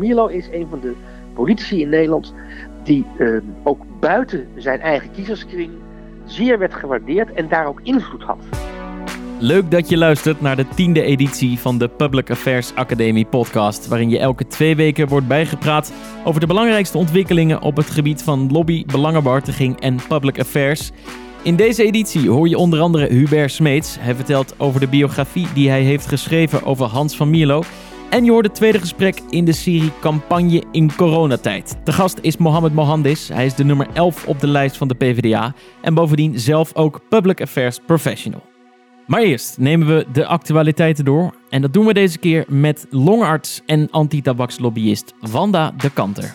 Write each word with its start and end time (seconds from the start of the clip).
van 0.00 0.30
is 0.30 0.48
een 0.52 0.66
van 0.70 0.80
de 0.80 0.94
politici 1.34 1.80
in 1.80 1.88
Nederland 1.88 2.34
die 2.82 3.06
uh, 3.18 3.40
ook 3.62 3.82
buiten 4.00 4.48
zijn 4.56 4.80
eigen 4.80 5.10
kiezerskring 5.10 5.70
zeer 6.24 6.58
werd 6.58 6.74
gewaardeerd 6.74 7.32
en 7.32 7.48
daar 7.48 7.66
ook 7.66 7.80
invloed 7.82 8.22
had. 8.22 8.38
Leuk 9.40 9.70
dat 9.70 9.88
je 9.88 9.96
luistert 9.96 10.40
naar 10.40 10.56
de 10.56 10.68
tiende 10.74 11.02
editie 11.02 11.58
van 11.58 11.78
de 11.78 11.88
Public 11.88 12.30
Affairs 12.30 12.74
Academie 12.74 13.26
podcast, 13.26 13.88
waarin 13.88 14.10
je 14.10 14.18
elke 14.18 14.46
twee 14.46 14.76
weken 14.76 15.08
wordt 15.08 15.28
bijgepraat 15.28 15.92
over 16.24 16.40
de 16.40 16.46
belangrijkste 16.46 16.98
ontwikkelingen 16.98 17.62
op 17.62 17.76
het 17.76 17.90
gebied 17.90 18.22
van 18.22 18.48
lobby, 18.52 18.84
belangenbehartiging 18.86 19.80
en 19.80 19.98
public 20.08 20.38
affairs. 20.38 20.90
In 21.42 21.56
deze 21.56 21.84
editie 21.84 22.30
hoor 22.30 22.48
je 22.48 22.58
onder 22.58 22.80
andere 22.80 23.06
Hubert 23.06 23.52
Smeets. 23.52 23.96
Hij 24.00 24.14
vertelt 24.14 24.54
over 24.56 24.80
de 24.80 24.88
biografie 24.88 25.46
die 25.54 25.68
hij 25.68 25.82
heeft 25.82 26.06
geschreven 26.06 26.64
over 26.64 26.86
Hans 26.86 27.16
van 27.16 27.30
Mierlo. 27.30 27.62
En 28.10 28.24
je 28.24 28.30
hoort 28.30 28.46
het 28.46 28.54
tweede 28.54 28.78
gesprek 28.78 29.20
in 29.30 29.44
de 29.44 29.52
serie 29.52 29.92
Campagne 30.00 30.64
in 30.72 30.94
coronatijd. 30.96 31.76
De 31.84 31.92
gast 31.92 32.18
is 32.20 32.36
Mohamed 32.36 32.74
Mohandis. 32.74 33.28
Hij 33.28 33.46
is 33.46 33.54
de 33.54 33.64
nummer 33.64 33.86
11 33.92 34.26
op 34.26 34.40
de 34.40 34.46
lijst 34.46 34.76
van 34.76 34.88
de 34.88 34.94
PvdA. 34.94 35.54
En 35.80 35.94
bovendien 35.94 36.38
zelf 36.38 36.74
ook 36.74 37.00
Public 37.08 37.40
Affairs 37.40 37.78
Professional. 37.86 38.42
Maar 39.06 39.20
eerst 39.20 39.58
nemen 39.58 39.86
we 39.86 40.06
de 40.12 40.26
actualiteiten 40.26 41.04
door. 41.04 41.34
En 41.50 41.62
dat 41.62 41.72
doen 41.72 41.86
we 41.86 41.92
deze 41.92 42.18
keer 42.18 42.44
met 42.48 42.86
longarts 42.90 43.62
en 43.66 43.90
antitabakslobbyist 43.90 45.14
Wanda 45.20 45.74
de 45.76 45.90
Kanter. 45.90 46.34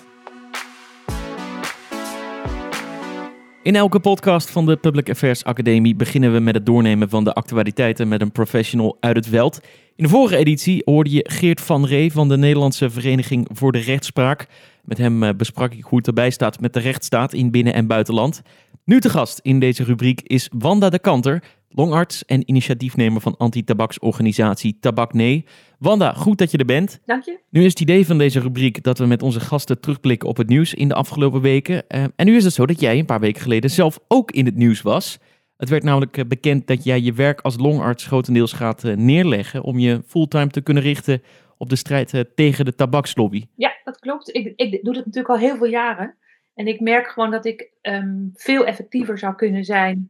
In 3.63 3.75
elke 3.75 3.99
podcast 3.99 4.49
van 4.49 4.65
de 4.65 4.75
Public 4.75 5.09
Affairs 5.09 5.43
Academie 5.43 5.95
beginnen 5.95 6.33
we 6.33 6.39
met 6.39 6.55
het 6.55 6.65
doornemen 6.65 7.09
van 7.09 7.23
de 7.23 7.33
actualiteiten 7.33 8.07
met 8.07 8.21
een 8.21 8.31
professional 8.31 8.97
uit 8.99 9.15
het 9.15 9.27
veld. 9.27 9.59
In 9.95 10.03
de 10.03 10.09
vorige 10.09 10.37
editie 10.37 10.81
hoorde 10.85 11.09
je 11.09 11.29
Geert 11.29 11.61
van 11.61 11.85
Ree 11.85 12.11
van 12.11 12.29
de 12.29 12.37
Nederlandse 12.37 12.89
Vereniging 12.89 13.49
voor 13.51 13.71
de 13.71 13.79
Rechtspraak. 13.79 14.47
Met 14.83 14.97
hem 14.97 15.23
eh, 15.23 15.29
besprak 15.37 15.73
ik 15.73 15.83
hoe 15.83 15.97
het 15.97 16.07
erbij 16.07 16.29
staat 16.29 16.59
met 16.59 16.73
de 16.73 16.79
rechtsstaat 16.79 17.33
in 17.33 17.51
binnen- 17.51 17.73
en 17.73 17.87
buitenland. 17.87 18.41
Nu 18.85 18.99
te 18.99 19.09
gast 19.09 19.39
in 19.39 19.59
deze 19.59 19.83
rubriek 19.83 20.21
is 20.21 20.49
Wanda 20.57 20.89
de 20.89 20.99
Kanter, 20.99 21.43
longarts 21.75 22.25
en 22.25 22.49
initiatiefnemer 22.49 23.21
van 23.21 23.37
anti-tabaksorganisatie 23.37 24.77
Tabak 24.79 25.13
Nee. 25.13 25.45
Wanda, 25.79 26.13
goed 26.13 26.37
dat 26.37 26.51
je 26.51 26.57
er 26.57 26.65
bent. 26.65 26.99
Dank 27.05 27.23
je. 27.23 27.39
Nu 27.49 27.63
is 27.63 27.69
het 27.69 27.79
idee 27.79 28.05
van 28.05 28.17
deze 28.17 28.39
rubriek 28.39 28.83
dat 28.83 28.97
we 28.97 29.05
met 29.05 29.21
onze 29.21 29.39
gasten 29.39 29.79
terugblikken 29.79 30.29
op 30.29 30.37
het 30.37 30.47
nieuws 30.47 30.73
in 30.73 30.87
de 30.87 30.93
afgelopen 30.93 31.41
weken. 31.41 31.73
Uh, 31.73 32.03
en 32.15 32.25
nu 32.25 32.35
is 32.35 32.43
het 32.43 32.53
zo 32.53 32.65
dat 32.65 32.79
jij 32.79 32.99
een 32.99 33.05
paar 33.05 33.19
weken 33.19 33.41
geleden 33.41 33.69
zelf 33.69 33.99
ook 34.07 34.31
in 34.31 34.45
het 34.45 34.55
nieuws 34.55 34.81
was. 34.81 35.19
Het 35.57 35.69
werd 35.69 35.83
namelijk 35.83 36.17
eh, 36.17 36.25
bekend 36.25 36.67
dat 36.67 36.83
jij 36.83 36.99
je 37.01 37.13
werk 37.13 37.41
als 37.41 37.57
longarts 37.57 38.05
grotendeels 38.05 38.53
gaat 38.53 38.83
uh, 38.83 38.95
neerleggen 38.95 39.63
om 39.63 39.79
je 39.79 40.01
fulltime 40.07 40.47
te 40.47 40.61
kunnen 40.61 40.83
richten 40.83 41.21
op 41.57 41.69
de 41.69 41.75
strijd 41.75 42.25
tegen 42.35 42.65
de 42.65 42.75
tabakslobby. 42.75 43.45
Ja, 43.55 43.71
dat 43.83 43.99
klopt. 43.99 44.35
Ik, 44.35 44.53
ik 44.55 44.83
doe 44.83 44.93
dat 44.93 45.05
natuurlijk 45.05 45.33
al 45.33 45.47
heel 45.47 45.57
veel 45.57 45.67
jaren. 45.67 46.17
En 46.53 46.67
ik 46.67 46.79
merk 46.79 47.07
gewoon 47.07 47.31
dat 47.31 47.45
ik 47.45 47.71
um, 47.81 48.31
veel 48.33 48.65
effectiever 48.65 49.17
zou 49.17 49.35
kunnen 49.35 49.63
zijn 49.63 50.09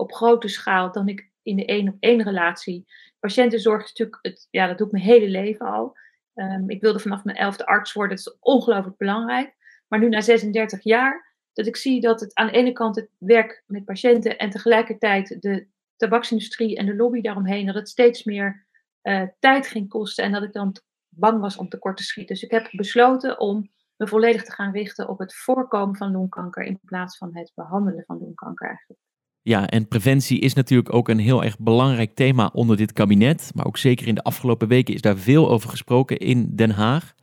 op 0.00 0.12
grote 0.12 0.48
schaal 0.48 0.92
dan 0.92 1.08
ik 1.08 1.30
in 1.42 1.56
de 1.56 1.64
één 1.64 1.88
op 1.88 1.96
één 2.00 2.22
relatie. 2.22 2.86
Patiëntenzorg 3.20 3.82
is 3.82 3.88
natuurlijk, 3.88 4.18
het, 4.22 4.48
ja, 4.50 4.66
dat 4.66 4.78
doe 4.78 4.86
ik 4.86 4.92
mijn 4.92 5.04
hele 5.04 5.28
leven 5.28 5.66
al. 5.66 5.96
Um, 6.34 6.70
ik 6.70 6.80
wilde 6.80 6.98
vanaf 6.98 7.24
mijn 7.24 7.36
elfde 7.36 7.66
arts 7.66 7.92
worden, 7.92 8.16
dat 8.16 8.26
is 8.26 8.38
ongelooflijk 8.40 8.96
belangrijk. 8.96 9.54
Maar 9.88 9.98
nu 9.98 10.08
na 10.08 10.20
36 10.20 10.84
jaar, 10.84 11.36
dat 11.52 11.66
ik 11.66 11.76
zie 11.76 12.00
dat 12.00 12.20
het 12.20 12.34
aan 12.34 12.46
de 12.46 12.52
ene 12.52 12.72
kant 12.72 12.96
het 12.96 13.08
werk 13.18 13.62
met 13.66 13.84
patiënten 13.84 14.38
en 14.38 14.50
tegelijkertijd 14.50 15.36
de 15.40 15.66
tabaksindustrie 15.96 16.76
en 16.76 16.86
de 16.86 16.96
lobby 16.96 17.20
daaromheen, 17.20 17.66
dat 17.66 17.74
het 17.74 17.88
steeds 17.88 18.24
meer 18.24 18.66
uh, 19.02 19.22
tijd 19.38 19.66
ging 19.66 19.88
kosten 19.88 20.24
en 20.24 20.32
dat 20.32 20.42
ik 20.42 20.52
dan 20.52 20.76
bang 21.08 21.40
was 21.40 21.56
om 21.56 21.68
tekort 21.68 21.96
te 21.96 22.02
schieten. 22.02 22.34
Dus 22.34 22.44
ik 22.44 22.50
heb 22.50 22.68
besloten 22.70 23.40
om 23.40 23.70
me 23.96 24.08
volledig 24.08 24.44
te 24.44 24.52
gaan 24.52 24.72
richten 24.72 25.08
op 25.08 25.18
het 25.18 25.34
voorkomen 25.34 25.96
van 25.96 26.12
longkanker 26.12 26.62
in 26.62 26.80
plaats 26.84 27.18
van 27.18 27.36
het 27.36 27.52
behandelen 27.54 28.04
van 28.06 28.18
longkanker 28.18 28.68
eigenlijk. 28.68 29.00
Ja, 29.42 29.68
en 29.68 29.88
preventie 29.88 30.40
is 30.40 30.54
natuurlijk 30.54 30.94
ook 30.94 31.08
een 31.08 31.18
heel 31.18 31.44
erg 31.44 31.58
belangrijk 31.58 32.14
thema 32.14 32.50
onder 32.52 32.76
dit 32.76 32.92
kabinet. 32.92 33.50
Maar 33.54 33.66
ook 33.66 33.78
zeker 33.78 34.06
in 34.06 34.14
de 34.14 34.22
afgelopen 34.22 34.68
weken 34.68 34.94
is 34.94 35.00
daar 35.00 35.16
veel 35.16 35.50
over 35.50 35.70
gesproken 35.70 36.18
in 36.18 36.56
Den 36.56 36.70
Haag. 36.70 37.14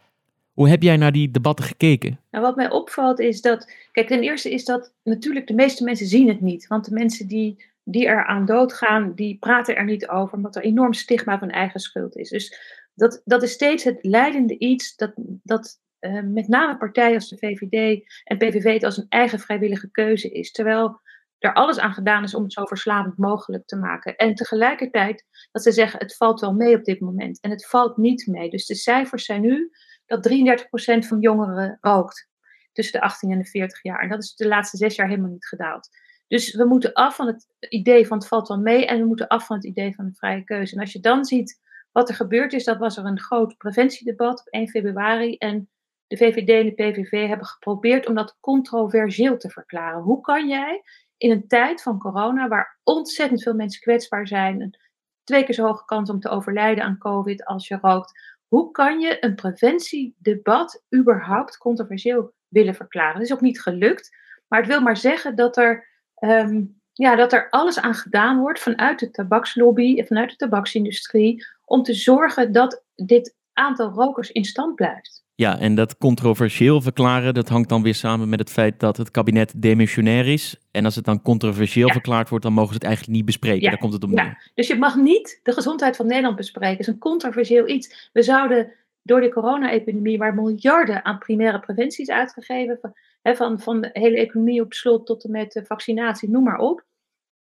Hoe 0.54 0.70
heb 0.70 0.84
jij 0.84 0.98
naar 0.98 1.12
die 1.12 1.32
debatten 1.32 1.66
gekeken? 1.66 2.20
Nou, 2.32 2.44
wat 2.44 2.56
mij 2.56 2.72
opvalt 2.72 3.20
is 3.20 3.42
dat, 3.42 3.72
kijk, 3.92 4.08
ten 4.08 4.22
eerste 4.22 4.52
is 4.52 4.66
dat 4.66 4.94
natuurlijk 5.04 5.48
de 5.48 5.54
meeste 5.54 5.84
mensen 5.84 6.08
zien 6.08 6.28
het 6.28 6.42
niet. 6.42 6.68
Want 6.68 6.86
de 6.86 6.94
mensen 6.94 7.28
die, 7.28 7.66
die 7.84 8.08
er 8.08 8.26
aan 8.26 8.46
doodgaan, 8.46 9.14
die 9.16 9.38
praten 9.40 9.76
er 9.76 9.86
niet 9.86 10.08
over, 10.08 10.36
omdat 10.36 10.56
er 10.56 10.64
enorm 10.64 10.94
stigma 10.94 11.40
van 11.40 11.50
eigen 11.50 11.80
schuld 11.80 12.16
is. 12.16 12.30
Dus 12.30 12.58
dat, 12.94 13.22
dat 13.26 13.44
is 13.44 13.52
steeds 13.52 13.84
het 13.84 14.00
leidende 14.02 14.58
iets 14.58 14.96
dat, 14.96 15.12
dat 15.44 15.80
uh, 16.02 16.22
met 16.24 16.48
name 16.48 16.78
partijen 16.78 17.16
als 17.16 17.30
de 17.30 17.38
VVD 17.38 18.06
en 18.24 18.38
PVV 18.38 18.74
het 18.74 18.84
als 18.84 18.98
een 18.98 19.06
eigen 19.10 19.40
vrijwillige 19.40 19.92
keuze 19.92 20.30
is. 20.30 20.52
Terwijl 20.52 21.00
er 21.40 21.54
alles 21.54 21.80
aan 21.80 21.94
gedaan 21.94 22.24
is 22.24 22.36
om 22.36 22.44
het 22.44 22.54
zo 22.54 22.66
verslavend 22.66 23.18
mogelijk 23.18 23.68
te 23.68 23.76
maken. 23.76 24.16
En 24.16 24.36
tegelijkertijd 24.36 25.26
dat 25.52 25.64
ze 25.64 25.72
zeggen, 25.72 26.00
het 26.00 26.16
valt 26.16 26.40
wel 26.40 26.54
mee 26.54 26.76
op 26.76 26.84
dit 26.84 27.00
moment. 27.00 27.40
En 27.40 27.50
het 27.50 27.68
valt 27.68 27.98
niet 27.98 28.28
mee. 28.28 28.50
Dus 28.50 28.66
de 28.66 28.76
cijfers 28.76 29.26
zijn 29.26 29.42
nu 29.42 29.72
dat 30.06 30.30
33% 30.30 31.08
van 31.08 31.20
jongeren 31.20 31.78
rookt. 31.82 32.30
Tussen 32.72 33.00
de 33.00 33.06
18 33.06 33.32
en 33.32 33.38
de 33.38 33.46
40 33.46 33.84
jaar. 33.84 34.00
En 34.00 34.10
dat 34.10 34.24
is 34.24 34.36
de 34.36 34.48
laatste 34.48 34.78
zes 34.78 34.96
jaar 34.96 35.08
helemaal 35.08 35.32
niet 35.32 35.48
gedaald. 35.48 35.90
Dus 36.28 36.56
we 36.56 36.66
moeten 36.66 36.94
af 36.94 37.16
van 37.16 37.28
het 37.28 37.48
idee 37.70 38.08
van 38.08 38.18
het 38.18 38.28
valt 38.28 38.48
wel 38.48 38.60
mee. 38.60 38.86
En 38.86 39.00
we 39.00 39.06
moeten 39.06 39.28
af 39.28 39.46
van 39.46 39.56
het 39.56 39.66
idee 39.66 39.96
van 39.96 40.06
de 40.06 40.14
vrije 40.14 40.44
keuze. 40.44 40.76
En 40.76 40.82
als 40.82 40.92
je 40.92 41.00
dan 41.00 41.26
ziet 41.26 41.60
wat 41.92 42.10
er 42.10 42.16
gebeurd 42.16 42.54
is, 42.54 42.64
dat 42.64 42.78
was 42.78 42.98
er 42.98 43.06
een 43.06 43.20
groot 43.20 43.58
preventiedebat 43.58 44.40
op 44.40 44.48
1 44.48 44.68
februari. 44.68 45.36
En 45.38 45.70
de 46.08 46.18
VVD 46.18 46.50
en 46.50 46.66
de 46.66 46.74
PVV 46.74 47.28
hebben 47.28 47.46
geprobeerd 47.46 48.08
om 48.08 48.16
dat 48.16 48.38
controversieel 48.40 49.38
te 49.38 49.50
verklaren. 49.50 50.02
Hoe 50.02 50.22
kan 50.22 50.48
jij 50.48 50.84
in 51.18 51.32
een 51.32 51.48
tijd 51.48 51.82
van 51.82 52.00
corona, 52.00 52.48
waar 52.48 52.80
ontzettend 52.84 53.44
veel 53.44 53.54
mensen 53.54 53.82
kwetsbaar 53.82 54.28
zijn, 54.28 54.78
twee 55.24 55.44
keer 55.44 55.56
zo 55.56 55.66
hoge 55.66 55.86
kans 55.86 56.10
om 56.10 56.20
te 56.20 56.30
overlijden 56.30 56.84
aan 56.84 56.98
COVID 56.98 57.46
als 57.46 57.68
je 57.68 57.78
rookt, 57.82 58.36
hoe 58.48 58.72
kan 58.72 59.00
je 59.00 59.18
een 59.24 59.36
preventiedebat 59.36 60.84
überhaupt 60.96 61.58
controversieel 61.58 62.34
willen 62.48 62.76
verklaren? 62.76 63.14
Dat 63.14 63.24
is 63.24 63.34
ook 63.34 63.42
niet 63.42 63.62
gelukt, 63.62 64.16
maar 64.48 64.60
het 64.60 64.68
wil 64.68 64.82
maar 64.82 64.98
zeggen 64.98 65.36
dat 65.36 65.58
er, 65.58 65.88
um, 66.20 66.82
ja, 66.94 67.16
dat 67.16 67.34
er 67.34 67.50
alles 67.50 67.80
aan 67.80 67.94
gedaan 67.94 68.40
wordt 68.40 68.60
vanuit 68.60 69.00
de 69.00 69.12
tabakslobby 69.12 69.98
en 70.00 70.08
vanuit 70.08 70.30
de 70.30 70.36
tabaksindustrie 70.36 71.46
om 71.66 71.84
te 71.84 71.94
zorgen 71.94 72.52
dat 72.52 72.84
dit 72.96 73.36
aantal 73.54 73.90
rokers 73.90 74.32
in 74.32 74.46
stand 74.46 74.76
blijft. 74.76 75.26
Ja, 75.38 75.60
en 75.60 75.76
dat 75.76 75.98
controversieel 75.98 76.82
verklaren, 76.82 77.34
dat 77.34 77.50
hangt 77.50 77.70
dan 77.70 77.84
weer 77.84 77.96
samen 77.96 78.30
met 78.30 78.40
het 78.40 78.50
feit 78.50 78.80
dat 78.80 78.98
het 78.98 79.12
kabinet 79.12 79.54
demissionair 79.62 80.28
is. 80.28 80.60
En 80.72 80.86
als 80.86 80.96
het 80.96 81.06
dan 81.06 81.22
controversieel 81.22 81.90
verklaard 81.90 82.30
wordt, 82.30 82.44
dan 82.44 82.54
mogen 82.54 82.70
ze 82.70 82.76
het 82.76 82.84
eigenlijk 82.84 83.16
niet 83.16 83.26
bespreken. 83.26 83.62
Ja. 83.62 83.70
Daar 83.70 83.80
komt 83.80 83.94
het 83.94 84.04
om 84.04 84.10
neer. 84.10 84.24
Ja. 84.24 84.38
Dus 84.54 84.68
je 84.68 84.76
mag 84.76 84.96
niet 84.96 85.40
de 85.44 85.52
gezondheid 85.52 85.96
van 85.96 86.08
Nederland 86.08 86.36
bespreken. 86.36 86.78
Dat 86.78 86.88
is 86.88 86.94
een 86.94 87.00
controversieel 87.00 87.68
iets. 87.68 88.10
We 88.14 88.24
zouden 88.24 88.74
door 89.02 89.22
de 89.22 89.30
corona-epidemie, 89.30 90.18
waar 90.18 90.36
miljarden 90.36 91.06
aan 91.06 91.18
primaire 91.18 91.60
preventie 91.60 92.02
is 92.02 92.10
uitgegeven, 92.10 92.80
van, 92.82 93.36
van, 93.36 93.60
van 93.60 93.82
de 93.82 93.90
hele 93.94 94.18
economie 94.18 94.62
op 94.62 94.74
slot 94.74 95.06
tot 95.06 95.24
en 95.24 95.32
met 95.32 95.62
vaccinatie, 95.66 96.30
noem 96.30 96.44
maar 96.44 96.60
op. 96.60 96.86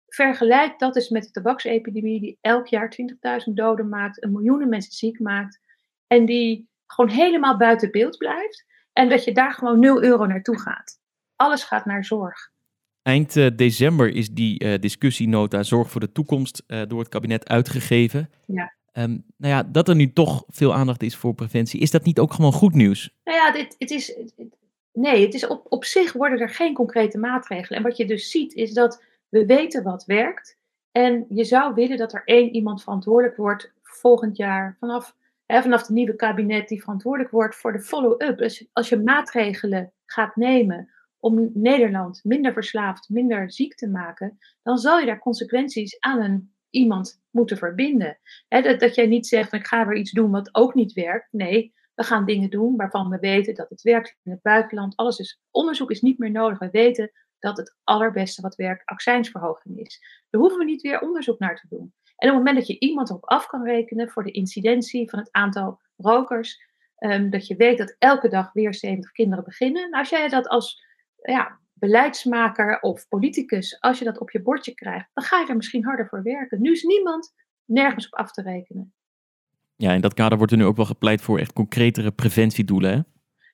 Vergelijk 0.06 0.78
dat 0.78 0.96
eens 0.96 1.08
met 1.08 1.22
de 1.22 1.30
tabaksepidemie, 1.30 2.20
die 2.20 2.38
elk 2.40 2.66
jaar 2.66 2.96
20.000 3.48 3.52
doden 3.54 3.88
maakt, 3.88 4.24
een 4.24 4.32
miljoenen 4.32 4.68
mensen 4.68 4.92
ziek 4.92 5.20
maakt. 5.20 5.60
En 6.06 6.24
die 6.24 6.68
gewoon 6.86 7.10
helemaal 7.10 7.56
buiten 7.56 7.90
beeld 7.90 8.18
blijft. 8.18 8.64
En 8.92 9.08
dat 9.08 9.24
je 9.24 9.32
daar 9.32 9.52
gewoon 9.52 9.78
0 9.78 10.02
euro 10.02 10.26
naartoe 10.26 10.60
gaat. 10.60 10.98
Alles 11.36 11.64
gaat 11.64 11.84
naar 11.84 12.04
zorg. 12.04 12.50
Eind 13.02 13.36
uh, 13.36 13.46
december 13.56 14.14
is 14.14 14.30
die 14.30 14.64
uh, 14.64 14.78
discussienota 14.78 15.62
Zorg 15.62 15.90
voor 15.90 16.00
de 16.00 16.12
Toekomst 16.12 16.62
uh, 16.66 16.82
door 16.88 16.98
het 16.98 17.08
kabinet 17.08 17.48
uitgegeven. 17.48 18.30
Ja. 18.46 18.74
Um, 18.92 19.24
nou 19.36 19.54
ja, 19.54 19.62
dat 19.62 19.88
er 19.88 19.94
nu 19.94 20.12
toch 20.12 20.44
veel 20.48 20.74
aandacht 20.74 21.02
is 21.02 21.16
voor 21.16 21.34
preventie, 21.34 21.80
is 21.80 21.90
dat 21.90 22.04
niet 22.04 22.18
ook 22.18 22.32
gewoon 22.32 22.52
goed 22.52 22.74
nieuws? 22.74 23.14
Nou 23.24 23.36
ja, 23.36 23.52
dit, 23.52 23.74
het 23.78 23.90
is, 23.90 24.18
nee, 24.92 25.24
het 25.24 25.34
is 25.34 25.46
op, 25.46 25.66
op 25.68 25.84
zich 25.84 26.12
worden 26.12 26.40
er 26.40 26.50
geen 26.50 26.74
concrete 26.74 27.18
maatregelen. 27.18 27.78
En 27.78 27.84
wat 27.84 27.96
je 27.96 28.06
dus 28.06 28.30
ziet 28.30 28.54
is 28.54 28.72
dat 28.72 29.02
we 29.28 29.46
weten 29.46 29.82
wat 29.82 30.04
werkt. 30.04 30.58
En 30.92 31.26
je 31.28 31.44
zou 31.44 31.74
willen 31.74 31.96
dat 31.96 32.12
er 32.12 32.22
één 32.24 32.54
iemand 32.54 32.82
verantwoordelijk 32.82 33.36
wordt 33.36 33.72
volgend 33.82 34.36
jaar 34.36 34.76
vanaf 34.80 35.14
vanaf 35.46 35.80
het 35.80 35.88
nieuwe 35.88 36.16
kabinet 36.16 36.68
die 36.68 36.82
verantwoordelijk 36.82 37.30
wordt 37.30 37.56
voor 37.56 37.72
de 37.72 37.80
follow-up. 37.80 38.38
Dus 38.38 38.68
als 38.72 38.88
je 38.88 39.02
maatregelen 39.02 39.92
gaat 40.04 40.36
nemen 40.36 40.90
om 41.18 41.50
Nederland 41.54 42.20
minder 42.24 42.52
verslaafd, 42.52 43.08
minder 43.08 43.52
ziek 43.52 43.74
te 43.74 43.88
maken, 43.88 44.38
dan 44.62 44.78
zal 44.78 44.98
je 44.98 45.06
daar 45.06 45.18
consequenties 45.18 46.00
aan 46.00 46.22
een 46.22 46.54
iemand 46.70 47.22
moeten 47.30 47.56
verbinden. 47.56 48.18
dat, 48.48 48.80
dat 48.80 48.94
jij 48.94 49.06
niet 49.06 49.26
zegt, 49.26 49.52
ik 49.52 49.66
ga 49.66 49.86
weer 49.86 49.96
iets 49.96 50.10
doen 50.12 50.30
wat 50.30 50.54
ook 50.54 50.74
niet 50.74 50.92
werkt. 50.92 51.28
Nee, 51.30 51.74
we 51.94 52.02
gaan 52.02 52.24
dingen 52.24 52.50
doen 52.50 52.76
waarvan 52.76 53.08
we 53.08 53.18
weten 53.18 53.54
dat 53.54 53.70
het 53.70 53.82
werkt 53.82 54.16
in 54.22 54.30
het 54.30 54.42
buitenland. 54.42 54.96
Alles 54.96 55.18
is, 55.18 55.40
onderzoek 55.50 55.90
is 55.90 56.00
niet 56.00 56.18
meer 56.18 56.30
nodig. 56.30 56.58
We 56.58 56.70
weten 56.70 57.10
dat 57.38 57.56
het 57.56 57.76
allerbeste 57.84 58.42
wat 58.42 58.54
werkt 58.54 58.84
accijnsverhoging 58.84 59.78
is. 59.78 60.00
Daar 60.30 60.40
hoeven 60.40 60.58
we 60.58 60.64
niet 60.64 60.82
weer 60.82 61.00
onderzoek 61.00 61.38
naar 61.38 61.56
te 61.56 61.66
doen. 61.68 61.94
En 62.16 62.28
op 62.28 62.34
het 62.34 62.44
moment 62.44 62.56
dat 62.56 62.66
je 62.66 62.78
iemand 62.78 63.10
op 63.10 63.24
af 63.24 63.46
kan 63.46 63.64
rekenen 63.64 64.08
voor 64.08 64.24
de 64.24 64.30
incidentie 64.30 65.10
van 65.10 65.18
het 65.18 65.32
aantal 65.32 65.80
rokers, 65.96 66.64
Ehm, 66.96 67.30
dat 67.30 67.46
je 67.46 67.56
weet 67.56 67.78
dat 67.78 67.96
elke 67.98 68.28
dag 68.28 68.52
weer 68.52 68.74
70 68.74 69.12
kinderen 69.12 69.44
beginnen. 69.44 69.82
Nou, 69.82 69.98
als 69.98 70.08
jij 70.08 70.28
dat 70.28 70.48
als 70.48 70.84
ja, 71.22 71.58
beleidsmaker 71.72 72.80
of 72.80 73.08
politicus, 73.08 73.80
als 73.80 73.98
je 73.98 74.04
dat 74.04 74.18
op 74.18 74.30
je 74.30 74.42
bordje 74.42 74.74
krijgt, 74.74 75.10
dan 75.14 75.24
ga 75.24 75.40
je 75.40 75.46
er 75.46 75.56
misschien 75.56 75.84
harder 75.84 76.06
voor 76.06 76.22
werken. 76.22 76.60
Nu 76.60 76.72
is 76.72 76.82
niemand 76.82 77.34
nergens 77.64 78.06
op 78.06 78.18
af 78.18 78.32
te 78.32 78.42
rekenen. 78.42 78.94
Ja, 79.76 79.92
in 79.92 80.00
dat 80.00 80.14
kader 80.14 80.38
wordt 80.38 80.52
er 80.52 80.58
nu 80.58 80.64
ook 80.64 80.76
wel 80.76 80.84
gepleit 80.84 81.20
voor 81.20 81.38
echt 81.38 81.52
concretere 81.52 82.12
preventiedoelen. 82.12 82.92
Hè? 82.92 83.00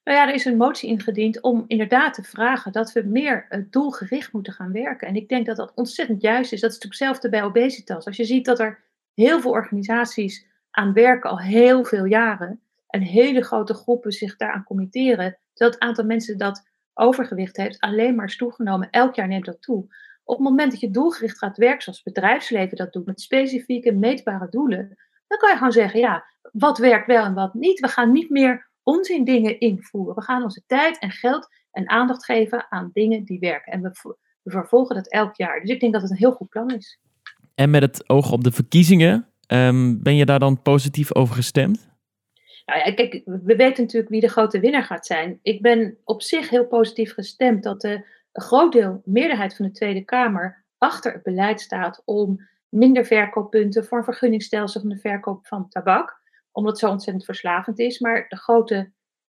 Nou 0.05 0.19
ja, 0.19 0.29
er 0.29 0.35
is 0.35 0.45
een 0.45 0.57
motie 0.57 0.89
ingediend 0.89 1.41
om 1.41 1.65
inderdaad 1.67 2.15
te 2.15 2.23
vragen 2.23 2.73
dat 2.73 2.93
we 2.93 3.03
meer 3.03 3.47
uh, 3.51 3.65
doelgericht 3.71 4.33
moeten 4.33 4.53
gaan 4.53 4.73
werken. 4.73 5.09
En 5.09 5.17
ik 5.17 5.29
denk 5.29 5.47
dat 5.47 5.57
dat 5.57 5.73
ontzettend 5.75 6.23
juist 6.23 6.53
is. 6.53 6.61
Dat 6.61 6.71
is 6.71 6.77
natuurlijk 6.77 7.01
hetzelfde 7.01 7.29
bij 7.29 7.43
obesitas. 7.43 8.07
Als 8.07 8.17
je 8.17 8.25
ziet 8.25 8.45
dat 8.45 8.61
er 8.61 8.85
heel 9.15 9.41
veel 9.41 9.51
organisaties 9.51 10.47
aan 10.71 10.93
werken 10.93 11.31
al 11.31 11.39
heel 11.39 11.85
veel 11.85 12.05
jaren 12.05 12.61
en 12.87 13.01
hele 13.01 13.43
grote 13.43 13.75
groepen 13.75 14.13
zich 14.13 14.37
daaraan 14.37 14.65
committeren, 14.65 15.39
dat 15.55 15.73
het 15.73 15.83
aantal 15.83 16.05
mensen 16.05 16.39
dat 16.39 16.69
overgewicht 16.95 17.57
heeft 17.57 17.81
alleen 17.81 18.15
maar 18.15 18.27
is 18.27 18.37
toegenomen. 18.37 18.91
Elk 18.91 19.15
jaar 19.15 19.29
neemt 19.29 19.45
dat 19.45 19.63
toe. 19.63 19.87
Op 20.25 20.37
het 20.37 20.47
moment 20.47 20.71
dat 20.71 20.81
je 20.81 20.91
doelgericht 20.91 21.39
gaat 21.39 21.57
werken, 21.57 21.83
zoals 21.83 22.03
bedrijfsleven 22.03 22.77
dat 22.77 22.93
doet, 22.93 23.07
met 23.07 23.21
specifieke 23.21 23.93
meetbare 23.93 24.49
doelen, 24.51 24.97
dan 25.27 25.39
kan 25.39 25.51
je 25.51 25.57
gewoon 25.57 25.73
zeggen, 25.73 26.01
ja, 26.01 26.25
wat 26.53 26.79
werkt 26.79 27.07
wel 27.07 27.25
en 27.25 27.35
wat 27.35 27.55
niet. 27.55 27.81
We 27.81 27.89
gaan 27.89 28.13
niet 28.13 28.31
meer 28.31 28.71
onzin 28.83 29.25
dingen 29.25 29.61
invoeren. 29.61 30.15
We 30.15 30.23
gaan 30.23 30.43
onze 30.43 30.63
tijd 30.67 30.99
en 30.99 31.11
geld 31.11 31.49
en 31.71 31.89
aandacht 31.89 32.25
geven 32.25 32.67
aan 32.69 32.91
dingen 32.93 33.25
die 33.25 33.39
werken. 33.39 33.73
En 33.73 33.83
we, 33.83 34.17
we 34.43 34.51
vervolgen 34.51 34.95
dat 34.95 35.11
elk 35.11 35.37
jaar. 35.37 35.61
Dus 35.61 35.71
ik 35.71 35.81
denk 35.81 35.93
dat 35.93 36.03
het 36.03 36.11
een 36.11 36.17
heel 36.17 36.33
goed 36.33 36.49
plan 36.49 36.71
is. 36.71 37.01
En 37.55 37.71
met 37.71 37.83
het 37.83 38.09
oog 38.09 38.33
op 38.33 38.45
de 38.45 38.53
verkiezingen, 38.53 39.29
um, 39.47 40.03
ben 40.03 40.17
je 40.17 40.25
daar 40.25 40.39
dan 40.39 40.63
positief 40.63 41.15
over 41.15 41.35
gestemd? 41.35 41.91
Nou 42.67 42.79
ja, 42.79 42.95
kijk, 42.95 43.23
we 43.25 43.57
weten 43.57 43.83
natuurlijk 43.83 44.11
wie 44.11 44.21
de 44.21 44.29
grote 44.29 44.61
winnaar 44.61 44.85
gaat 44.85 45.07
zijn. 45.07 45.39
Ik 45.43 45.63
ben 45.63 45.99
op 46.05 46.23
zich 46.23 46.49
heel 46.49 46.67
positief 46.67 47.13
gestemd 47.13 47.63
dat 47.63 47.81
de 47.81 48.07
een 48.33 48.43
groot 48.43 48.73
deel, 48.73 49.03
meerderheid 49.05 49.57
van 49.57 49.67
de 49.67 49.73
Tweede 49.73 50.05
Kamer, 50.05 50.65
achter 50.79 51.13
het 51.13 51.23
beleid 51.23 51.61
staat 51.61 52.03
om 52.05 52.49
minder 52.69 53.07
verkooppunten 53.07 53.85
voor 53.85 53.99
een 53.99 54.05
vergunningstelsel 54.05 54.81
van 54.81 54.91
de 54.91 54.99
verkoop 54.99 55.47
van 55.47 55.69
tabak. 55.69 56.21
Omdat 56.53 56.73
het 56.73 56.81
zo 56.81 56.91
ontzettend 56.91 57.25
verslavend 57.25 57.79
is. 57.79 57.99
Maar 57.99 58.29
de 58.29 58.37
grote, 58.37 58.93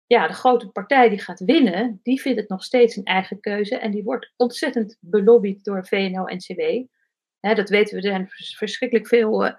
ja, 0.05 0.27
de 0.27 0.33
grote 0.33 0.67
partij 0.67 1.09
die 1.09 1.19
gaat 1.19 1.39
winnen, 1.39 1.99
die 2.03 2.21
vindt 2.21 2.39
het 2.39 2.49
nog 2.49 2.63
steeds 2.63 2.95
een 2.95 3.03
eigen 3.03 3.39
keuze. 3.39 3.77
En 3.77 3.91
die 3.91 4.03
wordt 4.03 4.33
ontzettend 4.35 4.97
belobbyd 4.99 5.63
door 5.63 5.87
VNO-NCW. 5.87 6.85
dat 7.39 7.69
weten 7.69 7.95
we, 7.95 8.01
er 8.01 8.11
zijn 8.11 8.29
verschrikkelijk 8.57 9.07
veel 9.07 9.45
uh, 9.45 9.51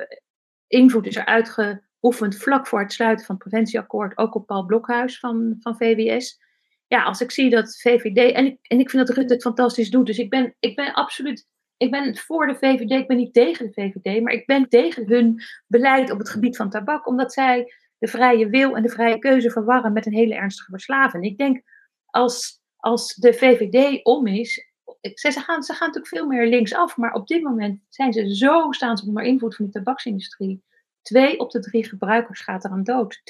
invloed 0.66 1.06
is 1.06 1.16
er 1.16 1.24
uitgeoefend 1.24 2.36
vlak 2.36 2.66
voor 2.66 2.80
het 2.80 2.92
sluiten 2.92 3.26
van 3.26 3.34
het 3.34 3.48
preventieakkoord, 3.48 4.18
ook 4.18 4.34
op 4.34 4.46
Paul 4.46 4.64
Blokhuis 4.64 5.18
van, 5.18 5.56
van 5.60 5.76
VWS 5.76 6.44
ja, 6.86 7.02
als 7.02 7.20
ik 7.20 7.30
zie 7.30 7.50
dat 7.50 7.80
VVD, 7.80 8.32
en 8.32 8.46
ik, 8.46 8.58
en 8.62 8.78
ik 8.78 8.90
vind 8.90 9.06
dat 9.06 9.16
Rutte 9.16 9.32
het 9.32 9.42
fantastisch 9.42 9.90
doet, 9.90 10.06
dus 10.06 10.18
ik 10.18 10.30
ben, 10.30 10.54
ik 10.58 10.76
ben 10.76 10.92
absoluut, 10.92 11.46
ik 11.76 11.90
ben 11.90 12.16
voor 12.16 12.46
de 12.46 12.54
VVD, 12.54 12.90
ik 12.90 13.06
ben 13.06 13.16
niet 13.16 13.34
tegen 13.34 13.66
de 13.66 13.72
VVD, 13.72 14.22
maar 14.22 14.32
ik 14.32 14.46
ben 14.46 14.68
tegen 14.68 15.08
hun 15.08 15.42
beleid 15.66 16.10
op 16.10 16.18
het 16.18 16.28
gebied 16.28 16.56
van 16.56 16.70
tabak, 16.70 17.06
omdat 17.06 17.32
zij 17.32 17.72
de 17.98 18.06
vrije 18.06 18.48
wil 18.48 18.76
en 18.76 18.82
de 18.82 18.88
vrije 18.88 19.18
keuze 19.18 19.50
verwarren 19.50 19.92
met 19.92 20.06
een 20.06 20.12
hele 20.12 20.34
ernstige 20.34 20.70
verslaving. 20.70 21.24
Ik 21.24 21.38
denk, 21.38 21.62
als, 22.06 22.60
als 22.76 23.14
de 23.14 23.32
VVD 23.32 24.04
om 24.04 24.26
is, 24.26 24.70
ze, 25.14 25.30
gaan, 25.30 25.62
ze 25.62 25.72
gaan 25.72 25.86
natuurlijk 25.86 26.14
veel 26.14 26.26
meer 26.26 26.46
linksaf, 26.46 26.96
maar 26.96 27.12
op 27.12 27.26
dit 27.26 27.42
moment 27.42 27.80
zijn 27.88 28.12
ze 28.12 28.34
zo, 28.34 28.72
staan 28.72 28.96
ze 28.96 29.06
onder 29.06 29.22
invloed 29.22 29.56
van 29.56 29.64
de 29.64 29.70
tabaksindustrie. 29.70 30.64
Twee 31.02 31.38
op 31.38 31.50
de 31.50 31.60
drie 31.60 31.84
gebruikers 31.84 32.40
gaat 32.40 32.64
er 32.64 32.70
aan 32.70 32.82
dood, 32.82 33.20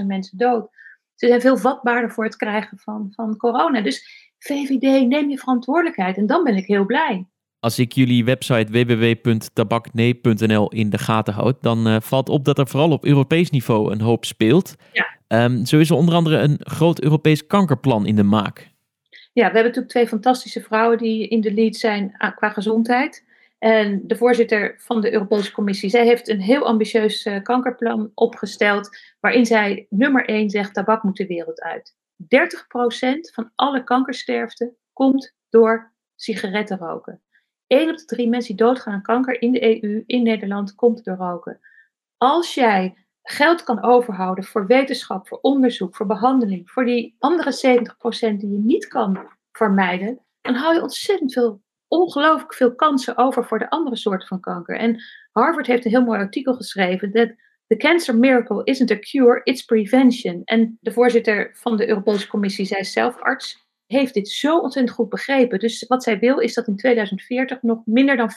20.000 0.00 0.06
mensen 0.06 0.38
dood. 0.38 0.68
Ze 1.14 1.26
zijn 1.26 1.40
veel 1.40 1.56
vatbaarder 1.56 2.10
voor 2.10 2.24
het 2.24 2.36
krijgen 2.36 2.78
van, 2.78 3.12
van 3.14 3.36
corona. 3.36 3.80
Dus 3.80 4.30
VVD, 4.38 5.06
neem 5.06 5.30
je 5.30 5.38
verantwoordelijkheid. 5.38 6.16
En 6.16 6.26
dan 6.26 6.44
ben 6.44 6.56
ik 6.56 6.66
heel 6.66 6.84
blij. 6.84 7.26
Als 7.66 7.78
ik 7.78 7.92
jullie 7.92 8.24
website 8.24 8.72
www.tabaknee.nl 8.72 10.68
in 10.68 10.90
de 10.90 10.98
gaten 10.98 11.34
houd, 11.34 11.62
dan 11.62 11.88
uh, 11.88 11.96
valt 12.00 12.28
op 12.28 12.44
dat 12.44 12.58
er 12.58 12.66
vooral 12.66 12.90
op 12.90 13.04
Europees 13.04 13.50
niveau 13.50 13.92
een 13.92 14.00
hoop 14.00 14.24
speelt. 14.24 14.74
Ja. 14.92 15.44
Um, 15.44 15.64
zo 15.64 15.78
is 15.78 15.90
er 15.90 15.96
onder 15.96 16.14
andere 16.14 16.36
een 16.36 16.58
groot 16.58 17.02
Europees 17.02 17.46
kankerplan 17.46 18.06
in 18.06 18.16
de 18.16 18.22
maak. 18.22 18.70
Ja, 19.08 19.18
we 19.32 19.42
hebben 19.42 19.62
natuurlijk 19.62 19.88
twee 19.88 20.06
fantastische 20.06 20.60
vrouwen 20.60 20.98
die 20.98 21.28
in 21.28 21.40
de 21.40 21.54
lead 21.54 21.76
zijn 21.76 22.16
qua 22.34 22.48
gezondheid. 22.48 23.24
En 23.58 24.02
de 24.06 24.16
voorzitter 24.16 24.74
van 24.78 25.00
de 25.00 25.12
Europese 25.12 25.52
Commissie, 25.52 25.90
zij 25.90 26.06
heeft 26.06 26.28
een 26.28 26.40
heel 26.40 26.66
ambitieus 26.66 27.26
uh, 27.26 27.42
kankerplan 27.42 28.10
opgesteld, 28.14 28.96
waarin 29.20 29.46
zij 29.46 29.86
nummer 29.90 30.28
één 30.28 30.50
zegt, 30.50 30.74
tabak 30.74 31.02
moet 31.02 31.16
de 31.16 31.26
wereld 31.26 31.60
uit. 31.60 31.94
30% 32.22 32.26
van 33.34 33.50
alle 33.54 33.84
kankersterfte 33.84 34.74
komt 34.92 35.34
door 35.48 35.92
sigaretten 36.16 36.78
roken. 36.78 37.20
1 37.66 37.90
op 37.90 37.96
de 37.96 38.04
drie 38.04 38.28
mensen 38.28 38.56
die 38.56 38.66
doodgaan 38.66 38.94
aan 38.94 39.02
kanker 39.02 39.42
in 39.42 39.52
de 39.52 39.82
EU, 39.82 40.02
in 40.06 40.22
Nederland, 40.22 40.74
komt 40.74 41.04
door 41.04 41.16
roken. 41.16 41.60
Als 42.16 42.54
jij 42.54 43.06
geld 43.22 43.62
kan 43.62 43.82
overhouden 43.82 44.44
voor 44.44 44.66
wetenschap, 44.66 45.28
voor 45.28 45.38
onderzoek, 45.40 45.96
voor 45.96 46.06
behandeling, 46.06 46.70
voor 46.70 46.84
die 46.84 47.16
andere 47.18 47.52
70% 47.52 48.36
die 48.36 48.50
je 48.50 48.58
niet 48.58 48.86
kan 48.86 49.28
vermijden, 49.52 50.20
dan 50.40 50.54
hou 50.54 50.74
je 50.74 50.82
ontzettend 50.82 51.32
veel 51.32 51.62
ongelooflijk 51.88 52.54
veel 52.54 52.74
kansen 52.74 53.16
over 53.16 53.44
voor 53.44 53.58
de 53.58 53.70
andere 53.70 53.96
soorten 53.96 54.28
van 54.28 54.40
kanker. 54.40 54.76
En 54.78 55.02
Harvard 55.32 55.66
heeft 55.66 55.84
een 55.84 55.90
heel 55.90 56.04
mooi 56.04 56.18
artikel 56.18 56.54
geschreven 56.54 57.12
dat 57.12 57.34
the 57.66 57.76
cancer 57.76 58.16
miracle 58.16 58.64
isn't 58.64 58.90
a 58.90 58.98
cure, 58.98 59.40
it's 59.44 59.62
prevention. 59.62 60.42
En 60.44 60.78
de 60.80 60.92
voorzitter 60.92 61.50
van 61.52 61.76
de 61.76 61.88
Europese 61.88 62.28
Commissie, 62.28 62.64
zij 62.64 62.84
zelf 62.84 63.20
arts, 63.20 63.65
heeft 63.86 64.14
dit 64.14 64.28
zo 64.28 64.58
ontzettend 64.58 64.96
goed 64.96 65.08
begrepen. 65.08 65.58
Dus 65.58 65.84
wat 65.88 66.02
zij 66.02 66.18
wil 66.18 66.38
is 66.38 66.54
dat 66.54 66.66
in 66.66 66.76
2040 66.76 67.62
nog 67.62 67.82
minder 67.84 68.16
dan 68.16 68.30
5% 68.30 68.34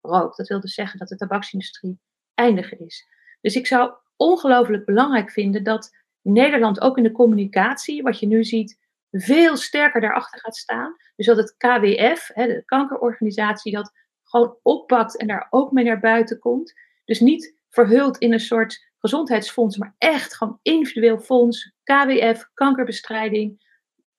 rookt. 0.00 0.36
Dat 0.36 0.48
wil 0.48 0.60
dus 0.60 0.74
zeggen 0.74 0.98
dat 0.98 1.08
de 1.08 1.16
tabaksindustrie 1.16 2.00
eindig 2.34 2.76
is. 2.76 3.06
Dus 3.40 3.56
ik 3.56 3.66
zou 3.66 3.92
ongelooflijk 4.16 4.84
belangrijk 4.84 5.30
vinden 5.30 5.64
dat 5.64 5.96
Nederland 6.22 6.80
ook 6.80 6.96
in 6.96 7.02
de 7.02 7.12
communicatie, 7.12 8.02
wat 8.02 8.18
je 8.18 8.26
nu 8.26 8.44
ziet, 8.44 8.78
veel 9.10 9.56
sterker 9.56 10.00
daarachter 10.00 10.40
gaat 10.40 10.56
staan. 10.56 10.96
Dus 11.16 11.26
dat 11.26 11.36
het 11.36 11.54
KWF, 11.56 12.26
de 12.34 12.62
kankerorganisatie, 12.64 13.72
dat 13.72 13.92
gewoon 14.22 14.56
oppakt 14.62 15.16
en 15.16 15.26
daar 15.26 15.46
ook 15.50 15.72
mee 15.72 15.84
naar 15.84 16.00
buiten 16.00 16.38
komt. 16.38 16.72
Dus 17.04 17.20
niet 17.20 17.58
verhuld 17.68 18.18
in 18.18 18.32
een 18.32 18.40
soort 18.40 18.88
gezondheidsfonds, 18.98 19.76
maar 19.76 19.94
echt 19.98 20.36
gewoon 20.36 20.58
individueel 20.62 21.18
fonds, 21.18 21.72
KWF, 21.82 22.50
kankerbestrijding. 22.54 23.68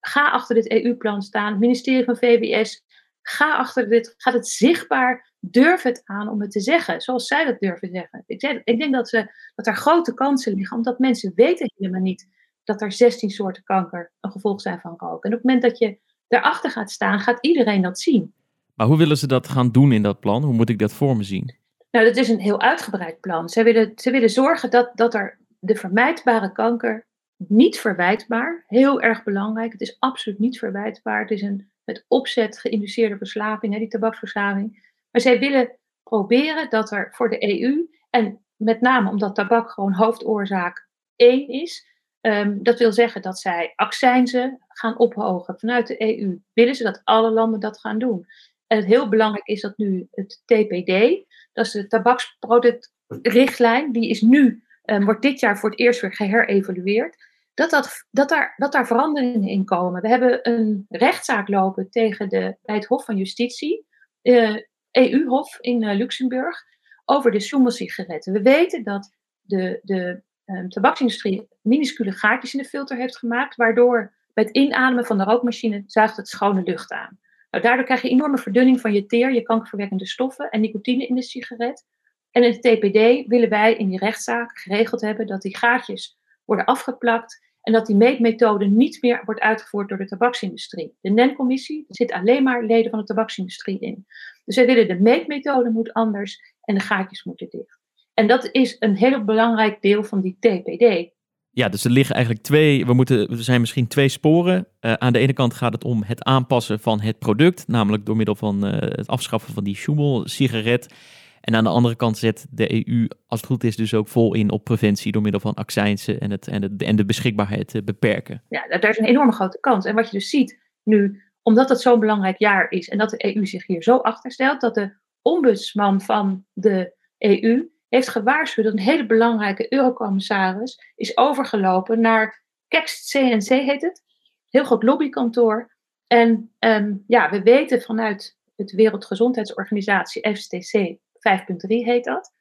Ga 0.02 0.30
achter 0.30 0.56
dit 0.56 0.72
EU-plan 0.72 1.22
staan, 1.22 1.52
het 1.52 1.60
ministerie 1.60 2.04
van 2.04 2.18
VWS. 2.18 2.84
Ga 3.22 3.58
achter 3.58 3.90
dit, 3.90 4.14
gaat 4.18 4.34
het 4.34 4.48
zichtbaar, 4.48 5.34
durf 5.40 5.82
het 5.82 6.02
aan 6.04 6.30
om 6.30 6.42
het 6.42 6.52
te 6.52 6.60
zeggen, 6.60 7.02
zoals 7.02 7.28
zij 7.28 7.46
dat 7.46 7.60
durven 7.60 7.90
zeggen. 7.92 8.24
Ik, 8.26 8.40
zeg, 8.40 8.62
ik 8.64 8.80
denk 8.80 8.94
dat, 8.94 9.10
ze, 9.10 9.32
dat 9.56 9.68
er 9.68 9.76
grote 9.76 10.14
kansen 10.14 10.54
liggen, 10.54 10.78
omdat 10.78 11.00
mensen 11.00 11.32
weten 11.36 11.72
helemaal 11.76 12.02
niet 12.02 12.28
dat 12.64 12.82
er 12.82 12.92
16 12.92 13.30
soorten 13.30 13.64
kanker 13.64 14.12
een 14.22 14.32
gevolg 14.32 14.62
zijn 14.62 14.80
van 14.80 14.94
roken. 14.98 15.30
En 15.30 15.38
op 15.38 15.44
het 15.44 15.44
moment 15.44 15.62
dat 15.62 15.78
je 15.78 16.00
daarachter 16.28 16.72
gaat 16.72 16.92
staan, 16.92 17.20
gaat 17.20 17.38
iedereen 17.42 17.82
dat 17.82 18.00
zien. 18.00 18.34
Maar 18.76 18.88
hoe 18.88 18.98
willen 18.98 19.18
ze 19.18 19.28
dat 19.28 19.48
gaan 19.48 19.72
doen 19.72 19.92
in 19.92 20.04
dat 20.04 20.20
plan? 20.20 20.44
Hoe 20.44 20.54
moet 20.54 20.70
ik 20.70 20.80
dat 20.80 20.94
voor 20.94 21.18
me 21.18 21.24
zien? 21.24 21.56
Nou, 21.92 22.06
dat 22.06 22.18
is 22.18 22.30
een 22.30 22.40
heel 22.40 22.62
uitgebreid 22.62 23.20
plan. 23.20 23.50
Ze 23.50 23.64
willen, 23.64 23.92
ze 23.96 24.12
willen 24.12 24.30
zorgen 24.30 24.70
dat, 24.70 24.92
dat 24.96 25.14
er 25.14 25.40
de 25.60 25.76
vermijdbare 25.76 26.52
kanker 26.52 27.08
niet 27.48 27.80
verwijtbaar, 27.80 28.64
heel 28.68 29.02
erg 29.02 29.24
belangrijk. 29.24 29.72
Het 29.72 29.82
is 29.82 29.96
absoluut 30.00 30.40
niet 30.40 30.60
verwijtbaar. 30.60 31.22
Het 31.22 31.32
is 31.32 31.42
een 31.42 31.70
met 31.84 32.06
opzet 32.08 32.60
geïnduceerde 32.60 33.18
verslaving, 33.18 33.74
hè, 33.74 33.80
die 33.80 33.88
tabaksverslaving. 33.88 34.94
Maar 35.12 35.22
zij 35.22 35.40
willen 35.40 35.72
proberen 36.04 36.70
dat 36.70 36.92
er 36.92 37.10
voor 37.12 37.30
de 37.30 37.62
EU, 37.62 37.90
en 38.10 38.40
met 38.56 38.82
name 38.82 39.10
omdat 39.10 39.36
tabak 39.36 39.72
gewoon 39.72 39.94
hoofdoorzaak 39.94 40.88
1 41.16 41.48
is, 41.48 41.90
Ehm, 42.22 42.58
dat 42.62 42.80
wil 42.80 42.92
zeggen 42.92 43.22
dat 43.22 43.40
zij 43.40 43.74
accijnzen 43.76 44.60
gaan 44.68 44.98
ophogen 44.98 45.60
vanuit 45.60 45.88
de 45.88 46.02
EU. 46.02 46.42
Willen 46.54 46.76
ze 46.76 46.84
dat 46.84 47.02
alle 47.04 47.32
landen 47.32 47.60
dat 47.60 47.80
gaan 47.80 48.00
doen? 48.00 48.26
En 48.68 48.78
het 48.78 48.86
heel 48.86 49.10
belangrijk 49.10 49.48
is 49.48 49.62
dat 49.62 49.78
nu 49.78 50.08
het 50.12 50.42
TPD, 50.46 51.26
dat 51.54 51.66
is 51.66 51.72
de 51.72 51.88
tabaksproductrichtlijn, 51.88 53.92
die 53.92 54.10
is 54.10 54.22
nu, 54.22 54.64
um, 54.86 55.06
wordt 55.06 55.22
dit 55.22 55.40
jaar 55.40 55.58
voor 55.58 55.70
het 55.70 55.80
eerst 55.80 56.02
weer 56.02 56.14
geherevalueerd. 56.14 57.30
Dat, 57.54 57.70
dat, 57.70 58.06
dat, 58.12 58.30
daar, 58.30 58.54
dat 58.58 58.72
daar 58.72 58.88
veranderingen 58.88 59.50
in 59.50 59.66
komen. 59.66 60.02
We 60.02 60.08
hebben 60.08 60.40
een 60.50 60.86
rechtszaak 60.90 61.48
lopen 61.48 61.90
tegen 61.90 62.30
de, 62.30 62.58
bij 62.62 62.76
het 62.76 62.86
Hof 62.86 63.06
van 63.06 63.18
Justitie, 63.18 63.86
uh, 64.22 64.50
eh, 64.50 64.64
EU-hof 64.92 65.58
in 65.60 65.82
uh, 65.82 65.96
Luxemburg, 65.96 66.64
over 67.06 67.32
de 67.32 67.40
Schummel-sigaretten. 67.40 68.34
We 68.34 68.42
weten 68.42 68.84
dat 68.84 69.16
de, 69.42 69.80
de 69.84 70.22
um, 70.46 70.70
tabaksindustrie 70.70 71.48
minuscule 71.62 72.12
gaatjes 72.12 72.54
in 72.54 72.62
de 72.62 72.70
filter 72.70 72.98
heeft 72.98 73.18
gemaakt, 73.18 73.56
waardoor 73.56 74.14
bij 74.34 74.44
het 74.44 74.56
inademen 74.56 75.06
van 75.06 75.18
de 75.18 75.24
rookmachine 75.24 75.84
zuigt 75.86 76.18
het 76.18 76.28
schone 76.28 76.64
lucht 76.64 76.92
aan. 76.92 77.20
Nou, 77.50 77.64
daardoor 77.64 77.86
krijg 77.86 78.02
je 78.02 78.10
enorme 78.10 78.38
verdunning 78.38 78.82
van 78.82 78.94
je 78.94 79.06
teer, 79.06 79.34
je 79.34 79.42
kankerverwekkende 79.42 80.08
stoffen 80.08 80.50
en 80.50 80.62
nicotine 80.62 81.08
in 81.08 81.16
de 81.16 81.22
sigaret. 81.22 81.86
En 82.32 82.44
in 82.44 82.52
het 82.52 82.62
TPD 82.62 83.28
willen 83.28 83.50
wij 83.50 83.76
in 83.76 83.90
die 83.90 84.00
rechtszaak 84.00 84.60
geregeld 84.60 85.02
hebben 85.02 85.28
dat 85.28 85.42
die 85.42 85.58
gaatjes 85.58 86.20
worden 86.52 86.66
afgeplakt 86.66 87.40
en 87.62 87.74
dat 87.74 87.86
die 87.86 87.96
meetmethode 87.96 88.66
niet 88.66 89.02
meer 89.02 89.22
wordt 89.26 89.42
uitgevoerd 89.42 89.90
door 89.90 89.98
de 89.98 90.06
tabaksindustrie. 90.06 90.98
De 91.02 91.10
NEN-commissie, 91.10 91.86
zit 91.88 92.12
alleen 92.12 92.44
maar 92.44 92.64
leden 92.64 92.90
van 92.90 93.00
de 93.00 93.06
tabaksindustrie 93.06 93.80
in. 93.80 94.06
Dus 94.46 94.56
wij 94.56 94.66
willen 94.66 94.88
de 94.88 95.00
meetmethode 95.00 95.70
moet 95.70 95.94
anders 95.94 96.40
en 96.62 96.76
de 96.76 96.82
gaatjes 96.82 97.24
moeten 97.24 97.48
dicht. 97.50 97.80
En 98.14 98.28
dat 98.28 98.50
is 98.52 98.76
een 98.80 98.96
heel 98.96 99.24
belangrijk 99.24 99.82
deel 99.82 100.04
van 100.04 100.22
die 100.22 100.38
TPD. 100.40 101.14
Ja, 101.52 101.70
dus 101.70 101.84
er 101.84 101.92
liggen 101.92 102.16
eigenlijk 102.16 102.46
twee, 102.46 102.86
we 102.86 102.94
moeten, 102.94 103.28
er 103.28 103.44
zijn 103.44 103.60
misschien 103.60 103.88
twee 103.88 104.10
sporen. 104.10 104.68
Uh, 104.82 104.94
aan 104.94 105.14
de 105.14 105.20
ene 105.20 105.34
kant 105.34 105.54
gaat 105.54 105.74
het 105.74 105.84
om 105.84 106.04
het 106.04 106.24
aanpassen 106.24 106.80
van 106.80 107.02
het 107.02 107.20
product, 107.20 107.68
namelijk 107.68 108.06
door 108.06 108.16
middel 108.16 108.36
van 108.36 108.66
uh, 108.66 108.72
het 108.80 109.08
afschaffen 109.08 109.54
van 109.54 109.64
die 109.64 109.76
Schumel-sigaret. 109.76 110.94
En 111.42 111.56
aan 111.56 111.64
de 111.64 111.70
andere 111.70 111.96
kant 111.96 112.18
zet 112.18 112.46
de 112.50 112.88
EU, 112.88 113.08
als 113.28 113.40
het 113.40 113.50
goed 113.50 113.64
is, 113.64 113.76
dus 113.76 113.94
ook 113.94 114.08
vol 114.08 114.34
in 114.34 114.52
op 114.52 114.64
preventie 114.64 115.12
door 115.12 115.22
middel 115.22 115.42
van 115.42 115.54
accijnsen 115.54 116.20
en, 116.20 116.32
het, 116.32 116.48
en, 116.48 116.62
het, 116.62 116.82
en 116.82 116.96
de 116.96 117.06
beschikbaarheid 117.06 117.82
beperken. 117.86 118.44
Ja, 118.50 118.68
daar 118.68 118.90
is 118.90 118.98
een 118.98 119.06
enorme 119.06 119.32
grote 119.32 119.60
kans. 119.60 119.86
En 119.86 119.96
wat 119.96 120.06
je 120.06 120.18
dus 120.18 120.30
ziet 120.30 120.60
nu, 120.84 121.22
omdat 121.42 121.70
het 121.70 121.82
zo'n 121.82 122.00
belangrijk 122.00 122.38
jaar 122.38 122.72
is 122.72 122.90
en 122.90 122.98
dat 122.98 123.10
de 123.10 123.36
EU 123.36 123.46
zich 123.46 123.68
hier 123.68 123.84
zo 123.84 123.98
achter 123.98 124.32
stelt, 124.32 124.62
dat 124.62 124.76
de 124.76 124.94
ombudsman 125.22 126.02
van 126.02 126.46
de 126.54 126.94
EU 127.18 127.70
heeft 127.90 128.10
gewaarschuwd 128.10 128.66
dat 128.66 128.74
een 128.74 128.80
hele 128.80 129.06
belangrijke 129.06 129.74
eurocommissaris 129.74 130.94
is 130.96 131.18
overgelopen 131.18 132.00
naar 132.00 132.44
Kext 132.68 133.10
CNC 133.10 133.48
heet 133.48 133.82
het. 133.82 134.04
Heel 134.50 134.64
groot 134.64 134.84
lobbykantoor. 134.84 135.76
En 136.08 136.54
um, 136.60 137.04
ja, 137.08 137.30
we 137.30 137.42
weten 137.42 137.82
vanuit 137.82 138.38
het 138.56 138.72
Wereldgezondheidsorganisatie, 138.72 140.36
FCTC 140.36 141.00
5.3 141.40 141.68
heet 141.68 142.04
dat. 142.04 142.34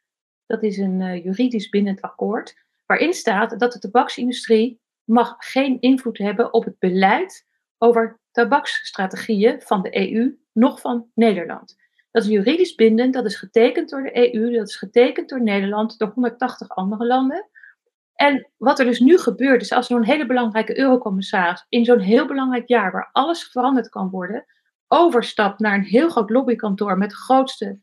Dat 0.46 0.62
is 0.62 0.78
een 0.78 1.00
uh, 1.00 1.24
juridisch 1.24 1.68
bindend 1.68 2.00
akkoord. 2.00 2.54
Waarin 2.86 3.12
staat 3.12 3.58
dat 3.58 3.72
de 3.72 3.78
tabaksindustrie 3.78 4.80
mag 5.04 5.34
geen 5.38 5.80
invloed 5.80 6.18
hebben 6.18 6.52
op 6.52 6.64
het 6.64 6.78
beleid 6.78 7.46
over 7.78 8.20
tabaksstrategieën 8.30 9.60
van 9.60 9.82
de 9.82 10.12
EU, 10.12 10.38
nog 10.52 10.80
van 10.80 11.10
Nederland. 11.14 11.76
Dat 12.10 12.22
is 12.22 12.28
juridisch 12.28 12.74
bindend, 12.74 13.14
dat 13.14 13.24
is 13.24 13.36
getekend 13.36 13.90
door 13.90 14.02
de 14.02 14.34
EU, 14.34 14.52
dat 14.52 14.68
is 14.68 14.76
getekend 14.76 15.28
door 15.28 15.42
Nederland, 15.42 15.98
door 15.98 16.08
180 16.14 16.68
andere 16.68 17.06
landen. 17.06 17.48
En 18.14 18.50
wat 18.56 18.78
er 18.78 18.84
dus 18.84 19.00
nu 19.00 19.18
gebeurt, 19.18 19.62
is 19.62 19.72
als 19.72 19.86
zo'n 19.86 20.04
hele 20.04 20.26
belangrijke 20.26 20.78
eurocommissaris 20.78 21.66
in 21.68 21.84
zo'n 21.84 21.98
heel 21.98 22.26
belangrijk 22.26 22.68
jaar, 22.68 22.92
waar 22.92 23.08
alles 23.12 23.42
veranderd 23.42 23.88
kan 23.88 24.10
worden, 24.10 24.44
overstapt 24.88 25.60
naar 25.60 25.74
een 25.74 25.84
heel 25.84 26.08
groot 26.08 26.30
lobbykantoor 26.30 26.98
met 26.98 27.10
de 27.10 27.16
grootste 27.16 27.80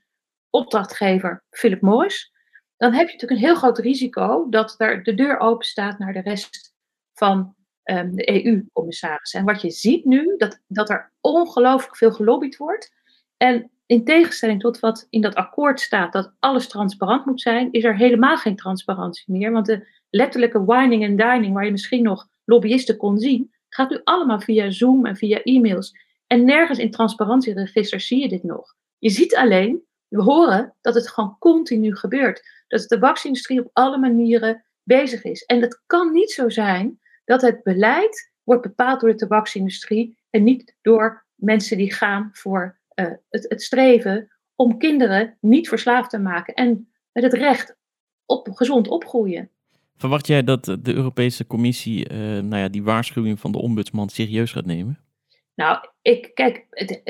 opdrachtgever, 0.58 1.44
Philip 1.50 1.82
Morris, 1.82 2.32
dan 2.78 2.94
heb 2.94 3.08
je 3.08 3.14
natuurlijk 3.14 3.42
een 3.42 3.48
heel 3.48 3.56
groot 3.56 3.78
risico 3.78 4.50
dat 4.50 4.76
daar 4.78 5.04
de 5.04 5.14
deur 5.14 5.40
open 5.40 5.66
staat 5.66 6.00
naar 6.00 6.14
de 6.14 6.22
rest 6.22 6.76
van 7.14 7.56
um, 7.84 8.16
de 8.16 8.46
EU-commissarissen. 8.46 9.40
En 9.40 9.46
wat 9.46 9.62
je 9.62 9.72
ziet 9.72 10.06
nu, 10.06 10.36
dat, 10.38 10.62
dat 10.68 10.90
er 10.90 11.12
ongelooflijk 11.22 11.98
veel 11.98 12.12
gelobbyd 12.12 12.58
wordt. 12.58 12.92
En 13.38 13.72
in 13.86 14.04
tegenstelling 14.04 14.60
tot 14.60 14.80
wat 14.80 15.08
in 15.10 15.22
dat 15.22 15.36
akkoord 15.36 15.80
staat, 15.80 16.14
dat 16.14 16.34
alles 16.40 16.68
transparant 16.68 17.26
moet 17.26 17.42
zijn, 17.42 17.72
is 17.72 17.84
er 17.84 17.98
helemaal 17.98 18.38
geen 18.38 18.56
transparantie 18.56 19.34
meer. 19.34 19.52
Want 19.52 19.66
de 19.66 19.88
letterlijke 20.10 20.66
wining 20.66 21.04
en 21.04 21.16
dining, 21.16 21.54
waar 21.54 21.66
je 21.66 21.72
misschien 21.72 22.04
nog 22.04 22.28
lobbyisten 22.46 22.98
kon 22.98 23.18
zien, 23.18 23.52
gaat 23.70 23.90
nu 23.90 24.02
allemaal 24.04 24.40
via 24.40 24.70
Zoom 24.70 25.06
en 25.06 25.16
via 25.16 25.42
e-mails. 25.42 25.98
En 26.28 26.46
nergens 26.46 26.80
in 26.80 26.92
transparantieregisters 26.92 28.08
zie 28.08 28.22
je 28.22 28.30
dit 28.30 28.44
nog. 28.44 28.76
Je 28.98 29.10
ziet 29.10 29.36
alleen, 29.36 29.82
we 30.08 30.22
horen 30.22 30.76
dat 30.82 30.96
het 30.96 31.10
gewoon 31.10 31.36
continu 31.40 31.96
gebeurt. 31.96 32.64
Dat 32.68 32.82
de 32.82 32.88
tabaksindustrie 32.88 33.60
op 33.60 33.70
alle 33.74 33.98
manieren 33.98 34.66
bezig 34.84 35.24
is. 35.24 35.44
En 35.44 35.62
het 35.62 35.82
kan 35.86 36.12
niet 36.12 36.32
zo 36.32 36.50
zijn 36.50 37.00
dat 37.26 37.42
het 37.42 37.64
beleid 37.64 38.32
wordt 38.44 38.62
bepaald 38.62 39.00
door 39.00 39.10
de 39.10 39.16
tabaksindustrie 39.16 40.18
en 40.30 40.44
niet 40.44 40.76
door 40.82 41.26
mensen 41.36 41.78
die 41.78 41.94
gaan 41.94 42.30
voor 42.34 42.80
uh, 42.96 43.12
het, 43.30 43.62
streven 43.62 44.32
om 44.56 44.78
kinderen 44.78 45.38
niet 45.42 45.68
verslaafd 45.68 46.10
te 46.10 46.20
maken 46.20 46.54
en 46.54 46.90
met 47.12 47.24
het 47.24 47.34
recht 47.34 47.76
op 48.26 48.50
gezond 48.52 48.88
opgroeien. 48.88 49.50
Verwacht 49.96 50.28
jij 50.28 50.44
dat 50.44 50.66
de 50.66 50.94
Europese 50.94 51.48
Commissie 51.48 52.10
uh, 52.12 52.18
nou 52.20 52.58
ja, 52.58 52.68
die 52.68 52.84
waarschuwing 52.84 53.40
van 53.40 53.52
de 53.52 53.58
ombudsman 53.58 54.10
serieus 54.10 54.52
gaat 54.52 54.66
nemen? 54.66 55.00
Nou, 55.58 55.88
ik, 56.02 56.32
kijk, 56.34 56.66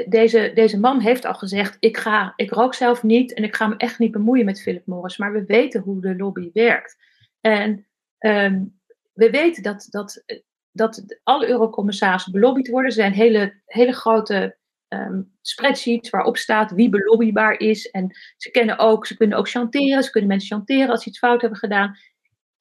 deze, 0.09 0.51
deze 0.53 0.79
man 0.79 0.99
heeft 0.99 1.25
al 1.25 1.33
gezegd: 1.33 1.77
ik, 1.79 1.97
ga, 1.97 2.33
ik 2.35 2.51
rook 2.51 2.73
zelf 2.73 3.03
niet 3.03 3.33
en 3.33 3.43
ik 3.43 3.55
ga 3.55 3.67
me 3.67 3.77
echt 3.77 3.99
niet 3.99 4.11
bemoeien 4.11 4.45
met 4.45 4.61
Philip 4.61 4.85
Morris. 4.85 5.17
Maar 5.17 5.33
we 5.33 5.45
weten 5.45 5.81
hoe 5.81 6.01
de 6.01 6.15
lobby 6.15 6.49
werkt. 6.53 6.97
En 7.41 7.85
um, 8.19 8.79
we 9.13 9.29
weten 9.29 9.63
dat, 9.63 9.87
dat, 9.89 10.23
dat 10.71 11.19
alle 11.23 11.47
eurocommissarissen 11.47 12.31
belobbyd 12.31 12.67
worden. 12.67 12.89
Er 12.89 12.95
zijn 12.95 13.13
hele, 13.13 13.61
hele 13.65 13.93
grote 13.93 14.57
um, 14.87 15.31
spreadsheets 15.41 16.09
waarop 16.09 16.37
staat 16.37 16.71
wie 16.71 16.89
belobbybaar 16.89 17.59
is. 17.59 17.89
En 17.89 18.15
ze, 18.37 18.51
kennen 18.51 18.77
ook, 18.77 19.05
ze 19.05 19.17
kunnen 19.17 19.37
ook 19.37 19.49
chanteren, 19.49 20.03
ze 20.03 20.11
kunnen 20.11 20.29
mensen 20.29 20.55
chanteren 20.55 20.89
als 20.89 21.03
ze 21.03 21.09
iets 21.09 21.19
fout 21.19 21.41
hebben 21.41 21.59
gedaan. 21.59 21.97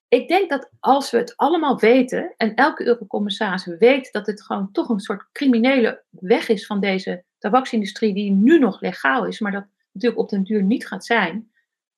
Ik 0.09 0.29
denk 0.29 0.51
dat 0.51 0.71
als 0.81 1.11
we 1.11 1.19
het 1.19 1.37
allemaal 1.37 1.79
weten, 1.79 2.35
en 2.37 2.55
elke 2.55 2.87
eurocommissaris 2.87 3.65
weet 3.65 4.13
dat 4.13 4.27
het 4.27 4.43
gewoon 4.43 4.73
toch 4.73 4.89
een 4.89 5.01
soort 5.01 5.29
criminele 5.33 6.05
weg 6.11 6.49
is 6.49 6.67
van 6.67 6.81
deze 6.81 7.25
tabaksindustrie, 7.39 8.15
die 8.15 8.31
nu 8.31 8.59
nog 8.59 8.81
legaal 8.81 9.27
is, 9.27 9.41
maar 9.41 9.53
dat 9.53 9.67
natuurlijk 9.93 10.23
op 10.23 10.29
den 10.29 10.43
duur 10.43 10.63
niet 10.63 10.87
gaat 10.87 11.05
zijn, 11.05 11.51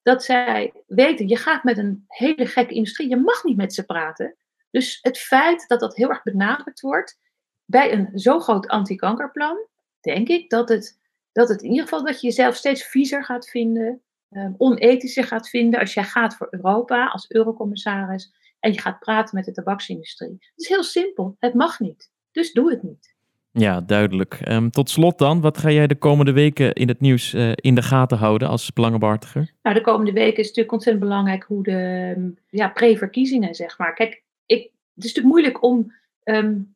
dat 0.03 0.25
zij 0.25 0.73
weten, 0.87 1.29
je 1.29 1.37
gaat 1.37 1.65
met 1.65 1.79
een 1.79 2.05
hele 2.07 2.47
gekke 2.47 2.75
industrie, 2.75 3.09
je 3.09 3.17
mag 3.17 3.45
niet 3.45 3.57
met 3.57 3.75
ze 3.75 3.85
praten. 3.85 4.37
Dus 4.71 4.99
het 5.03 5.19
feit 5.19 5.65
dat 5.69 5.81
dat 5.81 5.97
heel 5.97 6.09
erg 6.09 6.23
benadrukt 6.23 6.81
wordt 6.81 7.19
bij 7.65 7.93
een 7.93 8.19
zo 8.19 8.41
groot 8.41 8.67
antikankerplan, 8.69 9.67
denk 10.01 10.29
ik 10.29 10.51
dat 10.51 10.69
het, 10.69 10.99
dat 11.33 11.49
het 11.49 11.63
in 11.63 11.71
ieder 11.71 11.83
geval 11.83 12.05
dat 12.05 12.21
je 12.21 12.27
jezelf 12.27 12.57
steeds 12.57 12.85
viezer 12.85 13.25
gaat 13.25 13.49
vinden, 13.49 14.03
um, 14.31 14.55
onethischer 14.59 15.25
gaat 15.25 15.49
vinden 15.49 15.81
als 15.81 15.95
jij 15.95 16.05
gaat 16.05 16.37
voor 16.37 16.49
Europa 16.51 17.07
als 17.07 17.31
eurocommissaris 17.31 18.33
en 18.61 18.73
je 18.73 18.81
gaat 18.81 18.99
praten 18.99 19.35
met 19.35 19.45
de 19.45 19.53
tabaksindustrie. 19.53 20.37
Het 20.39 20.53
is 20.57 20.69
heel 20.69 20.83
simpel, 20.83 21.37
het 21.39 21.55
mag 21.55 21.81
niet. 21.81 22.11
Dus 22.33 22.53
doe 22.53 22.71
het 22.71 22.83
niet. 22.83 23.17
Ja, 23.53 23.81
duidelijk. 23.81 24.49
Um, 24.49 24.71
tot 24.71 24.91
slot 24.91 25.19
dan, 25.19 25.41
wat 25.41 25.59
ga 25.59 25.71
jij 25.71 25.87
de 25.87 25.99
komende 25.99 26.33
weken 26.33 26.73
in 26.73 26.89
het 26.89 27.01
nieuws 27.01 27.35
uh, 27.35 27.53
in 27.55 27.75
de 27.75 27.83
gaten 27.83 28.19
houden 28.19 28.49
als 28.49 28.73
belangenbehartiger? 28.73 29.51
Nou, 29.63 29.77
de 29.77 29.83
komende 29.83 30.13
weken 30.13 30.39
is 30.39 30.47
natuurlijk 30.47 30.73
ontzettend 30.73 31.05
belangrijk 31.05 31.45
hoe 31.45 31.63
de 31.63 32.15
um, 32.17 32.39
ja, 32.49 32.69
pre-verkiezingen, 32.69 33.55
zeg 33.55 33.79
maar. 33.79 33.95
Kijk, 33.95 34.23
ik, 34.47 34.63
het 34.95 35.05
is 35.05 35.15
natuurlijk 35.15 35.27
moeilijk 35.27 35.63
om 35.63 35.93
um, 36.25 36.75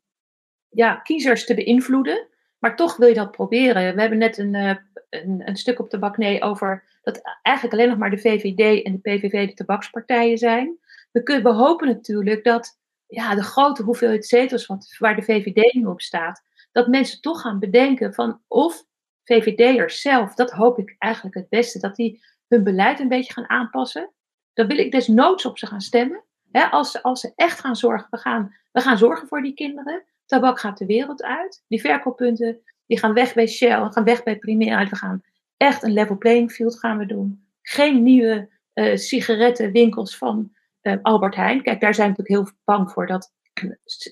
ja, 0.69 0.95
kiezers 0.95 1.45
te 1.45 1.53
beïnvloeden. 1.53 2.27
Maar 2.63 2.75
toch 2.75 2.95
wil 2.95 3.07
je 3.07 3.13
dat 3.13 3.31
proberen. 3.31 3.95
We 3.95 4.01
hebben 4.01 4.17
net 4.17 4.37
een, 4.37 4.53
uh, 4.53 4.75
een, 5.09 5.41
een, 5.45 5.55
stuk 5.55 5.79
op 5.79 5.89
de 5.89 5.99
baknee 5.99 6.41
over 6.41 6.83
dat 7.01 7.21
eigenlijk 7.41 7.75
alleen 7.75 7.89
nog 7.89 7.97
maar 7.97 8.09
de 8.09 8.17
VVD 8.17 8.83
en 8.83 8.91
de 8.91 8.99
PVV 8.99 9.47
de 9.47 9.53
tabakspartijen 9.53 10.37
zijn. 10.37 10.77
We, 11.11 11.23
kunnen, 11.23 11.43
we 11.43 11.49
hopen 11.49 11.87
natuurlijk 11.87 12.43
dat 12.43 12.79
ja, 13.07 13.35
de 13.35 13.43
grote 13.43 13.83
hoeveelheid 13.83 14.25
zetels 14.25 14.65
wat, 14.65 14.95
waar 14.99 15.15
de 15.15 15.21
VVD 15.21 15.73
nu 15.73 15.85
op 15.85 16.01
staat, 16.01 16.43
dat 16.71 16.87
mensen 16.87 17.21
toch 17.21 17.41
gaan 17.41 17.59
bedenken 17.59 18.13
van 18.13 18.41
of 18.47 18.85
VVD'ers 19.23 20.01
zelf, 20.01 20.33
dat 20.33 20.51
hoop 20.51 20.79
ik 20.79 20.95
eigenlijk 20.97 21.35
het 21.35 21.49
beste, 21.49 21.79
dat 21.79 21.95
die 21.95 22.23
hun 22.47 22.63
beleid 22.63 22.99
een 22.99 23.07
beetje 23.07 23.33
gaan 23.33 23.49
aanpassen. 23.49 24.11
Dan 24.53 24.67
wil 24.67 24.77
ik 24.77 24.91
desnoods 24.91 25.45
op 25.45 25.57
ze 25.57 25.67
gaan 25.67 25.81
stemmen. 25.81 26.23
als, 26.51 26.91
ze, 26.91 27.03
als 27.03 27.19
ze 27.19 27.31
echt 27.35 27.59
gaan 27.59 27.75
zorgen, 27.75 28.07
we 28.09 28.17
gaan, 28.17 28.55
we 28.71 28.81
gaan 28.81 28.97
zorgen 28.97 29.27
voor 29.27 29.41
die 29.41 29.53
kinderen. 29.53 30.03
Tabak 30.33 30.59
gaat 30.59 30.77
de 30.77 30.85
wereld 30.85 31.23
uit. 31.23 31.63
Die 31.67 31.81
verkooppunten 31.81 32.61
die 32.85 32.99
gaan 32.99 33.13
weg 33.13 33.33
bij 33.33 33.47
Shell, 33.47 33.89
gaan 33.89 34.03
weg 34.03 34.23
bij 34.23 34.37
Primera. 34.37 34.89
We 34.89 34.95
gaan 34.95 35.21
echt 35.57 35.83
een 35.83 35.93
level 35.93 36.17
playing 36.17 36.51
field 36.51 36.79
gaan 36.79 36.97
we 36.97 37.05
doen. 37.05 37.47
Geen 37.61 38.03
nieuwe 38.03 38.49
uh, 38.73 38.95
sigarettenwinkels 38.95 40.17
van 40.17 40.51
uh, 40.81 40.95
Albert 41.01 41.35
Heijn. 41.35 41.61
Kijk, 41.61 41.81
daar 41.81 41.93
zijn 41.93 42.11
we 42.11 42.17
natuurlijk 42.17 42.47
heel 42.47 42.57
bang 42.63 42.91
voor 42.91 43.07
dat 43.07 43.31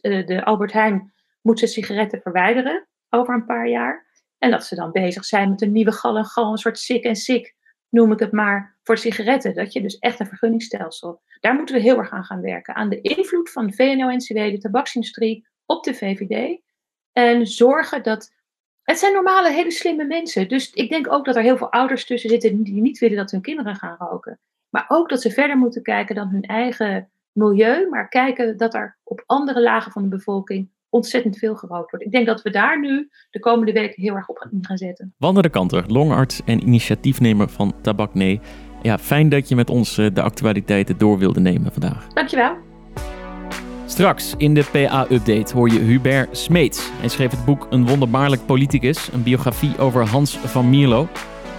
uh, 0.01 0.25
de 0.25 0.46
Albert 0.46 0.72
Heijn 0.72 1.13
moet 1.42 1.60
zijn 1.60 1.72
sigaretten 1.72 2.22
verwijderen 2.22 2.88
over 3.10 3.34
een 3.34 3.46
paar 3.46 3.68
jaar. 3.68 4.06
En 4.38 4.51
dat 4.51 4.66
ze 4.66 4.75
dan 4.75 4.92
bezig 4.92 5.25
zijn 5.25 5.50
met 5.50 5.62
een 5.62 5.72
nieuwe 5.72 5.92
gal 5.92 6.18
en 6.18 6.25
gal, 6.25 6.51
een 6.51 6.58
soort 6.58 6.80
sick 6.80 7.04
en 7.04 7.16
sick, 7.16 7.56
noem 7.90 8.12
ik 8.12 8.20
het 8.20 8.32
maar, 8.32 8.78
voor 8.84 8.98
sigaretten. 8.98 9.54
Dat 9.54 9.74
je 9.74 9.82
dus 9.82 9.98
echt 9.98 10.20
een 10.20 10.28
vergunningstelsel. 10.28 11.22
Daar 11.40 11.56
moeten 11.56 11.75
we 11.75 11.82
heel 11.82 11.98
erg 11.98 12.12
aan 12.12 12.24
gaan 12.24 12.42
werken. 12.42 12.75
Aan 12.75 12.90
de 12.90 13.01
invloed 13.01 13.51
van 13.51 13.74
VNO-NCW, 13.74 14.36
de 14.36 14.58
tabaksindustrie, 14.58 15.50
op 15.72 15.84
de 15.84 15.94
VVD. 15.94 16.60
En 17.12 17.48
zorgen 17.48 18.04
dat. 18.04 18.32
Het 18.82 19.00
zijn 19.00 19.13
normale, 19.13 19.51
hele 19.51 19.72
slimme 19.72 20.06
mensen. 20.06 20.48
Dus 20.48 20.72
ik 20.72 20.90
denk 20.90 21.12
ook 21.12 21.25
dat 21.25 21.36
er 21.36 21.42
heel 21.42 21.58
veel 21.58 21.72
ouders 21.72 22.06
tussen 22.06 22.30
zitten 22.30 22.63
die 22.63 22.82
niet 22.82 23.00
willen 23.00 23.18
dat 23.18 23.32
hun 23.32 23.42
kinderen 23.42 23.75
gaan 23.75 23.96
roken. 24.00 24.40
Maar 24.70 24.86
ook 24.88 25.10
dat 25.10 25.22
ze 25.22 25.32
verder 25.32 25.58
moeten 25.58 25.84
kijken 25.84 26.16
dan 26.16 26.28
hun 26.28 26.44
eigen 26.44 27.12
milieu, 27.32 27.90
maar 27.90 28.10
kijken 28.10 28.58
dat 28.58 28.74
er 28.74 28.98
op 29.04 29.24
andere 29.25 29.62
lagen 29.62 29.92
van 29.92 30.01
de 30.01 30.08
bevolking 30.08 30.70
ontzettend 30.90 31.38
veel 31.38 31.56
gerookt 31.56 31.92
wordt. 31.92 32.06
Ik 32.06 32.12
denk 32.12 32.25
dat 32.25 32.42
we 32.42 32.50
daar 32.50 32.80
nu 32.80 33.10
de 33.30 33.40
komende 33.40 33.72
weken 33.72 34.01
heel 34.01 34.16
erg 34.16 34.28
op 34.28 34.48
gaan 34.62 34.78
zetten. 34.78 35.13
Wander 35.18 35.44
de 35.44 35.50
Kanter, 35.50 35.84
longarts 35.88 36.42
en 36.46 36.62
initiatiefnemer 36.62 37.50
van 37.50 37.74
Tabak 37.82 38.13
Nee. 38.13 38.40
Ja, 38.82 38.98
fijn 38.98 39.30
dat 39.30 39.50
je 39.50 39.56
met 39.56 39.70
ons 39.70 39.98
eh, 39.98 40.08
de 40.13 40.22
actualiteiten 40.22 40.98
door 40.98 41.18
wilde 41.18 41.40
nemen 41.40 41.72
vandaag. 41.72 42.08
Dankjewel. 42.08 42.71
Straks 43.91 44.33
in 44.38 44.53
de 44.53 44.63
PA-update 44.71 45.53
hoor 45.53 45.69
je 45.69 45.79
Hubert 45.79 46.38
Smeets. 46.38 46.89
Hij 47.00 47.10
schreef 47.10 47.31
het 47.31 47.45
boek 47.45 47.67
Een 47.69 47.88
wonderbaarlijk 47.88 48.45
politicus, 48.45 49.10
een 49.12 49.24
biografie 49.24 49.77
over 49.77 50.07
Hans 50.07 50.38
van 50.38 50.69
Mierlo. 50.69 51.07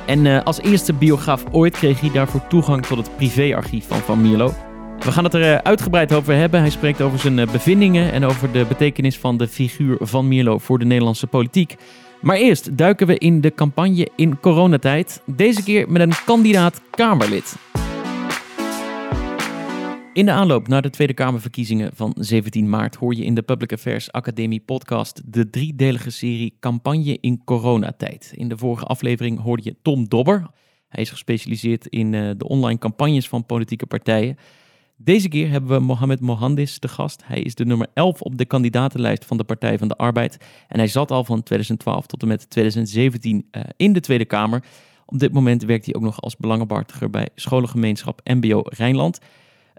En 0.07 0.25
uh, 0.25 0.43
als 0.43 0.61
eerste 0.61 0.93
biograaf 0.93 1.45
ooit 1.51 1.77
kreeg 1.77 2.01
hij 2.01 2.11
daarvoor 2.11 2.47
toegang 2.47 2.87
tot 2.87 2.99
het 2.99 3.17
privéarchief 3.17 3.87
van 3.87 3.99
Van 3.99 4.23
Mierlo. 4.23 4.53
We 4.99 5.13
gaan 5.13 5.25
het 5.25 5.35
er 5.35 5.53
uh, 5.53 5.57
uitgebreid 5.57 6.13
over 6.13 6.35
hebben. 6.35 6.61
Hij 6.61 6.71
spreekt 6.71 7.01
over 7.01 7.19
zijn 7.19 7.39
uh, 7.39 7.47
bevindingen 7.47 8.13
en 8.13 8.25
over 8.25 8.53
de 8.53 8.65
betekenis 8.69 9.19
van 9.19 9.37
de 9.37 9.49
figuur 9.49 9.97
van 10.01 10.29
Mierlo 10.29 10.59
voor 10.59 10.79
de 10.79 10.85
Nederlandse 10.85 11.27
politiek. 11.27 11.77
Maar 12.21 12.37
eerst 12.37 12.77
duiken 12.77 13.07
we 13.07 13.19
in 13.19 13.41
de 13.41 13.55
campagne 13.55 14.09
in 14.17 14.41
coronatijd. 14.41 15.23
Deze 15.27 15.63
keer 15.63 15.91
met 15.91 16.03
een 16.03 16.15
kandidaat 16.25 16.81
Kamerlid. 16.91 17.57
In 20.13 20.25
de 20.25 20.33
aanloop 20.33 20.69
naar 20.69 20.83
de 20.83 20.91
Tweede 20.91 21.15
Kamerverkiezingen 21.15 21.91
van 21.95 22.15
17 22.19 22.69
maart 22.69 22.95
hoor 22.95 23.15
je 23.15 23.25
in 23.25 23.35
de 23.35 23.43
Public 23.43 23.73
Affairs 23.73 24.13
Academie 24.13 24.61
podcast 24.61 25.23
de 25.25 25.51
driedelige 25.51 26.11
serie 26.11 26.57
Campagne 26.61 27.19
in 27.21 27.45
coronatijd. 27.45 28.33
In 28.35 28.49
de 28.49 28.57
vorige 28.57 28.85
aflevering 28.85 29.41
hoorde 29.41 29.63
je 29.65 29.77
Tom 29.83 30.09
Dobber. 30.09 30.51
Hij 30.89 31.03
is 31.03 31.11
gespecialiseerd 31.11 31.87
in 31.87 32.13
uh, 32.13 32.31
de 32.37 32.49
online 32.49 32.79
campagnes 32.79 33.29
van 33.29 33.47
politieke 33.47 33.87
partijen. 33.87 34.37
Deze 34.97 35.29
keer 35.29 35.51
hebben 35.51 35.71
we 35.71 35.85
Mohamed 35.85 36.21
Mohandis 36.21 36.79
te 36.79 36.89
gast. 36.89 37.23
Hij 37.25 37.41
is 37.41 37.55
de 37.55 37.65
nummer 37.65 37.87
11 37.95 38.21
op 38.21 38.39
de 38.39 38.45
kandidatenlijst 38.45 39.25
van 39.25 39.37
de 39.37 39.45
Partij 39.45 39.79
van 39.79 39.89
de 39.89 39.97
Arbeid. 39.97 40.37
En 40.69 40.79
hij 40.79 40.89
zat 40.89 41.11
al 41.11 41.25
van 41.25 41.43
2012 41.43 42.07
tot 42.07 42.23
en 42.23 42.29
met 42.29 42.51
2017 42.51 43.49
uh, 43.53 43.63
in 43.77 43.93
de 43.93 44.01
Tweede 44.01 44.25
Kamer. 44.25 44.65
Op 45.07 45.19
dit 45.19 45.33
moment 45.33 45.63
werkt 45.63 45.85
hij 45.85 45.95
ook 45.95 46.03
nog 46.03 46.21
als 46.21 46.37
belangenbehartiger 46.37 47.11
bij 47.11 47.29
scholengemeenschap 47.35 48.21
MBO 48.25 48.63
Rijnland. 48.65 49.19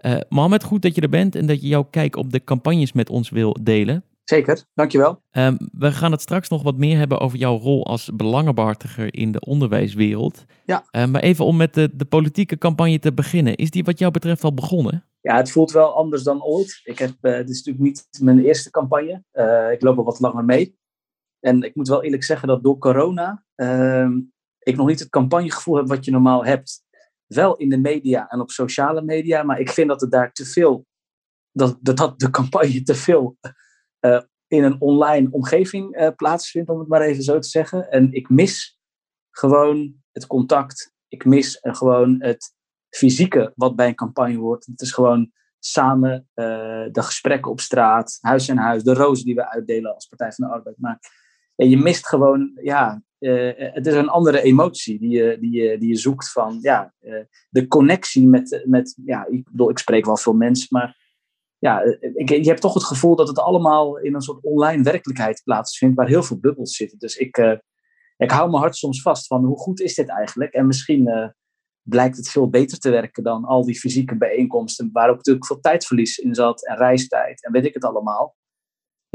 Uh, 0.06 0.16
Mohamed, 0.28 0.64
goed 0.64 0.82
dat 0.82 0.94
je 0.94 1.00
er 1.00 1.08
bent 1.08 1.34
en 1.34 1.46
dat 1.46 1.60
je 1.60 1.68
jouw 1.68 1.82
kijk 1.82 2.16
op 2.16 2.32
de 2.32 2.44
campagnes 2.44 2.92
met 2.92 3.10
ons 3.10 3.30
wil 3.30 3.56
delen. 3.62 4.04
Zeker, 4.24 4.64
dankjewel. 4.74 5.22
Um, 5.32 5.56
we 5.72 5.92
gaan 5.92 6.12
het 6.12 6.20
straks 6.20 6.48
nog 6.48 6.62
wat 6.62 6.76
meer 6.76 6.96
hebben 6.96 7.20
over 7.20 7.38
jouw 7.38 7.58
rol 7.58 7.86
als 7.86 8.10
belangenbehartiger 8.14 9.14
in 9.14 9.32
de 9.32 9.40
onderwijswereld. 9.40 10.44
Ja. 10.64 10.84
Uh, 10.90 11.06
maar 11.06 11.22
even 11.22 11.44
om 11.44 11.56
met 11.56 11.74
de, 11.74 11.90
de, 11.94 12.04
politieke 12.04 12.58
campagne 12.58 12.98
te 12.98 13.12
beginnen. 13.12 13.56
Is 13.56 13.70
die 13.70 13.84
wat 13.84 13.98
jou 13.98 14.12
betreft 14.12 14.44
al 14.44 14.54
begonnen? 14.54 15.04
Ja, 15.20 15.36
het 15.36 15.50
voelt 15.50 15.72
wel 15.72 15.96
anders 15.96 16.22
dan 16.22 16.42
ooit. 16.42 16.80
Ik 16.84 16.98
heb, 16.98 17.10
uh, 17.20 17.36
dit 17.36 17.50
is 17.50 17.62
natuurlijk 17.62 17.84
niet 17.84 18.06
mijn 18.20 18.44
eerste 18.44 18.70
campagne. 18.70 19.24
ik 19.72 19.82
loop 19.82 19.98
al 19.98 20.04
wat 20.04 20.20
langer 20.20 20.44
mee. 20.44 20.78
En 21.40 21.62
ik 21.62 21.74
moet 21.74 21.88
wel 21.88 22.02
eerlijk 22.02 22.24
zeggen 22.24 22.48
dat 22.48 22.62
door 22.62 22.78
corona 22.78 23.44
ehm, 23.54 24.20
ik 24.58 24.76
nog 24.76 24.86
niet 24.86 24.98
het 24.98 25.08
campagnegevoel 25.08 25.76
heb 25.76 25.88
wat 25.88 26.04
je 26.04 26.10
normaal 26.10 26.44
hebt 26.44 26.83
wel 27.34 27.56
in 27.56 27.68
de 27.68 27.78
media 27.78 28.28
en 28.28 28.40
op 28.40 28.50
sociale 28.50 29.02
media, 29.02 29.42
maar 29.42 29.60
ik 29.60 29.70
vind 29.70 29.88
dat 29.88 30.00
het 30.00 30.10
daar 30.10 30.32
te 30.32 30.44
veel, 30.44 30.86
dat, 31.52 31.78
dat, 31.80 32.18
de 32.18 32.30
campagne 32.30 32.82
te 32.82 32.94
veel 32.94 33.36
uh, 34.00 34.20
in 34.46 34.64
een 34.64 34.80
online 34.80 35.28
omgeving 35.30 36.00
uh, 36.00 36.08
plaatsvindt, 36.16 36.70
om 36.70 36.78
het 36.78 36.88
maar 36.88 37.00
even 37.00 37.22
zo 37.22 37.38
te 37.38 37.48
zeggen. 37.48 37.90
En 37.90 38.12
ik 38.12 38.28
mis 38.28 38.78
gewoon 39.30 39.94
het 40.12 40.26
contact, 40.26 40.92
ik 41.08 41.24
mis 41.24 41.58
uh, 41.62 41.74
gewoon 41.74 42.22
het 42.22 42.54
fysieke 42.88 43.52
wat 43.54 43.76
bij 43.76 43.88
een 43.88 43.94
campagne 43.94 44.36
hoort. 44.36 44.66
Het 44.66 44.80
is 44.80 44.92
gewoon 44.92 45.32
samen 45.58 46.28
de 46.34 47.02
gesprekken 47.02 47.50
op 47.50 47.60
straat, 47.60 48.18
huis 48.20 48.48
en 48.48 48.56
huis, 48.56 48.82
de 48.82 48.94
rozen 48.94 49.24
die 49.24 49.34
we 49.34 49.50
uitdelen 49.50 49.94
als 49.94 50.06
Partij 50.06 50.32
van 50.32 50.46
de 50.46 50.52
Arbeid. 50.52 50.78
Maar 50.78 50.98
ja, 51.54 51.66
je 51.66 51.76
mist 51.76 52.08
gewoon, 52.08 52.58
ja, 52.62 53.02
het 53.72 53.86
is 53.86 53.94
een 53.94 54.08
andere 54.08 54.42
emotie 54.42 54.98
die 54.98 55.10
je, 55.10 55.38
die 55.40 55.78
die 55.78 55.88
je 55.88 55.96
zoekt 55.96 56.32
van, 56.32 56.58
ja, 56.60 56.94
uh, 57.00 57.24
de 57.48 57.66
connectie 57.66 58.28
met, 58.28 58.62
met, 58.66 59.00
ja, 59.04 59.26
ik 59.26 59.44
bedoel, 59.50 59.70
ik 59.70 59.78
spreek 59.78 60.04
wel 60.04 60.16
veel 60.16 60.32
mensen, 60.32 60.66
maar 60.70 61.02
ja, 61.58 61.80
je 62.24 62.48
hebt 62.48 62.60
toch 62.60 62.74
het 62.74 62.84
gevoel 62.84 63.16
dat 63.16 63.28
het 63.28 63.38
allemaal 63.38 63.98
in 63.98 64.14
een 64.14 64.20
soort 64.20 64.44
online 64.44 64.82
werkelijkheid 64.82 65.40
plaatsvindt, 65.44 65.96
waar 65.96 66.08
heel 66.08 66.22
veel 66.22 66.38
bubbels 66.38 66.76
zitten. 66.76 66.98
Dus 66.98 67.16
ik, 67.16 67.36
ik 68.16 68.30
hou 68.30 68.50
mijn 68.50 68.62
hart 68.62 68.76
soms 68.76 69.02
vast 69.02 69.26
van, 69.26 69.44
hoe 69.44 69.58
goed 69.58 69.80
is 69.80 69.94
dit 69.94 70.08
eigenlijk? 70.08 70.52
En 70.52 70.66
misschien 70.66 71.34
blijkt 71.82 72.16
het 72.16 72.28
veel 72.28 72.48
beter 72.48 72.78
te 72.78 72.90
werken 72.90 73.22
dan 73.22 73.44
al 73.44 73.64
die 73.64 73.78
fysieke 73.78 74.16
bijeenkomsten, 74.16 74.90
waar 74.92 75.08
ook 75.08 75.16
natuurlijk 75.16 75.46
veel 75.46 75.60
tijdverlies 75.60 76.18
in 76.18 76.34
zat 76.34 76.66
en 76.66 76.76
reistijd 76.76 77.44
en 77.44 77.52
weet 77.52 77.64
ik 77.64 77.74
het 77.74 77.84
allemaal 77.84 78.36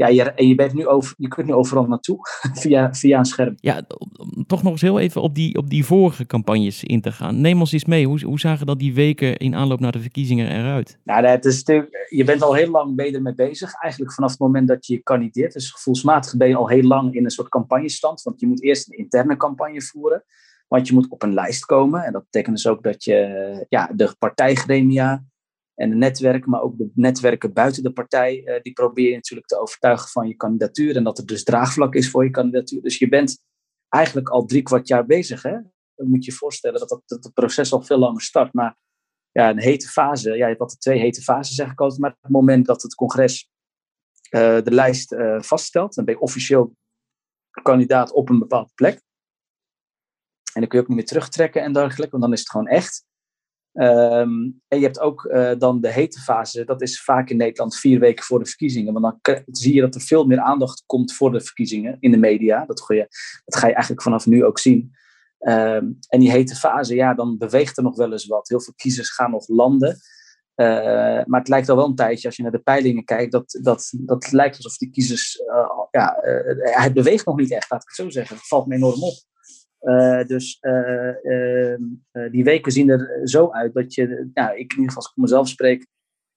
ja, 0.00 0.08
je, 0.08 0.22
en 0.22 0.48
je, 0.48 0.54
bent 0.54 0.74
nu 0.74 0.86
over, 0.86 1.14
je 1.16 1.28
kunt 1.28 1.46
nu 1.46 1.52
overal 1.52 1.86
naartoe 1.86 2.18
via, 2.60 2.94
via 2.94 3.18
een 3.18 3.24
scherm. 3.24 3.54
Ja, 3.56 3.82
om 4.34 4.46
toch 4.46 4.62
nog 4.62 4.72
eens 4.72 4.80
heel 4.80 4.98
even 4.98 5.22
op 5.22 5.34
die, 5.34 5.56
op 5.56 5.70
die 5.70 5.84
vorige 5.84 6.26
campagnes 6.26 6.84
in 6.84 7.00
te 7.00 7.12
gaan. 7.12 7.40
Neem 7.40 7.60
ons 7.60 7.72
eens 7.72 7.84
mee. 7.84 8.06
Hoe, 8.06 8.24
hoe 8.24 8.40
zagen 8.40 8.66
dat 8.66 8.78
die 8.78 8.94
weken 8.94 9.36
in 9.36 9.54
aanloop 9.54 9.80
naar 9.80 9.92
de 9.92 10.00
verkiezingen 10.00 10.50
eruit? 10.50 10.98
Nou, 11.04 11.26
het 11.26 11.44
is 11.44 11.56
natuurlijk, 11.56 12.06
je 12.08 12.24
bent 12.24 12.42
al 12.42 12.54
heel 12.54 12.70
lang 12.70 12.96
ben 12.96 13.14
ermee 13.14 13.34
bezig. 13.34 13.74
Eigenlijk 13.74 14.12
vanaf 14.12 14.30
het 14.30 14.40
moment 14.40 14.68
dat 14.68 14.86
je 14.86 15.02
kandideert. 15.02 15.52
Dus 15.52 15.70
gevoelsmatig 15.70 16.36
ben 16.36 16.48
je 16.48 16.56
al 16.56 16.68
heel 16.68 16.82
lang 16.82 17.14
in 17.14 17.24
een 17.24 17.30
soort 17.30 17.48
campagnestand. 17.48 18.22
Want 18.22 18.40
je 18.40 18.46
moet 18.46 18.62
eerst 18.62 18.88
een 18.88 18.98
interne 18.98 19.36
campagne 19.36 19.82
voeren. 19.82 20.24
Want 20.68 20.88
je 20.88 20.94
moet 20.94 21.08
op 21.08 21.22
een 21.22 21.34
lijst 21.34 21.64
komen. 21.64 22.04
En 22.04 22.12
dat 22.12 22.24
betekent 22.24 22.56
dus 22.56 22.66
ook 22.66 22.82
dat 22.82 23.04
je 23.04 23.66
ja, 23.68 23.90
de 23.94 24.14
partijgremia 24.18 25.24
en 25.80 25.90
de 25.90 25.96
netwerken, 25.96 26.50
maar 26.50 26.62
ook 26.62 26.78
de 26.78 26.90
netwerken 26.94 27.52
buiten 27.52 27.82
de 27.82 27.92
partij, 27.92 28.42
uh, 28.44 28.60
die 28.62 28.72
probeer 28.72 29.08
je 29.08 29.14
natuurlijk 29.14 29.48
te 29.48 29.60
overtuigen 29.60 30.08
van 30.08 30.28
je 30.28 30.36
kandidatuur 30.36 30.96
en 30.96 31.04
dat 31.04 31.18
er 31.18 31.26
dus 31.26 31.44
draagvlak 31.44 31.94
is 31.94 32.10
voor 32.10 32.24
je 32.24 32.30
kandidatuur. 32.30 32.82
Dus 32.82 32.98
je 32.98 33.08
bent 33.08 33.44
eigenlijk 33.88 34.28
al 34.28 34.44
drie 34.44 34.62
kwart 34.62 34.88
jaar 34.88 35.06
bezig. 35.06 35.42
Hè? 35.42 35.56
Dan 35.94 36.08
moet 36.08 36.24
je 36.24 36.30
je 36.30 36.36
voorstellen 36.36 36.80
dat, 36.80 36.88
dat, 36.88 37.24
het 37.24 37.34
proces 37.34 37.72
al 37.72 37.82
veel 37.82 37.98
langer 37.98 38.20
start. 38.20 38.52
Maar 38.52 38.76
ja, 39.30 39.50
een 39.50 39.60
hete 39.60 39.88
fase, 39.88 40.28
ja, 40.28 40.34
je 40.36 40.44
hebt 40.44 40.60
altijd 40.60 40.80
twee 40.80 40.98
hete 40.98 41.22
fasen 41.22 41.54
zeg 41.54 41.70
ik 41.70 41.80
altijd, 41.80 42.00
maar 42.00 42.10
op 42.10 42.22
het 42.22 42.30
moment 42.30 42.66
dat 42.66 42.82
het 42.82 42.94
congres 42.94 43.50
uh, 44.30 44.40
de 44.40 44.70
lijst 44.70 45.12
uh, 45.12 45.40
vaststelt, 45.40 45.94
dan 45.94 46.04
ben 46.04 46.14
je 46.14 46.20
officieel 46.20 46.76
kandidaat 47.62 48.12
op 48.12 48.28
een 48.28 48.38
bepaalde 48.38 48.70
plek. 48.74 48.94
En 50.52 50.60
dan 50.60 50.68
kun 50.68 50.78
je 50.78 50.84
ook 50.84 50.88
niet 50.88 50.98
meer 50.98 51.06
terugtrekken 51.06 51.62
en 51.62 51.72
dergelijke, 51.72 52.10
want 52.10 52.22
dan 52.22 52.32
is 52.32 52.38
het 52.38 52.50
gewoon 52.50 52.66
echt. 52.66 53.08
Um, 53.72 54.60
en 54.68 54.78
je 54.78 54.84
hebt 54.84 55.00
ook 55.00 55.24
uh, 55.24 55.50
dan 55.58 55.80
de 55.80 55.92
hete 55.92 56.20
fase. 56.20 56.64
Dat 56.64 56.82
is 56.82 57.02
vaak 57.02 57.30
in 57.30 57.36
Nederland 57.36 57.76
vier 57.76 58.00
weken 58.00 58.24
voor 58.24 58.38
de 58.38 58.46
verkiezingen. 58.46 58.92
Want 58.92 59.18
dan 59.22 59.42
zie 59.46 59.74
je 59.74 59.80
dat 59.80 59.94
er 59.94 60.00
veel 60.00 60.24
meer 60.24 60.40
aandacht 60.40 60.82
komt 60.86 61.12
voor 61.12 61.32
de 61.32 61.40
verkiezingen 61.40 61.96
in 62.00 62.10
de 62.10 62.16
media. 62.16 62.64
Dat 62.66 62.82
ga 62.82 62.94
je, 62.94 63.06
dat 63.44 63.56
ga 63.56 63.66
je 63.66 63.72
eigenlijk 63.72 64.02
vanaf 64.02 64.26
nu 64.26 64.44
ook 64.44 64.58
zien. 64.58 64.92
Um, 65.40 65.98
en 66.08 66.20
die 66.20 66.30
hete 66.30 66.54
fase, 66.54 66.94
ja, 66.94 67.14
dan 67.14 67.38
beweegt 67.38 67.76
er 67.76 67.82
nog 67.82 67.96
wel 67.96 68.12
eens 68.12 68.26
wat. 68.26 68.48
Heel 68.48 68.60
veel 68.60 68.74
kiezers 68.76 69.10
gaan 69.10 69.30
nog 69.30 69.48
landen. 69.48 69.96
Uh, 70.56 70.66
maar 71.24 71.40
het 71.40 71.48
lijkt 71.48 71.68
al 71.68 71.76
wel 71.76 71.86
een 71.86 71.94
tijdje, 71.94 72.26
als 72.26 72.36
je 72.36 72.42
naar 72.42 72.52
de 72.52 72.58
peilingen 72.58 73.04
kijkt, 73.04 73.32
dat, 73.32 73.58
dat, 73.62 73.92
dat 73.92 74.32
lijkt 74.32 74.56
alsof 74.56 74.76
die 74.76 74.90
kiezers. 74.90 75.40
Uh, 75.40 75.70
ja, 75.90 76.16
het 76.62 76.92
beweegt 76.92 77.26
nog 77.26 77.36
niet 77.36 77.50
echt, 77.50 77.70
laat 77.70 77.82
ik 77.82 77.88
het 77.88 77.96
zo 77.96 78.10
zeggen. 78.10 78.36
Het 78.36 78.46
valt 78.46 78.66
me 78.66 78.74
enorm 78.74 79.02
op. 79.02 79.14
Uh, 79.80 80.24
dus 80.24 80.58
uh, 80.60 81.12
uh, 81.22 81.76
die 82.30 82.44
weken 82.44 82.72
zien 82.72 82.88
er 82.88 83.20
zo 83.28 83.50
uit 83.50 83.74
dat 83.74 83.94
je, 83.94 84.30
nou, 84.34 84.50
ik 84.50 84.72
in 84.72 84.78
ieder 84.78 84.84
geval 84.84 84.94
als 84.94 85.10
ik 85.10 85.16
mezelf 85.16 85.48
spreek, 85.48 85.86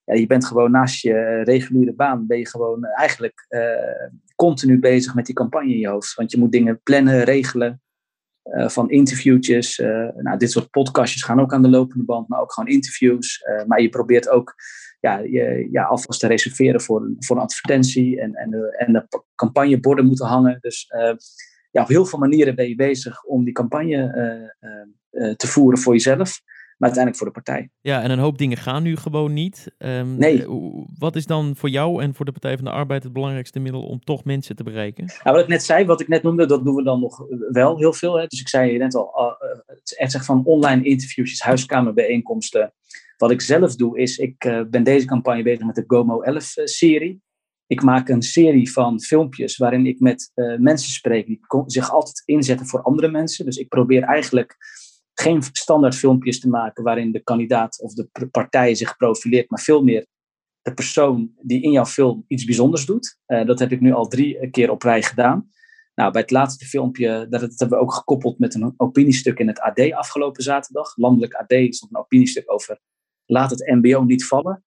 ja, 0.04 0.14
je 0.14 0.28
bent 0.28 0.46
gewoon 0.46 0.72
naast 0.72 1.02
je 1.02 1.42
reguliere 1.44 1.94
baan, 1.94 2.28
ben 2.28 2.38
je 2.38 2.48
gewoon 2.48 2.86
eigenlijk 2.86 3.48
continu 4.36 4.80
bezig 4.80 5.16
met 5.16 5.26
die 5.26 5.36
campagne 5.36 5.74
in 5.74 5.80
je 5.80 5.88
hoofd. 5.88 6.14
Want 6.14 6.32
je 6.32 6.38
moet 6.38 6.52
dingen 6.52 6.82
plannen, 6.84 7.24
regelen, 7.24 7.82
van 8.44 8.90
interviewtjes. 8.90 9.78
nou, 10.16 10.38
dit 10.38 10.52
soort 10.52 10.70
podcastjes 10.70 11.24
gaan 11.24 11.40
ook 11.40 11.54
aan 11.54 11.62
de 11.62 11.70
lopende 11.70 12.04
band, 12.04 12.28
maar 12.28 12.42
ook 12.42 12.54
gewoon 12.54 12.74
interviews. 12.74 13.46
maar 13.68 13.82
je 13.82 13.90
probeert 13.90 14.30
ook 14.30 14.56
ja, 15.00 15.18
je, 15.18 15.68
ja, 15.72 15.84
alvast 15.84 16.20
te 16.20 16.28
reserveren 16.28 16.82
voor, 16.82 17.12
voor 17.20 17.36
een 17.36 17.42
advertentie 17.42 18.22
en, 18.22 18.36
en, 18.36 18.74
en 18.78 18.94
de 18.94 19.24
campagneborden 19.36 20.06
moeten 20.06 20.26
hangen. 20.28 20.58
Dus 20.62 20.88
ja, 21.74 21.82
op 21.82 21.88
heel 21.88 22.06
veel 22.06 22.20
manieren 22.20 22.56
ben 22.56 22.70
je 22.70 22.76
bezig 22.76 23.24
om 23.24 23.44
die 23.44 23.54
campagne 23.54 24.16
uh, 24.60 25.24
uh, 25.24 25.34
te 25.34 25.48
voeren 25.48 25.80
voor 25.80 25.94
jezelf, 25.94 26.42
maar 26.78 26.90
uiteindelijk 26.90 27.18
voor 27.18 27.28
de 27.28 27.34
partij. 27.34 27.70
Ja, 27.82 28.02
en 28.02 28.12
een 28.12 28.20
hoop 28.20 28.38
dingen 28.38 28.58
gaan 28.58 28.84
nu 28.84 28.96
gewoon 28.96 29.34
niet. 29.34 29.72
Um, 29.78 30.18
nee. 30.18 30.46
Wat 30.98 31.16
is 31.16 31.26
dan 31.26 31.56
voor 31.56 31.70
jou 31.70 32.02
en 32.02 32.14
voor 32.14 32.26
de 32.26 32.32
Partij 32.32 32.56
van 32.56 32.66
de 32.66 32.72
Arbeid 32.72 33.04
het 33.04 33.14
belangrijkste 33.14 33.60
middel 33.60 33.84
om 33.84 34.00
toch 34.00 34.24
mensen 34.24 34.56
te 34.56 34.64
bereiken? 34.64 35.06
Nou, 35.06 35.36
wat 35.36 35.44
ik 35.44 35.48
net 35.48 35.64
zei, 35.64 35.86
wat 35.86 36.02
ik 36.02 36.08
net 36.08 36.24
noemde, 36.24 36.46
dat 36.46 36.66
doen 36.66 36.76
we 36.76 36.84
dan 36.84 37.00
nog 37.00 37.26
wel 37.50 37.78
heel 37.78 37.94
veel. 37.94 38.20
Hè. 38.20 38.28
Dus 38.28 38.40
ik 38.40 38.50
zei 38.50 38.78
net 38.78 38.96
al, 38.96 39.14
uh, 39.16 39.50
het 39.66 39.98
echt 39.98 40.12
zeg 40.12 40.26
van 40.26 40.46
online 40.46 40.84
interviewjes, 40.84 41.42
huiskamerbijeenkomsten. 41.42 42.74
Wat 43.18 43.32
ik 43.32 43.42
zelf 43.42 43.76
doe, 43.76 44.00
is 44.00 44.18
ik 44.18 44.66
ben 44.70 44.84
deze 44.84 45.06
campagne 45.06 45.44
bezig 45.44 45.66
met 45.66 45.76
de 45.76 45.84
GOMO 45.88 46.24
11-serie. 46.24 47.22
Ik 47.68 47.82
maak 47.82 48.10
een 48.10 48.22
serie 48.22 48.72
van 48.72 49.02
filmpjes 49.02 49.58
waarin 49.58 49.86
ik 49.86 50.00
met 50.00 50.32
uh, 50.36 50.58
mensen 50.58 50.92
spreek 50.92 51.28
die 51.28 51.40
zich 51.66 51.92
altijd 51.92 52.22
inzetten 52.26 52.68
voor 52.68 52.82
andere 52.82 53.08
mensen. 53.08 53.46
Dus 53.46 53.58
ik 53.58 53.68
probeer 53.68 54.04
eigenlijk 54.04 54.56
geen 55.14 55.42
standaard 55.52 55.96
filmpjes 55.96 56.40
te 56.40 56.50
maken 56.50 56.84
waarin 56.84 57.12
de 57.12 57.24
kandidaat 57.24 57.82
of 57.82 57.94
de 57.94 58.28
partij 58.32 58.76
zich 58.76 58.98
profileert, 58.98 59.50
maar 59.50 59.62
veel 59.62 59.84
meer 59.84 60.06
de 60.62 60.74
persoon 60.74 61.32
die 61.42 61.62
in 61.62 61.72
jouw 61.72 61.86
film 61.86 62.26
iets 62.28 62.46
bijzonders 62.46 62.86
doet. 62.86 63.18
Uh, 63.28 63.46
dat 63.46 63.60
heb 63.60 63.72
ik 63.72 63.82
nu 63.82 63.94
al 63.94 64.08
drie 64.08 64.50
keer 64.50 64.72
op 64.72 64.82
rij 64.82 65.02
gedaan. 65.02 65.52
Nou, 65.96 66.12
bij 66.12 66.22
het 66.22 66.32
laatste 66.32 66.66
filmpje, 66.66 67.28
dat, 67.30 67.42
dat 67.42 67.54
hebben 67.58 67.78
we 67.78 67.84
ook 67.84 67.94
gekoppeld 67.94 68.40
met 68.40 68.54
een 68.56 68.74
opiniestuk 68.78 69.40
in 69.40 69.48
het 69.48 69.60
AD 69.60 69.92
afgelopen 69.92 70.44
zaterdag. 70.44 70.98
Landelijk 70.98 71.34
AD 71.34 71.54
stond 71.70 71.94
een 71.94 72.00
opiniestuk 72.00 72.52
over 72.52 72.80
laat 73.26 73.50
het 73.50 73.72
MBO 73.72 74.04
niet 74.04 74.26
vallen. 74.26 74.64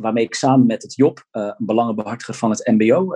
Waarmee 0.00 0.24
ik 0.24 0.34
samen 0.34 0.66
met 0.66 0.82
het 0.82 0.94
JOB, 0.94 1.24
een 1.30 1.54
belangenbehartiger 1.58 2.34
van 2.34 2.50
het 2.50 2.66
MBO, 2.66 3.06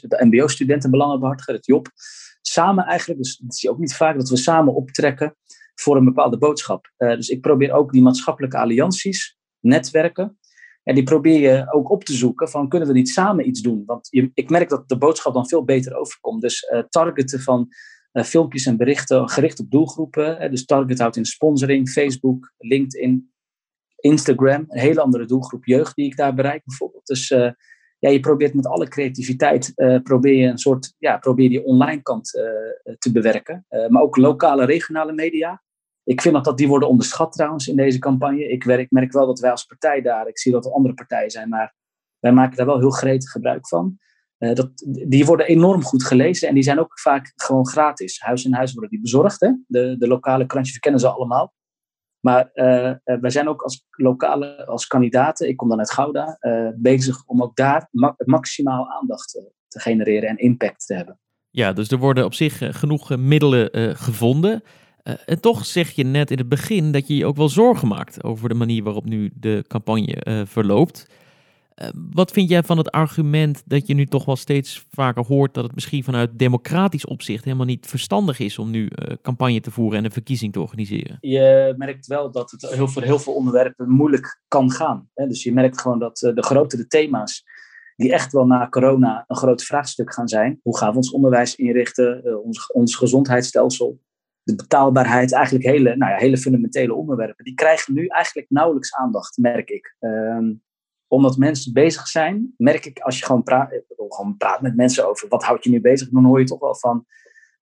de 0.00 0.20
MBO-studentenbelangenbehartiger, 0.24 1.54
het 1.54 1.66
JOB, 1.66 1.88
samen 2.40 2.84
eigenlijk, 2.84 3.22
dus 3.22 3.36
dat 3.36 3.54
zie 3.54 3.70
ook 3.70 3.78
niet 3.78 3.94
vaak, 3.94 4.16
dat 4.16 4.28
we 4.28 4.36
samen 4.36 4.74
optrekken 4.74 5.36
voor 5.74 5.96
een 5.96 6.04
bepaalde 6.04 6.38
boodschap. 6.38 6.92
dus 6.96 7.28
ik 7.28 7.40
probeer 7.40 7.72
ook 7.72 7.92
die 7.92 8.02
maatschappelijke 8.02 8.58
allianties, 8.58 9.38
netwerken, 9.60 10.38
en 10.84 10.94
die 10.94 11.04
probeer 11.04 11.40
je 11.40 11.72
ook 11.72 11.90
op 11.90 12.04
te 12.04 12.12
zoeken 12.12 12.48
van 12.48 12.68
kunnen 12.68 12.88
we 12.88 12.94
niet 12.94 13.08
samen 13.08 13.48
iets 13.48 13.60
doen? 13.60 13.82
Want 13.86 14.08
je, 14.10 14.30
ik 14.34 14.50
merk 14.50 14.68
dat 14.68 14.88
de 14.88 14.98
boodschap 14.98 15.34
dan 15.34 15.48
veel 15.48 15.64
beter 15.64 15.96
overkomt. 15.96 16.40
Dus 16.42 16.70
uh, 16.72 16.78
targeten 16.88 17.40
van 17.40 17.68
filmpjes 18.12 18.66
en 18.66 18.76
berichten 18.76 19.28
gericht 19.28 19.60
op 19.60 19.70
doelgroepen. 19.70 20.50
Dus 20.50 20.64
target 20.64 20.98
houdt 20.98 21.16
in 21.16 21.24
sponsoring, 21.24 21.88
Facebook, 21.88 22.52
LinkedIn, 22.58 23.33
Instagram. 24.04 24.64
Een 24.68 24.78
hele 24.78 25.00
andere 25.00 25.26
doelgroep 25.26 25.64
jeugd 25.64 25.96
die 25.96 26.06
ik 26.06 26.16
daar 26.16 26.34
bereik 26.34 26.64
bijvoorbeeld. 26.64 27.06
Dus 27.06 27.30
uh, 27.30 27.50
ja, 27.98 28.10
je 28.10 28.20
probeert 28.20 28.54
met 28.54 28.66
alle 28.66 28.88
creativiteit, 28.88 29.72
probeer 30.02 30.34
je 30.34 30.46
een 30.46 30.58
soort, 30.58 30.94
ja, 30.98 31.18
probeer 31.18 31.48
die 31.48 31.64
online 31.64 32.02
kant 32.02 32.30
te 32.98 33.12
bewerken. 33.12 33.66
maar 33.88 34.02
ook 34.02 34.16
lokale, 34.16 34.64
regionale 34.64 35.12
media. 35.12 35.62
Ik 36.04 36.20
vind 36.20 36.34
dat, 36.34 36.44
dat 36.44 36.58
die 36.58 36.68
worden 36.68 36.88
onderschat 36.88 37.32
trouwens 37.32 37.68
in 37.68 37.76
deze 37.76 37.98
campagne. 37.98 38.48
Ik, 38.48 38.64
werk, 38.64 38.90
merk 38.90 39.12
wel 39.12 39.26
dat 39.26 39.40
wij 39.40 39.50
als 39.50 39.64
partij 39.64 40.00
daar, 40.00 40.28
ik 40.28 40.38
zie 40.38 40.52
dat 40.52 40.64
er 40.64 40.72
andere 40.72 40.94
partijen 40.94 41.30
zijn, 41.30 41.48
maar 41.48 41.74
wij 42.18 42.32
maken 42.32 42.56
daar 42.56 42.66
wel 42.66 42.78
heel 42.78 42.90
gretig 42.90 43.30
gebruik 43.30 43.68
van. 43.68 43.98
Uh, 44.38 44.54
dat, 44.54 44.70
die 45.08 45.24
worden 45.24 45.46
enorm 45.46 45.82
goed 45.82 46.04
gelezen 46.04 46.48
en 46.48 46.54
die 46.54 46.62
zijn 46.62 46.78
ook 46.78 47.00
vaak 47.00 47.32
gewoon 47.34 47.66
gratis. 47.66 48.20
Huis 48.20 48.44
in 48.44 48.54
huis 48.54 48.72
worden 48.72 48.90
die 48.90 49.00
bezorgd. 49.00 49.40
Hè? 49.40 49.50
De, 49.66 49.96
de 49.98 50.06
lokale 50.06 50.46
krantjes, 50.46 50.78
kennen 50.78 51.00
ze 51.00 51.08
allemaal. 51.08 51.54
Maar 52.24 52.50
uh, 52.54 52.92
wij 53.20 53.30
zijn 53.30 53.48
ook 53.48 53.62
als 53.62 53.86
lokale, 53.90 54.66
als 54.66 54.86
kandidaten, 54.86 55.48
ik 55.48 55.56
kom 55.56 55.68
dan 55.68 55.78
uit 55.78 55.92
Gouda, 55.92 56.36
uh, 56.40 56.68
bezig 56.76 57.22
om 57.26 57.42
ook 57.42 57.56
daar 57.56 57.88
ma 57.90 58.14
maximaal 58.18 58.90
aandacht 58.90 59.30
te, 59.30 59.78
genereren 59.80 60.28
en 60.28 60.36
impact 60.36 60.86
te 60.86 60.94
hebben. 60.94 61.18
Ja, 61.50 61.72
dus 61.72 61.88
er 61.88 61.98
worden 61.98 62.24
op 62.24 62.34
zich 62.34 62.78
genoeg 62.78 63.16
middelen 63.16 63.96
gevonden. 63.96 64.62
En 65.02 65.40
toch 65.40 65.66
zeg 65.66 65.90
je 65.90 66.04
net 66.04 66.30
in 66.30 66.38
het 66.38 66.48
begin 66.48 66.92
dat 66.92 67.08
je 67.08 67.16
je 67.16 67.26
ook 67.26 67.36
wel 67.36 67.48
zorgen 67.48 67.88
maakt 67.88 68.24
over 68.24 68.48
de 68.48 68.54
manier 68.54 68.82
waarop 68.82 69.04
nu 69.04 69.30
de 69.34 69.64
campagne 69.68 70.44
verloopt. 70.46 71.06
Uh, 71.82 71.88
wat 72.10 72.30
vind 72.30 72.48
jij 72.48 72.62
van 72.62 72.78
het 72.78 72.90
argument 72.90 73.62
dat 73.66 73.86
je 73.86 73.94
nu 73.94 74.06
toch 74.06 74.24
wel 74.24 74.36
steeds 74.36 74.86
vaker 74.90 75.24
hoort 75.24 75.54
dat 75.54 75.64
het 75.64 75.74
misschien 75.74 76.04
vanuit 76.04 76.38
democratisch 76.38 77.06
opzicht 77.06 77.44
helemaal 77.44 77.66
niet 77.66 77.86
verstandig 77.86 78.38
is 78.38 78.58
om 78.58 78.70
nu 78.70 78.90
campagne 79.22 79.60
te 79.60 79.70
voeren 79.70 79.98
en 79.98 80.04
een 80.04 80.10
verkiezing 80.10 80.52
te 80.52 80.60
organiseren? 80.60 81.16
Je 81.20 81.74
merkt 81.76 82.06
wel 82.06 82.30
dat 82.30 82.50
het 82.50 82.70
heel, 82.70 82.88
voor 82.88 83.02
heel 83.02 83.18
veel 83.18 83.34
onderwerpen 83.34 83.90
moeilijk 83.90 84.42
kan 84.48 84.70
gaan. 84.70 85.08
Hè? 85.14 85.26
Dus 85.26 85.42
je 85.42 85.52
merkt 85.52 85.80
gewoon 85.80 85.98
dat 85.98 86.18
de 86.18 86.42
grotere 86.42 86.86
thema's 86.86 87.44
die 87.96 88.12
echt 88.12 88.32
wel 88.32 88.46
na 88.46 88.68
corona 88.68 89.24
een 89.26 89.36
groot 89.36 89.62
vraagstuk 89.62 90.14
gaan 90.14 90.28
zijn. 90.28 90.60
Hoe 90.62 90.78
gaan 90.78 90.90
we 90.90 90.96
ons 90.96 91.10
onderwijs 91.10 91.54
inrichten, 91.54 92.42
ons, 92.44 92.72
ons 92.72 92.96
gezondheidsstelsel? 92.96 94.00
de 94.44 94.54
betaalbaarheid, 94.54 95.32
eigenlijk 95.32 95.64
hele, 95.64 95.96
nou 95.96 96.12
ja, 96.12 96.18
hele 96.18 96.36
fundamentele 96.36 96.94
onderwerpen, 96.94 97.44
die 97.44 97.54
krijgen 97.54 97.94
nu 97.94 98.06
eigenlijk 98.06 98.50
nauwelijks 98.50 98.94
aandacht, 98.94 99.36
merk 99.36 99.70
ik. 99.70 99.96
Um, 100.00 100.62
omdat 101.14 101.36
mensen 101.36 101.72
bezig 101.72 102.06
zijn, 102.06 102.54
merk 102.56 102.84
ik 102.84 102.98
als 102.98 103.18
je 103.18 103.24
gewoon 103.24 103.42
praat, 103.42 103.82
gewoon 104.08 104.36
praat 104.36 104.60
met 104.60 104.76
mensen 104.76 105.08
over 105.08 105.28
wat 105.28 105.44
houdt 105.44 105.64
je 105.64 105.70
nu 105.70 105.80
bezig, 105.80 106.08
dan 106.08 106.24
hoor 106.24 106.38
je 106.38 106.44
toch 106.44 106.60
wel 106.60 106.76
van, 106.76 107.06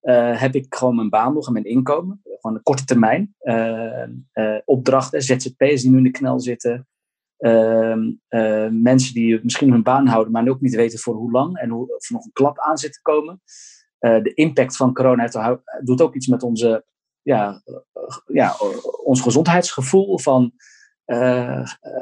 uh, 0.02 0.40
heb 0.40 0.54
ik 0.54 0.74
gewoon 0.74 0.96
mijn 0.96 1.10
baan 1.10 1.34
nog 1.34 1.46
en 1.46 1.52
mijn 1.52 1.64
inkomen, 1.64 2.20
gewoon 2.24 2.56
een 2.56 2.62
korte 2.62 2.84
termijn, 2.84 3.34
uh, 3.42 4.06
uh, 4.34 4.58
opdrachten, 4.64 5.22
ZZP'ers 5.22 5.82
die 5.82 5.90
nu 5.90 5.96
in 5.96 6.02
de 6.02 6.10
knel 6.10 6.40
zitten, 6.40 6.88
ehm, 7.36 8.10
mensen 8.82 9.14
die 9.14 9.40
misschien 9.42 9.70
hun 9.70 9.82
baan 9.82 10.06
houden, 10.06 10.32
maar 10.32 10.48
ook 10.48 10.60
niet 10.60 10.74
weten 10.74 10.98
voor 10.98 11.14
hoe 11.14 11.30
lang 11.30 11.58
en 11.58 11.70
hoe, 11.70 11.96
of 11.96 12.08
er 12.08 12.14
nog 12.14 12.24
een 12.24 12.32
klap 12.32 12.58
aan 12.58 12.78
zit 12.78 12.92
te 12.92 13.02
komen. 13.02 13.40
Eh, 14.02 14.22
de 14.22 14.34
impact 14.34 14.76
van 14.76 14.94
corona 14.94 15.60
doet 15.84 16.00
ook 16.00 16.14
iets 16.14 16.26
met 16.26 16.42
onze, 16.42 16.84
ja, 17.22 17.62
eh, 17.64 18.16
ja, 18.26 18.56
ons 19.04 19.20
gezondheidsgevoel. 19.20 20.18
Van 20.18 20.52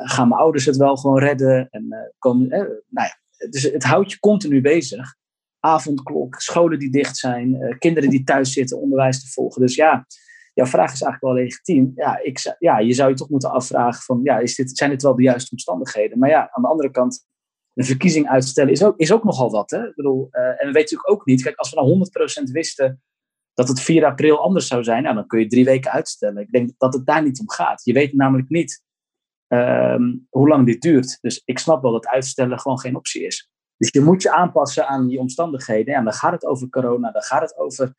gaan 0.05 0.29
mijn 0.29 0.41
ouders 0.41 0.65
het 0.65 0.77
wel 0.77 0.97
gewoon 0.97 1.19
redden? 1.19 1.69
En, 1.71 2.13
komen, 2.19 2.49
nou 2.89 3.09
ja, 3.09 3.49
dus 3.49 3.63
het 3.63 3.85
houdt 3.85 4.13
je 4.13 4.19
continu 4.19 4.61
bezig. 4.61 5.19
Avondklok, 5.61 6.41
scholen 6.41 6.79
die 6.79 6.91
dicht 6.91 7.17
zijn, 7.17 7.77
kinderen 7.79 8.11
die 8.11 8.25
thuis 8.25 8.53
zitten, 8.53 8.81
onderwijs 8.81 9.21
te 9.21 9.31
volgen. 9.31 9.61
Dus 9.61 9.75
ja, 9.75 10.07
jouw 10.55 10.67
vraag 10.67 10.93
is 10.93 11.03
eigenlijk 11.03 11.35
wel 11.35 11.45
legitiem. 11.45 11.93
Ja, 11.95 12.23
ik, 12.23 12.57
ja, 12.59 12.79
je 12.79 12.93
zou 12.93 13.11
je 13.11 13.17
toch 13.17 13.29
moeten 13.29 13.51
afvragen 13.51 14.03
van, 14.03 14.21
ja, 14.23 14.39
is 14.39 14.55
dit, 14.55 14.77
zijn 14.77 14.91
dit 14.91 15.03
wel 15.03 15.17
de 15.17 15.23
juiste 15.23 15.51
omstandigheden? 15.51 16.19
Maar 16.19 16.29
ja, 16.29 16.51
aan 16.53 16.63
de 16.63 16.69
andere 16.69 16.91
kant 16.91 17.29
een 17.75 17.85
verkiezing 17.85 18.29
uitstellen 18.29 18.73
is 18.73 18.83
ook, 18.83 18.99
is 18.99 19.13
ook 19.13 19.25
nogal 19.25 19.51
wat. 19.51 19.71
Hè? 19.71 19.93
Bedoel, 19.95 20.29
en 20.31 20.43
we 20.43 20.57
weten 20.59 20.73
natuurlijk 20.73 21.11
ook 21.11 21.25
niet, 21.25 21.43
kijk, 21.43 21.57
als 21.57 21.71
we 21.71 21.77
nou 21.77 22.09
100% 22.49 22.51
wisten 22.53 23.03
dat 23.55 23.69
het 23.69 23.81
4 23.81 24.05
april 24.05 24.43
anders 24.43 24.67
zou 24.67 24.85
zijn, 24.85 25.03
nou, 25.03 25.15
dan 25.15 25.27
kun 25.27 25.41
je 25.41 25.47
drie 25.47 25.65
weken 25.65 25.91
uitstellen. 25.91 26.43
Ik 26.43 26.51
denk 26.51 26.71
dat 26.79 26.95
het 26.95 27.07
daar 27.07 27.23
niet 27.23 27.41
om 27.41 27.51
gaat. 27.51 27.85
Je 27.85 27.93
weet 27.93 28.15
namelijk 28.15 28.49
niet 28.49 28.83
um, 29.53 30.27
hoe 30.31 30.49
lang 30.49 30.67
dit 30.67 30.83
duurt. 30.83 31.19
Dus 31.21 31.43
ik 31.45 31.59
snap 31.59 31.83
wel 31.83 31.93
dat 31.93 32.07
uitstellen 32.07 32.61
gewoon 32.61 32.81
geen 32.81 32.97
optie 32.97 33.27
is. 33.27 33.51
Dus 33.77 33.91
je 33.93 34.01
moet 34.01 34.23
je 34.23 34.33
aanpassen 34.33 34.89
aan 34.89 35.07
die 35.07 35.19
omstandigheden. 35.19 35.95
En 35.95 36.05
dan 36.05 36.13
gaat 36.13 36.33
het 36.33 36.47
over 36.47 36.69
corona, 36.69 37.11
dan 37.11 37.23
gaat 37.23 37.41
het 37.41 37.59
over 37.59 37.95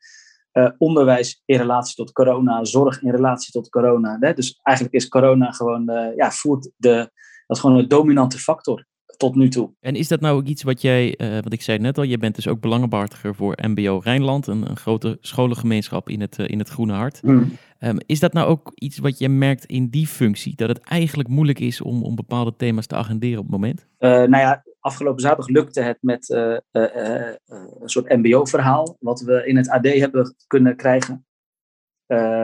uh, 0.52 0.70
onderwijs 0.78 1.42
in 1.44 1.56
relatie 1.56 1.94
tot 1.94 2.12
corona, 2.12 2.64
zorg 2.64 3.02
in 3.02 3.10
relatie 3.10 3.52
tot 3.52 3.68
corona. 3.68 4.16
Hè? 4.20 4.32
Dus 4.32 4.58
eigenlijk 4.62 4.96
is 4.96 5.08
corona 5.08 5.50
gewoon, 5.50 5.90
uh, 5.90 6.16
ja, 6.16 6.30
voert 6.30 6.70
de, 6.76 7.10
dat 7.46 7.56
is 7.56 7.60
gewoon 7.60 7.78
een 7.78 7.88
dominante 7.88 8.38
factor 8.38 8.86
tot 9.16 9.34
nu 9.34 9.48
toe. 9.48 9.70
En 9.80 9.94
is 9.94 10.08
dat 10.08 10.20
nou 10.20 10.36
ook 10.36 10.46
iets 10.46 10.62
wat 10.62 10.82
jij, 10.82 11.14
uh, 11.18 11.38
wat 11.42 11.52
ik 11.52 11.62
zei 11.62 11.78
net 11.78 11.98
al, 11.98 12.04
je 12.04 12.18
bent 12.18 12.34
dus 12.34 12.48
ook 12.48 12.60
belangenbehartiger 12.60 13.34
voor 13.34 13.58
MBO 13.62 14.00
Rijnland, 14.04 14.46
een, 14.46 14.70
een 14.70 14.76
grote 14.76 15.18
scholengemeenschap 15.20 16.08
in 16.08 16.20
het, 16.20 16.38
in 16.38 16.58
het 16.58 16.68
Groene 16.68 16.92
Hart. 16.92 17.20
Hmm. 17.20 17.52
Um, 17.84 17.98
is 18.06 18.20
dat 18.20 18.32
nou 18.32 18.48
ook 18.48 18.72
iets 18.74 18.98
wat 18.98 19.18
je 19.18 19.28
merkt 19.28 19.64
in 19.64 19.88
die 19.88 20.06
functie, 20.06 20.56
dat 20.56 20.68
het 20.68 20.80
eigenlijk 20.80 21.28
moeilijk 21.28 21.58
is 21.58 21.80
om, 21.80 22.02
om 22.02 22.14
bepaalde 22.14 22.56
thema's 22.56 22.86
te 22.86 22.94
agenderen 22.94 23.38
op 23.38 23.44
het 23.44 23.52
moment? 23.52 23.86
Uh, 23.98 24.10
nou 24.10 24.36
ja, 24.36 24.64
afgelopen 24.80 25.20
zaterdag 25.20 25.48
lukte 25.48 25.80
het 25.80 25.98
met 26.00 26.30
een 26.30 27.38
soort 27.84 28.08
MBO-verhaal, 28.08 28.96
wat 29.00 29.20
we 29.20 29.46
in 29.46 29.56
het 29.56 29.68
AD 29.68 29.86
hebben 29.86 30.34
kunnen 30.46 30.76
krijgen. 30.76 31.26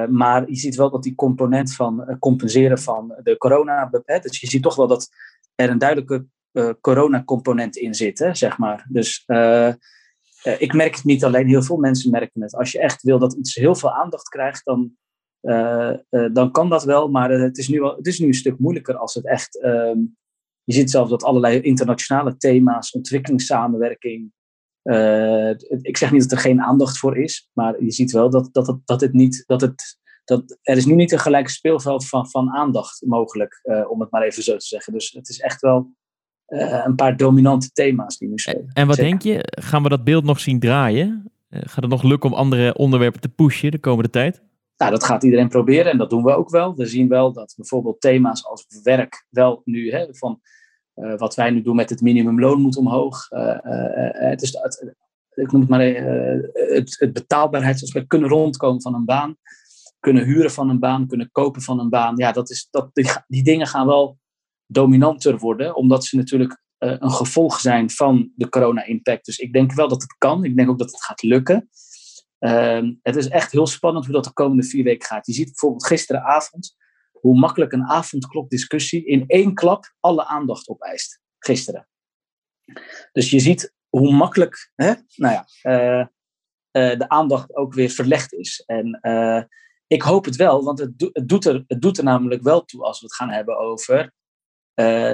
maar 0.09 0.49
je 0.49 0.57
ziet 0.57 0.77
wel 0.77 0.91
dat 0.91 1.03
die 1.03 1.15
component 1.15 1.75
van 1.75 2.17
compenseren 2.19 2.79
van 2.79 3.15
de 3.23 3.37
corona, 3.37 3.91
dus 4.05 4.41
je 4.41 4.47
ziet 4.47 4.63
toch 4.63 4.77
wel 4.77 4.87
dat 4.87 5.09
er 5.55 5.71
een 5.71 5.79
duidelijke 5.79 6.27
corona-component 6.81 7.77
in 7.77 7.95
zit, 7.95 8.29
zeg 8.33 8.59
maar. 8.59 8.87
Dus 8.89 9.25
ik 10.59 10.73
merk 10.73 10.95
het 10.95 11.05
niet 11.05 11.25
alleen, 11.25 11.47
heel 11.47 11.63
veel 11.63 11.77
mensen 11.77 12.11
merken 12.11 12.43
het. 12.43 12.55
Als 12.55 12.73
je 12.73 12.81
echt 12.81 13.03
wil 13.03 13.19
dat 13.19 13.35
iets 13.35 13.55
heel 13.55 13.75
veel 13.75 13.93
aandacht 13.93 14.29
krijgt, 14.29 14.65
dan, 14.65 14.97
dan 16.33 16.51
kan 16.51 16.69
dat 16.69 16.85
wel. 16.85 17.09
Maar 17.09 17.31
het 17.31 17.59
is, 17.59 17.69
nu 17.69 17.81
wel, 17.81 17.97
het 17.97 18.07
is 18.07 18.19
nu 18.19 18.27
een 18.27 18.35
stuk 18.35 18.59
moeilijker 18.59 18.97
als 18.97 19.15
het 19.15 19.27
echt. 19.27 19.61
Ehm, 19.61 19.99
je 20.65 20.75
ziet 20.75 20.91
zelfs 20.91 21.11
dat 21.11 21.25
allerlei 21.25 21.61
internationale 21.61 22.37
thema's, 22.37 22.93
ontwikkelingssamenwerking. 22.93 24.33
ik 25.83 25.97
zeg 25.97 26.13
niet 26.13 26.23
dat 26.23 26.33
er 26.33 26.39
geen 26.39 26.63
aandacht 26.63 26.99
voor 26.99 27.19
is, 27.19 27.51
maar 27.53 27.85
je 27.85 27.91
ziet 27.91 28.13
wel 28.13 28.31
dat, 28.31 28.49
dat, 28.53 28.67
het, 28.67 28.77
dat 28.85 29.01
het 29.01 29.13
niet. 29.13 29.43
Dat 29.47 29.61
het, 29.61 29.99
dat, 30.25 30.59
er 30.63 30.77
is 30.77 30.87
nu 30.87 30.95
niet 30.95 31.13
een 31.13 31.19
gelijk 31.19 31.49
speelveld 31.49 32.09
van, 32.09 32.29
van 32.31 32.51
aandacht 32.51 33.03
mogelijk, 33.07 33.61
om 33.89 34.01
het 34.01 34.11
maar 34.11 34.23
even 34.23 34.43
zo 34.43 34.57
te 34.57 34.67
zeggen. 34.67 34.93
Dus 34.93 35.11
het 35.11 35.29
is 35.29 35.41
echt 35.41 35.61
wel 35.61 35.93
uh, 36.49 36.83
een 36.85 36.95
paar 36.95 37.17
dominante 37.17 37.71
thema's 37.73 38.19
die 38.19 38.29
nu 38.29 38.39
spelen. 38.39 38.71
En 38.73 38.87
wat 38.87 38.97
denk 38.97 39.23
je, 39.23 39.39
gaan 39.61 39.83
we 39.83 39.89
dat 39.89 40.05
beeld 40.05 40.25
nog 40.25 40.41
zien 40.41 40.61
draaien? 40.61 41.33
Uh, 41.51 41.61
gaat 41.65 41.83
het 41.83 41.89
nog 41.89 42.03
lukken 42.03 42.31
om 42.31 42.37
andere 42.37 42.75
onderwerpen 42.75 43.21
te 43.21 43.29
pushen 43.29 43.71
de 43.71 43.79
komende 43.79 44.11
tijd? 44.11 44.43
Nou, 44.79 44.91
dat 44.91 45.05
gaat 45.05 45.23
iedereen 45.23 45.49
proberen 45.49 45.93
en 45.93 45.99
dat 45.99 46.11
doen 46.11 46.25
we 46.25 46.35
ook 46.35 46.51
wel. 46.51 46.77
We 46.77 46.87
zien 46.87 47.09
wel 47.09 47.33
dat 47.33 47.55
bijvoorbeeld 47.57 48.01
thema's 48.01 48.47
als 48.47 48.67
werk 48.83 49.27
wel 49.29 49.61
nu, 49.65 49.91
hè, 49.91 50.15
van 50.15 50.41
uh, 50.95 51.19
wat 51.19 51.35
wij 51.35 51.51
nu 51.51 51.63
doen 51.63 51.77
met 51.77 51.91
het 51.91 52.01
minimumloon 52.01 52.61
moet 52.61 52.77
omhoog. 52.77 53.27
het 54.13 54.43
is, 54.43 54.53
het, 54.53 54.95
ik 55.35 55.53
noem 55.53 55.61
het 55.61 55.71
maar 55.71 55.81
het, 55.81 56.97
het 56.99 57.13
betaalbaarheidsaspect, 57.13 58.07
kunnen 58.07 58.29
rondkomen 58.29 58.83
van 58.83 58.95
een 58.95 59.05
baan, 59.05 59.37
kunnen 60.01 60.25
huren 60.25 60.51
van 60.51 60.69
een 60.71 60.79
baan, 60.79 61.07
kunnen 61.07 61.31
kopen 61.33 61.63
van 61.63 61.79
een 61.79 61.89
baan. 61.89 62.17
Ja, 62.17 62.33
dat 62.33 62.51
is, 62.51 62.69
dat, 62.71 62.91
die, 62.93 63.11
die 63.27 63.43
dingen 63.43 63.67
gaan 63.67 63.87
wel 63.87 64.19
dominanter 64.67 65.39
worden, 65.39 65.75
omdat 65.75 66.05
ze 66.05 66.17
natuurlijk 66.17 66.63
uh, 66.79 66.95
een 66.99 67.11
gevolg 67.11 67.61
zijn 67.61 67.91
van 67.91 68.33
de 68.35 68.49
corona-impact. 68.49 69.25
Dus 69.25 69.39
ik 69.39 69.53
denk 69.53 69.73
wel 69.73 69.89
dat 69.89 70.03
het 70.03 70.17
kan. 70.19 70.45
Ik 70.45 70.57
denk 70.57 70.69
ook 70.69 70.79
dat 70.79 70.91
het 70.91 71.05
gaat 71.05 71.23
lukken. 71.23 71.69
Uh, 72.39 72.91
het 73.03 73.17
is 73.17 73.29
echt 73.29 73.53
heel 73.53 73.67
spannend 73.67 74.05
hoe 74.05 74.15
dat 74.15 74.25
de 74.25 74.33
komende 74.33 74.63
vier 74.63 74.85
weken 74.85 75.07
gaat. 75.07 75.27
Je 75.27 75.33
ziet 75.33 75.47
bijvoorbeeld 75.47 75.87
gisteravond 75.87 76.77
hoe 77.13 77.39
makkelijk 77.39 77.73
een 77.73 77.87
avondklokdiscussie 77.87 79.05
in 79.05 79.25
één 79.27 79.55
klap 79.55 79.95
alle 80.01 80.25
aandacht 80.25 80.69
opeist. 80.69 81.21
Gisteren. 81.39 81.89
Dus 83.13 83.31
je 83.31 83.41
ziet 83.41 83.75
hoe 83.89 84.13
makkelijk 84.13 84.71
hè, 84.75 84.93
nou 85.15 85.35
ja, 85.35 85.47
uh, 85.63 86.07
uh, 86.73 86.99
de 86.99 87.09
aandacht 87.09 87.57
ook 87.57 87.75
weer 87.75 87.91
verlegd 87.91 88.33
is. 88.33 88.63
En 88.67 89.01
ik 89.87 90.03
hoop 90.03 90.25
het 90.25 90.37
wel, 90.37 90.65
want 90.65 90.79
het, 90.79 91.11
het, 91.13 91.29
doet 91.29 91.45
er, 91.45 91.65
het 91.67 91.81
doet 91.81 91.99
er 91.99 92.05
namelijk 92.05 92.43
wel 92.43 92.65
toe 92.65 92.85
als 92.85 93.01
we 93.01 93.07
het 93.07 93.15
gaan 93.15 93.31
hebben 93.31 93.59
over 93.59 94.13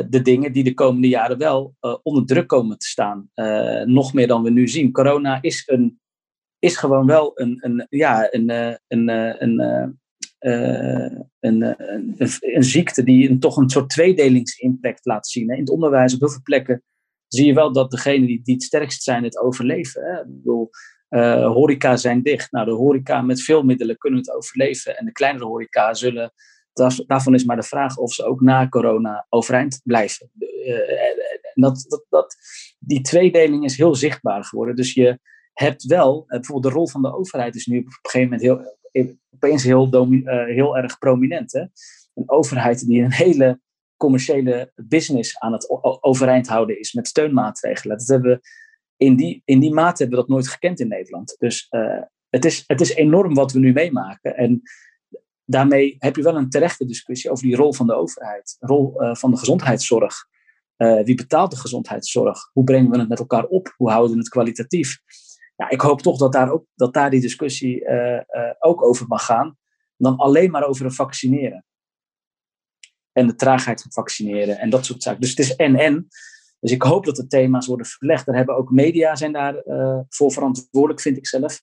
de 0.08 0.20
dingen 0.22 0.52
die 0.52 0.64
de 0.64 0.74
komende 0.74 1.08
jaren 1.08 1.38
wel 1.38 1.74
onder 2.02 2.26
druk 2.26 2.48
komen 2.48 2.78
te 2.78 2.86
staan. 2.86 3.30
nog 3.84 4.12
meer 4.12 4.26
dan 4.26 4.42
we 4.42 4.50
nu 4.50 4.68
zien. 4.68 4.92
Corona 4.92 5.42
is, 5.42 5.62
een, 5.66 6.00
is 6.64 6.76
gewoon 6.76 7.06
wel 7.06 7.32
een, 7.34 7.56
een, 7.60 7.86
ja, 7.88 8.28
een, 8.30 8.48
een, 8.48 9.08
een, 9.08 9.08
een, 9.42 9.98
een, 11.40 11.62
een, 11.70 12.14
een, 12.40 12.62
ziekte 12.62 13.02
die 13.02 13.30
een, 13.30 13.40
toch 13.40 13.56
een 13.56 13.70
soort 13.70 13.88
tweedelingsimpact 13.88 15.04
laat 15.04 15.26
zien. 15.26 15.48
In 15.48 15.60
het 15.60 15.70
onderwijs 15.70 16.14
op 16.14 16.20
heel 16.20 16.28
veel 16.28 16.42
plekken 16.42 16.82
zie 17.28 17.46
je 17.46 17.54
wel 17.54 17.72
dat 17.72 17.90
degenen 17.90 18.26
die, 18.26 18.40
die 18.42 18.54
het 18.54 18.62
sterkst 18.62 19.02
zijn 19.02 19.24
het 19.24 19.38
overleven. 19.38 20.02
Hè? 20.02 20.20
Ik 20.20 20.26
bedoel, 20.26 20.70
uh, 21.10 21.46
horeca 21.46 21.96
zijn 21.96 22.22
dicht. 22.22 22.52
Nou, 22.52 22.66
de 22.66 22.72
horeca 22.72 23.22
met 23.22 23.42
veel 23.42 23.62
middelen 23.62 23.98
kunnen 23.98 24.18
het 24.18 24.32
overleven. 24.32 24.96
En 24.96 25.04
de 25.04 25.12
kleinere 25.12 25.44
horeca 25.44 25.94
zullen, 25.94 26.32
daarvan 27.06 27.34
is 27.34 27.44
maar 27.44 27.56
de 27.56 27.62
vraag 27.62 27.96
of 27.96 28.12
ze 28.12 28.24
ook 28.24 28.40
na 28.40 28.68
corona 28.68 29.26
overeind 29.28 29.80
blijven. 29.84 30.30
Uh, 30.38 30.76
dat, 31.54 31.84
dat, 31.88 32.04
dat, 32.08 32.36
die 32.78 33.00
tweedeling 33.00 33.64
is 33.64 33.76
heel 33.76 33.94
zichtbaar 33.94 34.44
geworden. 34.44 34.76
Dus 34.76 34.94
je 34.94 35.18
hebt 35.54 35.84
wel, 35.84 36.24
bijvoorbeeld 36.26 36.72
de 36.72 36.78
rol 36.78 36.88
van 36.88 37.02
de 37.02 37.14
overheid 37.14 37.54
is 37.54 37.66
nu 37.66 37.78
op 37.78 37.84
een 37.84 37.92
gegeven 38.02 38.38
moment 38.38 38.42
heel, 38.42 39.12
opeens 39.30 39.62
heel, 39.62 40.08
heel 40.46 40.76
erg 40.76 40.98
prominent. 40.98 41.52
Hè? 41.52 41.60
Een 42.14 42.30
overheid 42.30 42.86
die 42.86 43.02
een 43.02 43.12
hele 43.12 43.60
commerciële 43.96 44.72
business 44.74 45.38
aan 45.38 45.52
het 45.52 45.68
overeind 46.00 46.48
houden 46.48 46.78
is 46.78 46.92
met 46.92 47.08
steunmaatregelen. 47.08 47.98
Dat 47.98 48.06
hebben 48.06 48.30
we 48.30 48.48
in, 48.96 49.16
die, 49.16 49.42
in 49.44 49.60
die 49.60 49.72
mate 49.72 50.02
hebben 50.02 50.18
we 50.18 50.24
dat 50.24 50.34
nooit 50.34 50.48
gekend 50.48 50.80
in 50.80 50.88
Nederland. 50.88 51.36
Dus 51.38 51.66
uh, 51.70 52.02
het, 52.28 52.44
is, 52.44 52.64
het 52.66 52.80
is 52.80 52.94
enorm 52.94 53.34
wat 53.34 53.52
we 53.52 53.58
nu 53.58 53.72
meemaken. 53.72 54.36
En 54.36 54.62
daarmee 55.44 55.96
heb 55.98 56.16
je 56.16 56.22
wel 56.22 56.36
een 56.36 56.50
terechte 56.50 56.86
discussie 56.86 57.30
over 57.30 57.44
die 57.44 57.56
rol 57.56 57.72
van 57.72 57.86
de 57.86 57.94
overheid, 57.94 58.56
rol 58.60 59.02
uh, 59.02 59.14
van 59.14 59.30
de 59.30 59.36
gezondheidszorg. 59.36 60.14
Uh, 60.76 61.02
wie 61.02 61.14
betaalt 61.14 61.50
de 61.50 61.56
gezondheidszorg? 61.56 62.50
Hoe 62.52 62.64
brengen 62.64 62.90
we 62.90 62.98
het 62.98 63.08
met 63.08 63.18
elkaar 63.18 63.44
op? 63.44 63.74
Hoe 63.76 63.90
houden 63.90 64.12
we 64.12 64.18
het 64.18 64.28
kwalitatief? 64.28 64.98
Ja, 65.56 65.70
ik 65.70 65.80
hoop 65.80 66.02
toch 66.02 66.18
dat 66.18 66.32
daar, 66.32 66.50
ook, 66.50 66.66
dat 66.74 66.94
daar 66.94 67.10
die 67.10 67.20
discussie 67.20 67.84
ook 68.58 68.82
over 68.82 69.06
mag 69.06 69.24
gaan, 69.24 69.56
dan 69.96 70.16
alleen 70.16 70.50
maar 70.50 70.64
over 70.64 70.84
het 70.84 70.94
vaccineren 70.94 71.64
en 73.14 73.26
de 73.26 73.34
traagheid 73.34 73.82
van 73.82 73.92
vaccineren 73.92 74.58
en 74.58 74.70
dat 74.70 74.84
soort 74.84 75.02
zaken. 75.02 75.20
Dus 75.20 75.30
het 75.30 75.38
is 75.38 75.56
en-en. 75.56 76.08
Dus 76.60 76.72
ik 76.72 76.82
hoop 76.82 77.04
dat 77.04 77.16
de 77.16 77.26
thema's 77.26 77.66
worden 77.66 77.86
verlegd. 77.86 78.26
Daar 78.26 78.36
hebben 78.36 78.56
ook 78.56 78.70
media 78.70 79.16
zijn 79.16 79.32
daar 79.32 79.66
uh, 79.66 79.98
voor 80.08 80.32
verantwoordelijk, 80.32 81.00
vind 81.00 81.16
ik 81.16 81.26
zelf. 81.26 81.62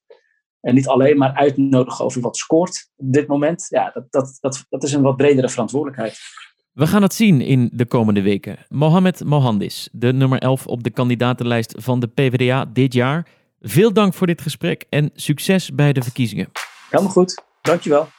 En 0.59 0.75
niet 0.75 0.87
alleen 0.87 1.17
maar 1.17 1.33
uitnodigen 1.33 2.05
over 2.05 2.21
wat 2.21 2.37
scoort 2.37 2.89
op 2.95 3.13
dit 3.13 3.27
moment. 3.27 3.65
Ja, 3.69 3.91
dat, 3.93 4.05
dat, 4.09 4.37
dat, 4.39 4.65
dat 4.69 4.83
is 4.83 4.93
een 4.93 5.01
wat 5.01 5.17
bredere 5.17 5.49
verantwoordelijkheid. 5.49 6.19
We 6.71 6.87
gaan 6.87 7.01
het 7.01 7.13
zien 7.13 7.41
in 7.41 7.69
de 7.73 7.85
komende 7.85 8.21
weken. 8.21 8.57
Mohamed 8.67 9.23
Mohandis, 9.23 9.89
de 9.91 10.13
nummer 10.13 10.39
11 10.39 10.67
op 10.67 10.83
de 10.83 10.91
kandidatenlijst 10.91 11.75
van 11.77 11.99
de 11.99 12.07
PvdA 12.07 12.65
dit 12.65 12.93
jaar. 12.93 13.27
Veel 13.63 13.93
dank 13.93 14.13
voor 14.13 14.27
dit 14.27 14.41
gesprek 14.41 14.85
en 14.89 15.11
succes 15.15 15.73
bij 15.73 15.93
de 15.93 16.01
verkiezingen. 16.01 16.49
Helemaal 16.89 17.11
goed, 17.11 17.43
dankjewel. 17.61 18.09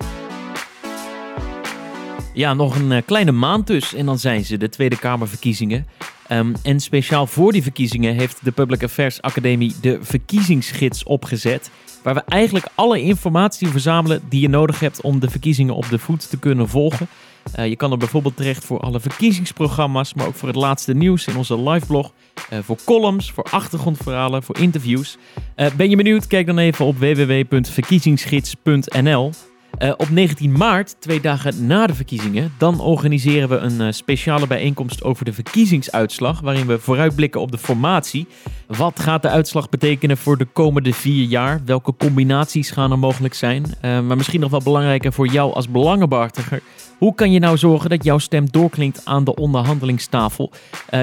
Ja, 2.35 2.55
nog 2.55 2.76
een 2.76 2.92
eh, 2.92 3.02
kleine 3.07 3.33
maand 3.33 3.66
dus 3.66 3.94
en 3.94 4.07
dan 4.07 4.18
zijn 4.18 4.44
ze, 4.44 4.57
de 4.57 4.68
Tweede 4.68 4.98
Kamerverkiezingen. 4.98 5.87
Um, 6.28 6.55
en 6.62 6.81
speciaal 6.81 7.26
voor 7.26 7.52
die 7.52 7.62
verkiezingen 7.62 8.14
heeft 8.14 8.44
de 8.44 8.50
Public 8.52 8.83
Affairs 8.83 9.22
Academie 9.22 9.74
de 9.81 9.98
verkiezingsgids 10.00 11.05
opgezet. 11.05 11.70
Waar 12.02 12.14
we 12.14 12.22
eigenlijk 12.24 12.66
alle 12.74 13.00
informatie 13.00 13.68
verzamelen 13.68 14.22
die 14.28 14.40
je 14.40 14.48
nodig 14.48 14.81
hebt 14.81 15.00
om 15.00 15.20
de 15.20 15.31
verkiezingen 15.31 15.74
op 15.74 15.88
de 15.88 15.98
voet 15.98 16.31
te 16.31 16.38
kunnen 16.38 16.68
volgen. 16.68 17.09
Uh, 17.59 17.68
je 17.68 17.76
kan 17.76 17.92
er 17.92 17.98
bijvoorbeeld 17.98 18.37
terecht 18.37 18.64
voor 18.64 18.81
alle 18.81 19.00
verkiezingsprogramma's, 19.00 20.14
maar 20.14 20.26
ook 20.26 20.35
voor 20.35 20.48
het 20.48 20.57
laatste 20.57 20.94
nieuws 20.94 21.26
in 21.26 21.37
onze 21.37 21.61
liveblog. 21.61 22.12
Uh, 22.52 22.59
voor 22.62 22.78
columns, 22.85 23.31
voor 23.31 23.46
achtergrondverhalen, 23.50 24.42
voor 24.42 24.59
interviews. 24.59 25.16
Uh, 25.57 25.66
ben 25.76 25.90
je 25.90 25.96
benieuwd? 25.96 26.26
Kijk 26.26 26.46
dan 26.46 26.59
even 26.59 26.85
op 26.85 26.98
www.verkiezingsgids.nl. 26.98 29.31
Uh, 29.78 29.92
op 29.96 30.11
19 30.11 30.52
maart, 30.52 30.96
twee 30.98 31.20
dagen 31.20 31.66
na 31.66 31.87
de 31.87 31.94
verkiezingen, 31.94 32.52
dan 32.58 32.80
organiseren 32.80 33.48
we 33.48 33.56
een 33.56 33.80
uh, 33.80 33.87
speciale 33.90 34.46
bijeenkomst 34.46 35.04
over 35.04 35.24
de 35.24 35.32
verkiezingsuitslag, 35.32 36.40
waarin 36.40 36.66
we 36.66 36.78
vooruitblikken 36.78 37.40
op 37.40 37.50
de 37.50 37.58
formatie. 37.58 38.26
Wat 38.66 39.00
gaat 39.00 39.22
de 39.22 39.28
uitslag 39.28 39.68
betekenen 39.68 40.16
voor 40.16 40.37
de 40.37 40.44
komende 40.44 40.92
vier 40.92 41.24
jaar? 41.24 41.61
Welke 41.64 41.94
combinaties 41.96 42.70
gaan 42.70 42.90
er 42.90 42.98
mogelijk 42.98 43.35
zijn? 43.35 43.64
Uh, 43.64 44.00
maar 44.00 44.16
misschien 44.16 44.40
nog 44.40 44.50
wel 44.50 44.62
belangrijker 44.62 45.12
voor 45.12 45.26
jou 45.26 45.52
als 45.54 45.68
belangenbehartiger. 45.68 46.62
Hoe 46.98 47.14
kan 47.14 47.32
je 47.32 47.38
nou 47.38 47.56
zorgen 47.56 47.90
dat 47.90 48.04
jouw 48.04 48.18
stem 48.18 48.50
doorklinkt 48.50 49.00
aan 49.04 49.24
de 49.24 49.35
onderhandelingstafel? 49.35 50.50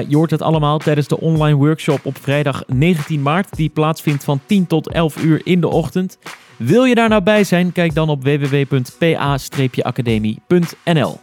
je 0.08 0.16
hoort 0.16 0.30
het 0.30 0.42
allemaal 0.42 0.78
tijdens 0.78 1.08
de 1.08 1.20
online 1.20 1.56
workshop 1.56 2.00
op 2.06 2.16
vrijdag 2.20 2.62
19 2.66 3.22
maart, 3.22 3.56
die 3.56 3.68
plaatsvindt 3.68 4.24
van 4.24 4.40
10 4.46 4.66
tot 4.66 4.88
11 4.88 5.22
uur 5.22 5.40
in 5.44 5.60
de 5.60 5.68
ochtend. 5.68 6.18
Wil 6.60 6.84
je 6.84 6.94
daar 6.94 7.08
nou 7.08 7.22
bij 7.22 7.44
zijn? 7.44 7.72
Kijk 7.72 7.94
dan 7.94 8.08
op 8.08 8.22
www.pa-academie.nl. 8.22 11.18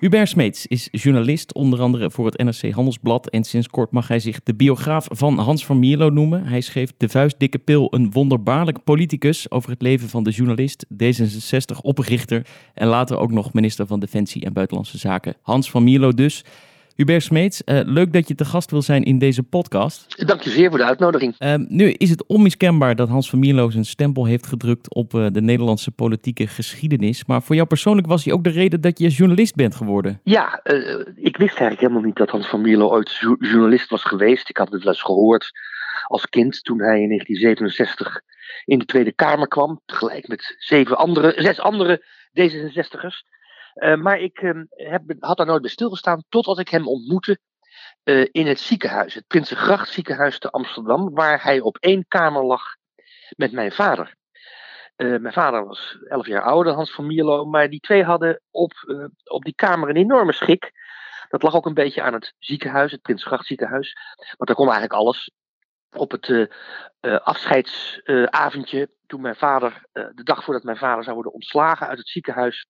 Hubert 0.00 0.28
Smeets 0.28 0.66
is 0.66 0.88
journalist, 0.90 1.54
onder 1.54 1.80
andere 1.80 2.10
voor 2.10 2.26
het 2.26 2.38
NRC 2.38 2.72
Handelsblad. 2.72 3.28
En 3.28 3.44
sinds 3.44 3.68
kort 3.68 3.90
mag 3.90 4.08
hij 4.08 4.18
zich 4.18 4.42
de 4.42 4.54
biograaf 4.54 5.06
van 5.08 5.38
Hans 5.38 5.66
van 5.66 5.78
Mierlo 5.78 6.10
noemen. 6.10 6.46
Hij 6.46 6.60
schreef 6.60 6.92
De 6.96 7.08
Vuistdikke 7.08 7.58
Pil, 7.58 7.94
een 7.94 8.10
wonderbaarlijk 8.10 8.84
politicus 8.84 9.50
over 9.50 9.70
het 9.70 9.82
leven 9.82 10.08
van 10.08 10.22
de 10.22 10.30
journalist, 10.30 10.86
D66-oprichter 10.92 12.46
en 12.74 12.86
later 12.86 13.18
ook 13.18 13.30
nog 13.30 13.52
minister 13.52 13.86
van 13.86 14.00
Defensie 14.00 14.44
en 14.44 14.52
Buitenlandse 14.52 14.98
Zaken. 14.98 15.36
Hans 15.42 15.70
van 15.70 15.84
Mierlo 15.84 16.12
dus. 16.12 16.44
Hubert 16.96 17.22
Smeets, 17.22 17.62
uh, 17.64 17.80
leuk 17.84 18.12
dat 18.12 18.28
je 18.28 18.34
te 18.34 18.44
gast 18.44 18.70
wil 18.70 18.82
zijn 18.82 19.02
in 19.02 19.18
deze 19.18 19.42
podcast. 19.42 20.26
Dank 20.26 20.42
je 20.42 20.50
zeer 20.50 20.68
voor 20.68 20.78
de 20.78 20.84
uitnodiging. 20.84 21.34
Uh, 21.38 21.54
nu 21.68 21.90
is 21.90 22.10
het 22.10 22.26
onmiskenbaar 22.26 22.96
dat 22.96 23.08
Hans 23.08 23.30
van 23.30 23.38
Mierlo 23.38 23.70
zijn 23.70 23.84
stempel 23.84 24.26
heeft 24.26 24.46
gedrukt 24.46 24.94
op 24.94 25.14
uh, 25.14 25.26
de 25.32 25.40
Nederlandse 25.40 25.90
politieke 25.90 26.46
geschiedenis. 26.46 27.24
Maar 27.24 27.42
voor 27.42 27.54
jou 27.54 27.66
persoonlijk 27.66 28.06
was 28.06 28.24
hij 28.24 28.32
ook 28.32 28.44
de 28.44 28.50
reden 28.50 28.80
dat 28.80 28.98
je 28.98 29.08
journalist 29.08 29.54
bent 29.54 29.74
geworden. 29.74 30.20
Ja, 30.22 30.60
eh, 30.62 30.98
ik 31.14 31.36
wist 31.36 31.58
eigenlijk 31.58 31.80
helemaal 31.80 32.02
niet 32.02 32.16
dat 32.16 32.30
Hans 32.30 32.46
van 32.46 32.60
Mierlo 32.60 32.88
ooit 32.88 33.10
journalist 33.38 33.90
was 33.90 34.02
geweest. 34.02 34.48
Ik 34.48 34.56
had 34.56 34.72
het 34.72 34.82
wel 34.82 34.92
eens 34.92 35.02
gehoord 35.02 35.50
als 36.06 36.28
kind 36.28 36.64
toen 36.64 36.80
hij 36.80 37.00
in 37.00 37.08
1967 37.08 38.20
in 38.64 38.78
de 38.78 38.84
Tweede 38.84 39.12
Kamer 39.12 39.48
kwam. 39.48 39.80
Tegelijk 39.86 40.28
met 40.28 40.54
zeven 40.58 40.96
andere, 40.96 41.32
zes 41.36 41.60
andere 41.60 42.04
D66'ers. 42.40 43.35
Uh, 43.76 43.94
maar 43.94 44.18
ik 44.18 44.40
uh, 44.40 44.62
heb, 44.70 45.02
had 45.18 45.36
daar 45.36 45.46
nooit 45.46 45.60
bij 45.60 45.70
stilgestaan 45.70 46.24
totdat 46.28 46.58
ik 46.58 46.68
hem 46.68 46.88
ontmoette 46.88 47.38
uh, 48.04 48.26
in 48.30 48.46
het 48.46 48.60
ziekenhuis, 48.60 49.14
het 49.14 49.26
Prinsengracht 49.26 49.88
ziekenhuis 49.88 50.38
te 50.38 50.50
Amsterdam, 50.50 51.14
waar 51.14 51.42
hij 51.42 51.60
op 51.60 51.76
één 51.76 52.04
kamer 52.08 52.44
lag 52.44 52.62
met 53.36 53.52
mijn 53.52 53.72
vader. 53.72 54.14
mijn 54.96 55.32
vader 55.32 55.66
was 55.66 55.98
elf 56.08 56.26
jaar 56.26 56.42
ouder 56.42 56.72
Hans 56.72 56.92
van 56.92 57.06
Mierlo, 57.06 57.44
maar 57.44 57.70
die 57.70 57.80
twee 57.80 58.04
hadden 58.04 58.40
op, 58.50 58.72
op 59.24 59.44
die 59.44 59.54
kamer 59.54 59.88
een 59.88 59.96
enorme 59.96 60.32
schik. 60.32 60.72
Dat 61.28 61.42
lag 61.42 61.54
ook 61.54 61.66
een 61.66 61.74
beetje 61.74 62.02
aan 62.02 62.12
het 62.12 62.34
ziekenhuis, 62.38 62.92
het 62.92 63.02
Prinsengracht 63.02 63.46
ziekenhuis. 63.46 63.96
Want 64.36 64.46
daar 64.48 64.54
kon 64.56 64.70
eigenlijk 64.70 65.00
alles. 65.00 65.30
Op 65.90 66.10
het 66.10 66.50
afscheidsavondje, 67.00 68.90
toen 69.06 69.20
mijn 69.20 69.36
vader, 69.36 69.86
de 69.92 70.22
dag 70.22 70.44
voordat 70.44 70.64
mijn 70.64 70.76
vader 70.76 71.02
zou 71.02 71.14
worden 71.14 71.32
ontslagen 71.32 71.86
uit 71.86 71.98
het 71.98 72.08
ziekenhuis, 72.08 72.66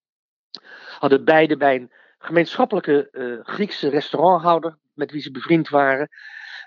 hadden 0.99 1.25
beide 1.25 1.57
bij 1.57 1.75
een 1.75 1.91
gemeenschappelijke 2.19 3.09
uh, 3.13 3.39
Griekse 3.43 3.89
restauranthouder, 3.89 4.77
met 4.95 5.11
wie 5.11 5.21
ze 5.21 5.31
bevriend 5.31 5.69
waren, 5.69 6.09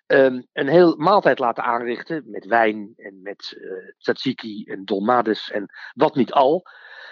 um, 0.07 0.47
een 0.53 0.67
heel 0.67 0.95
maaltijd 0.95 1.39
laten 1.39 1.63
aanrichten. 1.63 2.23
Met 2.25 2.45
wijn 2.45 2.93
en 2.97 3.21
met 3.21 3.57
uh, 3.57 3.71
tzatziki 3.97 4.65
en 4.65 4.85
dolmades 4.85 5.51
en 5.51 5.65
wat 5.93 6.15
niet 6.15 6.31
al. 6.31 6.65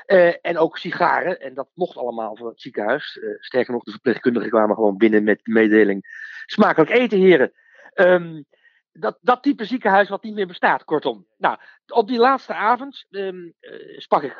Uh, 0.07 0.33
en 0.41 0.57
ook 0.57 0.77
sigaren. 0.77 1.39
En 1.39 1.53
dat 1.53 1.67
mocht 1.73 1.97
allemaal 1.97 2.35
van 2.35 2.47
het 2.47 2.61
ziekenhuis. 2.61 3.19
sterker 3.39 3.73
nog, 3.73 3.83
de 3.83 3.91
verpleegkundigen 3.91 4.49
kwamen 4.49 4.75
gewoon 4.75 4.97
binnen 4.97 5.23
met 5.23 5.39
de 5.43 5.51
mededeling: 5.51 6.05
smakelijk 6.45 6.91
eten, 6.91 7.19
heren. 7.19 7.51
Um, 7.95 8.45
dat, 8.91 9.17
dat 9.21 9.43
type 9.43 9.65
ziekenhuis 9.65 10.09
wat 10.09 10.23
niet 10.23 10.33
meer 10.33 10.47
bestaat, 10.47 10.83
kortom. 10.83 11.27
Nou, 11.37 11.57
op 11.87 12.07
die 12.07 12.19
laatste 12.19 12.53
avond 12.53 13.05
um, 13.09 13.53
sprak 13.97 14.23
ik 14.23 14.35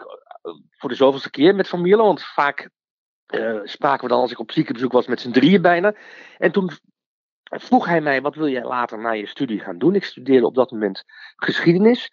voor 0.77 0.89
de 0.89 0.95
zoveelste 0.95 1.29
keer 1.29 1.55
met 1.55 1.67
Van. 1.67 1.89
Want 1.89 2.23
vaak 2.23 2.69
uh, 3.36 3.60
spraken 3.63 4.03
we 4.03 4.07
dan 4.07 4.21
als 4.21 4.31
ik 4.31 4.39
op 4.39 4.51
ziekenbezoek 4.51 4.91
was 4.91 5.07
met 5.07 5.21
z'n 5.21 5.31
drieën 5.31 5.62
bijna. 5.62 5.95
En 6.38 6.51
toen 6.51 6.71
vroeg 7.43 7.86
hij 7.86 8.01
mij, 8.01 8.21
wat 8.21 8.36
wil 8.36 8.47
jij 8.47 8.63
later 8.63 8.99
na 8.99 9.12
je 9.12 9.27
studie 9.27 9.60
gaan 9.60 9.77
doen? 9.77 9.95
Ik 9.95 10.03
studeerde 10.03 10.45
op 10.45 10.55
dat 10.55 10.71
moment 10.71 11.03
geschiedenis, 11.36 12.10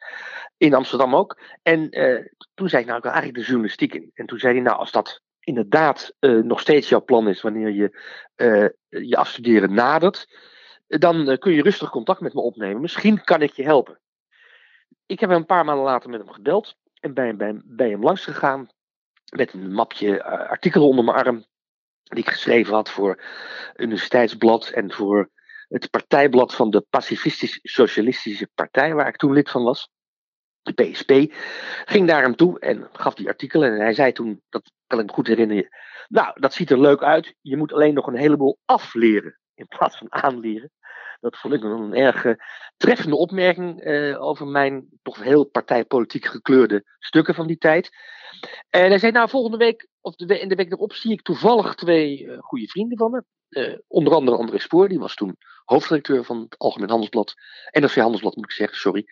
in 0.57 0.75
Amsterdam 0.75 1.15
ook. 1.17 1.41
En 1.63 1.99
uh, 1.99 2.27
toen 2.55 2.69
zei 2.69 2.83
ik, 2.83 2.87
nou 2.87 2.99
ik 2.99 3.05
wil 3.05 3.13
eigenlijk 3.13 3.35
de 3.35 3.47
journalistiek 3.51 3.95
in. 3.95 4.11
En 4.15 4.27
toen 4.27 4.39
zei 4.39 4.55
hij, 4.55 4.63
nou 4.63 4.77
als 4.77 4.91
dat 4.91 5.23
inderdaad 5.41 6.15
uh, 6.21 6.43
nog 6.43 6.61
steeds 6.61 6.89
jouw 6.89 7.05
plan 7.05 7.29
is 7.29 7.43
wanneer 7.43 7.71
je 7.71 7.99
je 8.89 9.17
afstuderen 9.17 9.75
nadert, 9.75 10.27
dan 10.87 11.39
kun 11.39 11.53
je 11.53 11.63
rustig 11.63 11.91
contact 11.91 12.21
met 12.21 12.35
me 12.35 12.41
opnemen. 12.41 12.81
Misschien 12.81 13.25
kan 13.25 13.43
ik 13.43 13.53
je 13.53 13.63
helpen. 13.63 14.01
Ik 15.07 15.21
heb 15.21 15.31
een 15.31 15.47
paar 15.47 15.65
maanden 15.65 15.85
later 15.85 16.11
met 16.11 16.21
hem 16.21 16.31
gebeld 16.31 16.77
en 17.05 17.37
bij, 17.37 17.61
bij 17.65 17.91
hem 17.91 18.03
langs 18.03 18.25
gegaan. 18.25 18.69
met 19.37 19.53
een 19.53 19.73
mapje 19.73 20.09
uh, 20.09 20.25
artikelen 20.25 20.89
onder 20.89 21.05
mijn 21.05 21.17
arm. 21.17 21.45
Die 22.03 22.19
ik 22.19 22.29
geschreven 22.29 22.75
had 22.75 22.91
voor 22.91 23.23
Universiteitsblad 23.77 24.69
en 24.69 24.93
voor 24.93 25.31
het 25.69 25.91
partijblad 25.91 26.55
van 26.55 26.71
de 26.71 26.81
Pacifistisch-Socialistische 26.91 28.49
Partij, 28.55 28.95
waar 28.95 29.09
ik 29.09 29.17
toen 29.17 29.33
lid 29.33 29.51
van 29.51 29.63
was. 29.63 29.89
De 30.63 30.73
PSP. 30.73 31.13
Ging 31.85 32.09
daar 32.09 32.23
hem 32.23 32.37
toe 32.37 32.59
en 32.61 32.89
gaf 32.93 33.15
die 33.15 33.29
artikelen. 33.29 33.73
En 33.73 33.81
hij 33.81 33.95
zei 33.95 34.13
toen, 34.13 34.43
dat 34.49 34.71
kan 34.87 34.99
ik 34.99 35.07
me 35.07 35.13
goed 35.13 35.27
herinneren. 35.27 35.69
Nou, 36.09 36.41
dat 36.41 36.55
ziet 36.55 36.71
er 36.71 36.81
leuk 36.81 37.03
uit. 37.03 37.35
Je 37.41 37.57
moet 37.57 37.73
alleen 37.73 37.95
nog 37.95 38.07
een 38.07 38.17
heleboel 38.17 38.59
afleren 38.65 39.39
in 39.55 39.67
plaats 39.67 39.97
van 39.99 40.13
aanleren. 40.13 40.71
Dat 41.25 41.37
vond 41.37 41.55
ik 41.55 41.63
een 41.63 41.95
erg 41.95 42.25
uh, 42.25 42.35
treffende 42.77 43.17
opmerking 43.17 43.85
uh, 43.85 44.23
over 44.23 44.47
mijn 44.47 44.89
toch 45.03 45.23
heel 45.23 45.45
partijpolitiek 45.45 46.25
gekleurde 46.25 46.85
stukken 46.99 47.35
van 47.35 47.47
die 47.47 47.59
tijd. 47.59 47.91
En 48.71 48.89
hij 48.89 48.99
zei, 48.99 49.13
nou 49.13 49.29
volgende 49.29 49.57
week, 49.57 49.89
of 50.01 50.15
de, 50.15 50.41
in 50.41 50.49
de 50.49 50.55
week 50.55 50.73
erop, 50.73 50.93
zie 50.93 51.13
ik 51.13 51.23
toevallig 51.23 51.75
twee 51.75 52.23
uh, 52.23 52.39
goede 52.39 52.67
vrienden 52.67 52.99
van 52.99 53.11
me. 53.11 53.25
onder 53.89 54.15
andere 54.15 54.37
André 54.37 54.59
Spoor, 54.59 54.89
die 54.89 54.99
was 54.99 55.15
toen 55.15 55.37
hoofdredacteur 55.65 56.25
van 56.25 56.41
het 56.41 56.59
Algemeen 56.59 56.89
Handelsblad. 56.89 57.35
NRC 57.71 57.95
Handelsblad 57.95 58.37
moet 58.37 58.45
ik 58.45 58.51
zeggen, 58.51 58.79
sorry. 58.79 59.07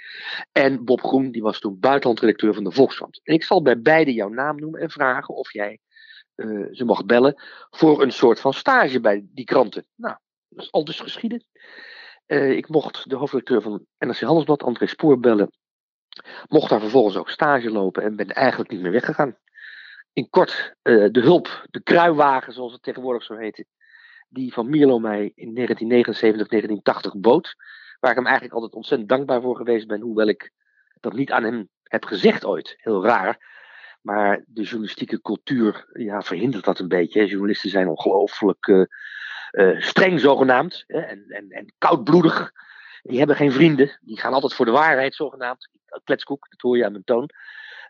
En 0.53 0.85
Bob 0.85 1.01
Groen, 1.01 1.31
die 1.31 1.43
was 1.43 1.59
toen 1.59 1.81
buitenlandredacteur 1.81 2.55
van 2.55 2.65
de 2.65 2.73
Volkskrant. 2.73 3.21
En 3.23 3.35
ik 3.35 3.45
zal 3.45 3.63
bij 3.63 3.81
beide 3.81 4.13
jouw 4.13 4.29
naam 4.29 4.57
noemen 4.57 4.81
en 4.81 4.91
vragen 4.91 5.35
of 5.35 5.53
jij 5.53 5.81
ze 6.71 6.83
mag 6.85 7.05
bellen 7.05 7.43
voor 7.71 8.03
een 8.03 8.13
soort 8.13 8.41
van 8.41 8.53
stage 8.53 9.01
bij 9.01 9.27
die 9.35 9.45
kranten. 9.45 9.87
Nou, 9.95 10.17
dat 10.49 10.65
is 10.65 10.73
al 10.73 10.85
dus 10.85 11.01
geschieden. 11.01 11.45
Uh, 12.33 12.51
ik 12.51 12.69
mocht 12.69 13.11
de 13.11 13.17
hoofdredacteur 13.17 13.63
van 13.63 13.87
NRC 13.99 14.21
Handelsblad, 14.21 14.63
André 14.63 14.87
Spoor, 14.87 15.21
bellen. 15.21 15.53
Mocht 16.49 16.71
daar 16.71 16.81
vervolgens 16.81 17.17
ook 17.17 17.31
stage 17.31 17.71
lopen 17.71 18.03
en 18.03 18.17
ben 18.17 18.27
eigenlijk 18.29 18.71
niet 18.71 18.81
meer 18.81 18.91
weggegaan. 18.91 19.37
In 20.13 20.31
kort, 20.31 20.75
uh, 20.83 21.09
de 21.11 21.21
hulp, 21.21 21.67
de 21.71 21.83
kruiwagen 21.83 22.53
zoals 22.53 22.73
het 22.73 22.83
tegenwoordig 22.83 23.23
zo 23.23 23.37
heette, 23.37 23.67
die 24.29 24.53
van 24.53 24.71
Mierlo 24.71 24.99
mij 24.99 25.33
in 25.35 25.55
1979, 25.55 26.49
1980 26.49 27.21
bood. 27.21 27.55
Waar 28.01 28.11
ik 28.11 28.17
hem 28.17 28.27
eigenlijk 28.27 28.55
altijd 28.55 28.75
ontzettend 28.75 29.09
dankbaar 29.09 29.41
voor 29.41 29.57
geweest 29.57 29.87
ben, 29.87 30.01
hoewel 30.01 30.29
ik 30.29 30.51
dat 31.01 31.13
niet 31.13 31.31
aan 31.31 31.45
hem 31.45 31.69
heb 31.83 32.05
gezegd 32.05 32.45
ooit. 32.45 32.75
Heel 32.77 33.05
raar. 33.05 33.51
Maar 34.03 34.45
de 34.47 34.63
journalistieke 34.63 35.21
cultuur 35.21 35.91
ja, 35.93 36.23
verhindert 36.23 36.65
dat 36.65 36.79
een 36.79 36.89
beetje. 36.89 37.27
Journalisten 37.27 37.71
zijn 37.71 37.89
ongelooflijk 37.89 38.67
uh, 38.67 38.85
streng 39.79 40.21
zogenaamd 40.21 40.85
en, 40.87 41.25
en, 41.29 41.51
en 41.51 41.73
koudbloedig. 41.79 42.53
Die 43.03 43.19
hebben 43.19 43.37
geen 43.37 43.53
vrienden. 43.53 43.99
Die 44.01 44.21
gaan 44.21 44.33
altijd 44.33 44.55
voor 44.55 44.65
de 44.65 44.71
waarheid 44.71 45.15
zogenaamd. 45.15 45.69
Kletskoek, 46.05 46.47
dat 46.51 46.61
hoor 46.61 46.77
je 46.77 46.85
aan 46.85 46.93
mijn 46.93 47.05
toon. 47.05 47.31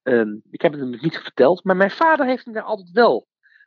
Um, 0.02 0.42
ik 0.50 0.62
heb 0.62 0.72
het 0.72 0.80
hem 0.80 0.98
niet 1.00 1.18
verteld. 1.18 1.64
Maar 1.64 1.76
mijn 1.76 1.90
vader 1.90 2.26
heeft 2.26 2.46
me 2.46 2.52
daar 2.52 2.62
altijd 2.62 2.90
wel 2.90 3.26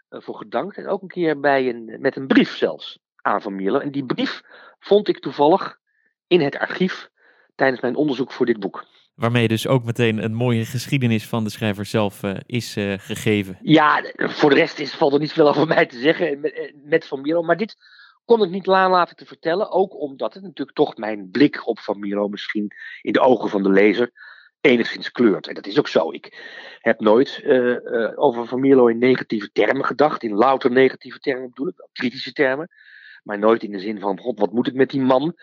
uh, 0.10 0.22
voor 0.22 0.36
gedankt. 0.36 0.78
En 0.78 0.88
ook 0.88 1.02
een 1.02 1.08
keer 1.08 1.40
bij 1.40 1.70
een, 1.70 1.98
met 2.00 2.16
een 2.16 2.28
brief 2.28 2.56
zelfs 2.56 3.00
aan 3.22 3.42
Van 3.42 3.56
Mierlo. 3.56 3.80
En 3.80 3.92
die 3.92 4.06
brief 4.06 4.42
vond 4.80 5.08
ik 5.08 5.20
toevallig 5.20 5.80
in 6.28 6.42
het 6.42 6.58
archief 6.58 7.10
tijdens 7.56 7.82
mijn 7.82 7.96
onderzoek 7.96 8.32
voor 8.32 8.46
dit 8.46 8.60
boek. 8.60 8.86
Waarmee 9.16 9.48
dus 9.48 9.68
ook 9.68 9.84
meteen 9.84 10.24
een 10.24 10.34
mooie 10.34 10.66
geschiedenis 10.66 11.28
van 11.28 11.44
de 11.44 11.50
schrijver 11.50 11.86
zelf 11.86 12.24
uh, 12.24 12.36
is 12.46 12.78
uh, 12.78 12.94
gegeven. 12.98 13.58
Ja, 13.62 14.04
voor 14.16 14.50
de 14.50 14.56
rest 14.56 14.80
is, 14.80 14.94
valt 14.94 15.14
er 15.14 15.20
niet 15.20 15.34
veel 15.34 15.48
over 15.48 15.68
mij 15.68 15.86
te 15.86 16.00
zeggen 16.00 16.40
met, 16.40 17.02
eh, 17.02 17.10
Van 17.10 17.22
Miro. 17.22 17.42
Maar 17.42 17.58
dit 17.58 17.76
kon 18.26 18.44
ik 18.44 18.50
niet 18.50 18.66
laten 18.66 19.16
te 19.16 19.26
vertellen. 19.26 19.72
Ook 19.72 20.00
omdat 20.00 20.34
het 20.34 20.44
natuurlijk 20.44 20.78
toch 20.78 20.98
mijn 20.98 21.30
blik 21.32 21.68
op 21.68 21.80
Van 21.80 22.00
Miro 22.00 22.28
misschien 22.28 22.72
in 23.02 23.14
de 23.14 23.20
ogen 23.20 23.50
van 23.50 23.64
de 23.64 23.70
lezer 23.70 24.12
enigszins 24.62 25.12
kleurt. 25.12 25.48
En 25.48 25.54
dat 25.54 25.68
is 25.68 25.80
ook 25.80 25.88
zo. 25.88 26.12
Ik 26.12 26.38
heb 26.80 27.00
nooit 27.00 27.44
over 28.16 28.48
Van 28.48 28.60
Mierlo 28.60 28.88
in 28.88 28.98
negatieve 28.98 29.52
termen 29.52 29.86
gedacht. 29.86 30.24
In 30.24 30.34
louter 30.34 30.72
negatieve 30.72 31.20
termen 31.20 31.50
bedoel 31.50 31.68
ik, 31.68 31.88
kritische 31.94 32.32
termen. 32.32 32.70
Maar 33.24 33.40
nooit 33.40 33.64
in 33.64 33.72
de 33.72 33.80
zin 33.80 34.00
van, 34.00 34.20
god, 34.20 34.40
wat 34.40 34.52
moet 34.52 34.68
ik 34.68 34.74
met 34.74 34.90
die 34.90 35.02
man? 35.02 35.36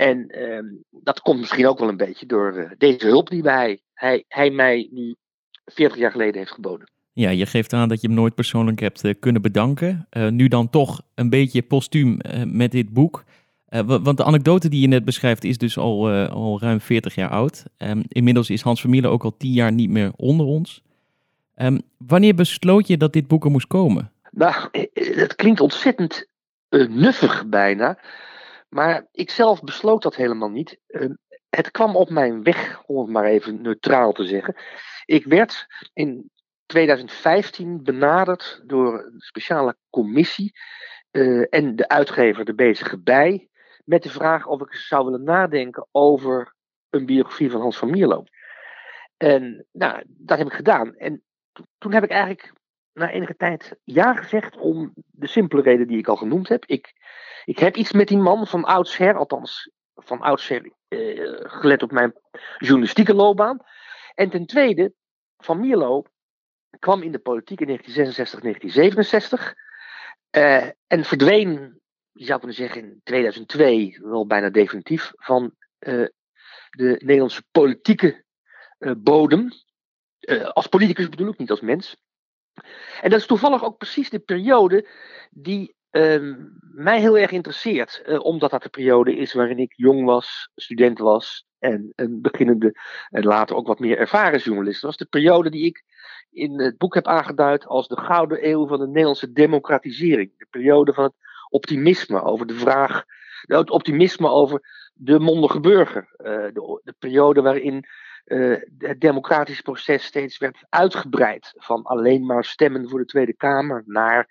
En 0.00 0.26
uh, 0.38 0.58
dat 0.90 1.20
komt 1.20 1.40
misschien 1.40 1.66
ook 1.66 1.78
wel 1.78 1.88
een 1.88 1.96
beetje 1.96 2.26
door 2.26 2.58
uh, 2.58 2.70
deze 2.78 3.06
hulp 3.06 3.30
die 3.30 3.42
hij, 3.42 3.80
hij, 3.94 4.24
hij 4.28 4.50
mij 4.50 4.88
nu 4.90 5.16
40 5.64 5.98
jaar 5.98 6.10
geleden 6.10 6.38
heeft 6.38 6.52
geboden. 6.52 6.90
Ja, 7.12 7.30
je 7.30 7.46
geeft 7.46 7.72
aan 7.72 7.88
dat 7.88 8.00
je 8.00 8.06
hem 8.06 8.16
nooit 8.16 8.34
persoonlijk 8.34 8.80
hebt 8.80 9.04
uh, 9.04 9.14
kunnen 9.20 9.42
bedanken. 9.42 10.06
Uh, 10.10 10.28
nu 10.28 10.48
dan 10.48 10.70
toch 10.70 11.02
een 11.14 11.30
beetje 11.30 11.62
postuum 11.62 12.18
met 12.46 12.72
dit 12.72 12.92
boek. 12.92 13.24
want 13.86 14.16
de 14.16 14.24
anekdote 14.24 14.68
die 14.68 14.80
je 14.80 14.86
net 14.86 15.04
beschrijft 15.04 15.44
is 15.44 15.58
dus 15.58 15.78
al, 15.78 16.10
al 16.10 16.60
ruim 16.60 16.80
40 16.80 17.14
jaar 17.14 17.30
oud. 17.30 17.64
Um, 17.78 18.02
inmiddels 18.08 18.50
is 18.50 18.62
Hans 18.62 18.80
Vermeulen 18.80 19.10
ook 19.10 19.24
al 19.24 19.36
10 19.36 19.52
jaar 19.52 19.72
niet 19.72 19.90
meer 19.90 20.12
onder 20.16 20.46
ons. 20.46 20.82
Um, 21.56 21.80
wanneer 21.96 22.34
besloot 22.34 22.86
je 22.86 22.96
dat 22.96 23.12
dit 23.12 23.26
boek 23.26 23.44
er 23.44 23.50
moest 23.50 23.66
komen? 23.66 24.12
Nou, 24.30 24.68
het 24.92 25.34
klinkt 25.34 25.60
ontzettend 25.60 26.26
nuffig 26.88 27.46
bijna. 27.46 27.98
Maar 28.70 29.06
ik 29.12 29.30
zelf 29.30 29.62
besloot 29.62 30.02
dat 30.02 30.16
helemaal 30.16 30.50
niet. 30.50 30.80
Uh, 30.88 31.10
het 31.48 31.70
kwam 31.70 31.96
op 31.96 32.10
mijn 32.10 32.42
weg, 32.42 32.82
om 32.86 32.98
het 32.98 33.08
maar 33.08 33.24
even 33.24 33.62
neutraal 33.62 34.12
te 34.12 34.24
zeggen. 34.24 34.56
Ik 35.04 35.24
werd 35.24 35.66
in 35.92 36.30
2015 36.66 37.82
benaderd 37.82 38.62
door 38.64 39.04
een 39.04 39.20
speciale 39.20 39.76
commissie 39.90 40.52
uh, 41.10 41.46
en 41.50 41.76
de 41.76 41.88
uitgever, 41.88 42.44
de 42.44 42.54
bezige 42.54 43.00
bij, 43.00 43.48
met 43.84 44.02
de 44.02 44.10
vraag 44.10 44.46
of 44.46 44.60
ik 44.60 44.74
zou 44.74 45.04
willen 45.04 45.24
nadenken 45.24 45.88
over 45.90 46.54
een 46.90 47.06
biografie 47.06 47.50
van 47.50 47.60
Hans 47.60 47.78
van 47.78 47.90
Mierlo. 47.90 48.24
En 49.16 49.66
nou, 49.72 50.02
dat 50.06 50.38
heb 50.38 50.46
ik 50.46 50.52
gedaan. 50.52 50.94
En 50.94 51.22
toen 51.78 51.92
heb 51.92 52.04
ik 52.04 52.10
eigenlijk 52.10 52.52
na 52.92 53.10
enige 53.10 53.36
tijd 53.36 53.76
ja 53.84 54.14
gezegd 54.14 54.56
om 54.56 54.92
de 54.94 55.26
simpele 55.26 55.62
reden 55.62 55.86
die 55.86 55.98
ik 55.98 56.08
al 56.08 56.16
genoemd 56.16 56.48
heb. 56.48 56.64
Ik 56.64 56.92
ik 57.44 57.58
heb 57.58 57.76
iets 57.76 57.92
met 57.92 58.08
die 58.08 58.18
man 58.18 58.46
van 58.46 58.64
oudsher, 58.64 59.16
althans 59.16 59.70
van 59.94 60.20
oudsher 60.20 60.72
uh, 60.88 61.40
gelet 61.42 61.82
op 61.82 61.90
mijn 61.90 62.12
journalistieke 62.58 63.14
loopbaan. 63.14 63.58
En 64.14 64.30
ten 64.30 64.46
tweede, 64.46 64.92
Van 65.36 65.60
Mierlo 65.60 66.04
kwam 66.78 67.02
in 67.02 67.12
de 67.12 67.18
politiek 67.18 67.60
in 67.60 67.66
1966, 67.66 68.40
1967 68.40 69.54
uh, 70.36 70.70
en 70.86 71.04
verdween, 71.04 71.80
je 72.12 72.24
zou 72.24 72.38
kunnen 72.38 72.56
zeggen 72.56 72.82
in 72.82 73.00
2002, 73.04 73.98
wel 74.02 74.26
bijna 74.26 74.50
definitief, 74.50 75.12
van 75.14 75.54
uh, 75.78 76.06
de 76.70 76.96
Nederlandse 76.98 77.42
politieke 77.50 78.24
bodem. 78.96 79.48
als 80.52 80.66
politicus 80.66 81.08
bedoel 81.08 81.28
ik, 81.28 81.38
niet 81.38 81.50
als 81.50 81.60
mens. 81.60 81.96
En 83.00 83.10
dat 83.10 83.18
is 83.18 83.26
toevallig 83.26 83.64
ook 83.64 83.78
precies 83.78 84.10
de 84.10 84.18
periode 84.18 84.88
die 85.30 85.74
uh, 85.90 86.34
mij 86.60 87.00
heel 87.00 87.18
erg 87.18 87.30
interesseert. 87.30 88.02
Uh, 88.06 88.24
omdat 88.24 88.50
dat 88.50 88.62
de 88.62 88.68
periode 88.68 89.16
is 89.16 89.32
waarin 89.32 89.58
ik 89.58 89.72
jong 89.76 90.04
was, 90.04 90.50
student 90.54 90.98
was 90.98 91.46
en 91.58 91.92
een 91.94 92.20
beginnende 92.20 92.74
en 93.08 93.24
later 93.24 93.56
ook 93.56 93.66
wat 93.66 93.78
meer 93.78 93.98
ervaren 93.98 94.40
journalist 94.40 94.82
was. 94.82 94.96
De 94.96 95.06
periode 95.06 95.50
die 95.50 95.64
ik 95.64 95.84
in 96.30 96.60
het 96.60 96.78
boek 96.78 96.94
heb 96.94 97.06
aangeduid 97.06 97.66
als 97.66 97.88
de 97.88 98.00
gouden 98.00 98.48
eeuw 98.48 98.66
van 98.66 98.78
de 98.78 98.86
Nederlandse 98.86 99.32
democratisering. 99.32 100.32
De 100.36 100.46
periode 100.50 100.92
van 100.92 101.04
het 101.04 101.14
optimisme 101.48 102.22
over 102.22 102.46
de 102.46 102.54
vraag, 102.54 103.04
het 103.40 103.70
optimisme 103.70 104.28
over 104.28 104.60
de 104.94 105.18
mondige 105.18 105.60
burger. 105.60 106.08
De, 106.16 106.80
de, 106.84 106.94
periode 106.98 107.42
waarin 107.42 107.84
uh, 108.26 108.56
het 108.78 109.00
democratische 109.00 109.62
proces 109.62 110.04
steeds 110.04 110.38
werd 110.38 110.64
uitgebreid 110.68 111.52
van 111.56 111.82
alleen 111.82 112.26
maar 112.26 112.44
stemmen 112.44 112.88
voor 112.88 112.98
de 112.98 113.04
Tweede 113.04 113.34
Kamer 113.34 113.82
naar 113.86 114.28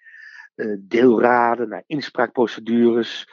uh, 0.56 0.78
deelraden, 0.80 1.70
naar 1.70 1.84
inspraakprocedures, 1.86 3.28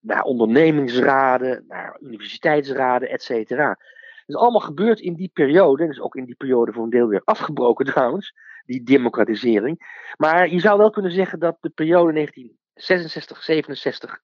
naar 0.00 0.22
ondernemingsraden, 0.22 1.64
naar 1.68 1.98
universiteitsraden, 2.00 3.08
et 3.08 3.22
cetera. 3.22 3.78
Is 4.26 4.34
allemaal 4.34 4.60
gebeurd 4.60 5.00
in 5.00 5.14
die 5.14 5.30
periode, 5.32 5.82
en 5.82 5.90
is 5.90 6.00
ook 6.00 6.16
in 6.16 6.24
die 6.24 6.34
periode 6.34 6.72
voor 6.72 6.84
een 6.84 6.90
deel 6.90 7.08
weer 7.08 7.22
afgebroken 7.24 7.86
trouwens, 7.92 8.34
die 8.64 8.82
democratisering. 8.82 10.04
Maar 10.16 10.48
je 10.48 10.60
zou 10.60 10.78
wel 10.78 10.90
kunnen 10.90 11.12
zeggen 11.12 11.38
dat 11.38 11.56
de 11.60 11.70
periode 11.70 12.12
1966, 12.12 13.42
67 13.42 14.20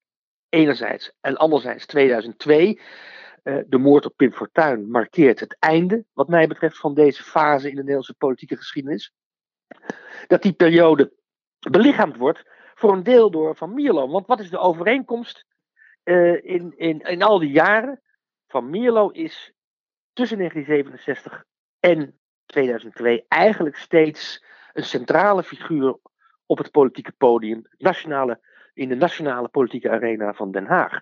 enerzijds 0.49 1.13
en 1.21 1.37
anderzijds 1.37 1.87
2002, 1.87 2.75
uh, 2.75 2.83
de 3.67 3.79
moord 3.79 4.07
op 4.07 4.17
Pim 4.17 4.33
Fortuyn, 4.33 4.91
markeert 4.91 5.41
het 5.41 5.57
einde, 5.59 6.05
wat 6.13 6.29
mij 6.29 6.47
betreft, 6.47 6.79
van 6.79 6.95
deze 6.95 7.23
fase 7.23 7.69
in 7.69 7.75
de 7.75 7.81
Nederlandse 7.81 8.15
politieke 8.15 8.57
geschiedenis. 8.57 9.13
Dat 10.27 10.43
die 10.43 10.53
periode 10.53 11.13
belichaamd 11.59 12.17
wordt 12.17 12.45
voor 12.75 12.93
een 12.93 13.03
deel 13.03 13.31
door 13.31 13.57
Van 13.57 13.75
Mierlo. 13.75 14.09
Want 14.09 14.27
wat 14.27 14.41
is 14.41 14.51
de 14.51 14.59
overeenkomst 14.59 15.47
in, 16.05 16.73
in, 16.77 17.01
in 17.01 17.23
al 17.23 17.39
die 17.39 17.51
jaren? 17.51 18.01
Van 18.47 18.71
Mierlo 18.71 19.09
is 19.09 19.53
tussen 20.13 20.39
1967 20.39 21.45
en 21.81 22.19
2002 22.47 23.25
eigenlijk 23.29 23.77
steeds 23.77 24.45
een 24.73 24.85
centrale 24.85 25.43
figuur 25.43 25.99
op 26.47 26.59
het 26.59 26.71
politieke 26.71 27.13
podium, 27.13 27.67
nationale, 27.79 28.41
in 28.75 28.89
de 28.89 28.95
nationale 28.95 29.49
politieke 29.49 29.91
arena 29.91 30.33
van 30.33 30.51
Den 30.51 30.67
Haag. 30.67 31.01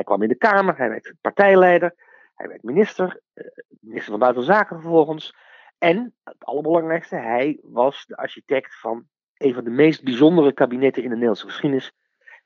Hij 0.00 0.08
kwam 0.08 0.22
in 0.22 0.28
de 0.28 0.48
Kamer, 0.48 0.76
hij 0.76 0.88
werd 0.88 1.14
partijleider, 1.20 1.94
hij 2.34 2.48
werd 2.48 2.62
minister, 2.62 3.20
uh, 3.34 3.44
minister 3.80 4.10
van 4.10 4.18
Buitenlandse 4.18 4.58
Zaken 4.58 4.80
vervolgens. 4.80 5.34
En 5.78 6.14
het 6.24 6.44
allerbelangrijkste, 6.44 7.16
hij 7.16 7.58
was 7.62 8.04
de 8.06 8.16
architect 8.16 8.80
van 8.80 9.04
een 9.36 9.54
van 9.54 9.64
de 9.64 9.70
meest 9.70 10.04
bijzondere 10.04 10.52
kabinetten 10.52 11.02
in 11.02 11.08
de 11.08 11.14
Nederlandse 11.14 11.46
geschiedenis. 11.46 11.92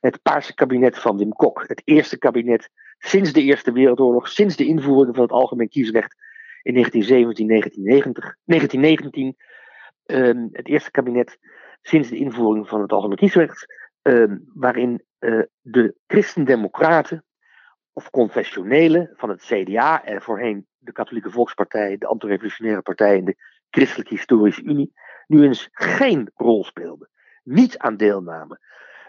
Het 0.01 0.23
Paarse 0.23 0.55
kabinet 0.55 0.99
van 0.99 1.19
Wim 1.19 1.33
Kok. 1.33 1.65
Het 1.67 1.83
eerste 1.85 2.19
kabinet 2.19 2.71
sinds 2.99 3.33
de 3.33 3.43
Eerste 3.43 3.73
Wereldoorlog, 3.73 4.29
sinds 4.29 4.57
de 4.57 4.67
invoering 4.67 5.15
van 5.15 5.25
het 5.25 5.33
algemeen 5.33 5.69
kiesrecht 5.69 6.17
in 6.63 6.73
1917, 6.73 7.49
1990, 7.49 8.37
1919. 8.45 9.37
Um, 10.07 10.49
het 10.53 10.69
eerste 10.69 10.91
kabinet 10.91 11.39
sinds 11.83 12.09
de 12.09 12.17
invoering 12.17 12.69
van 12.69 12.81
het 12.81 12.93
algemeen 12.93 13.17
kiesrecht, 13.17 13.67
um, 14.03 14.51
waarin 14.55 15.03
uh, 15.19 15.43
de 15.61 15.95
christendemocraten 16.07 17.25
of 17.95 18.11
confessionelen 18.11 19.11
van 19.17 19.29
het 19.29 19.43
CDA 19.43 20.05
en 20.05 20.23
voorheen 20.23 20.67
de 20.79 20.93
Katholieke 20.93 21.31
Volkspartij, 21.31 21.97
de 21.99 22.07
Antirevolutionaire 22.07 22.83
Partij 22.83 23.19
en 23.19 23.25
de 23.25 23.37
Christelijke 23.71 24.15
Historische 24.15 24.63
Unie 24.63 24.93
nu 25.27 25.43
eens 25.43 25.69
geen 25.73 26.31
rol 26.35 26.65
speelden. 26.65 27.09
Niet 27.43 27.79
aan 27.79 27.97
deelnamen. 27.97 28.61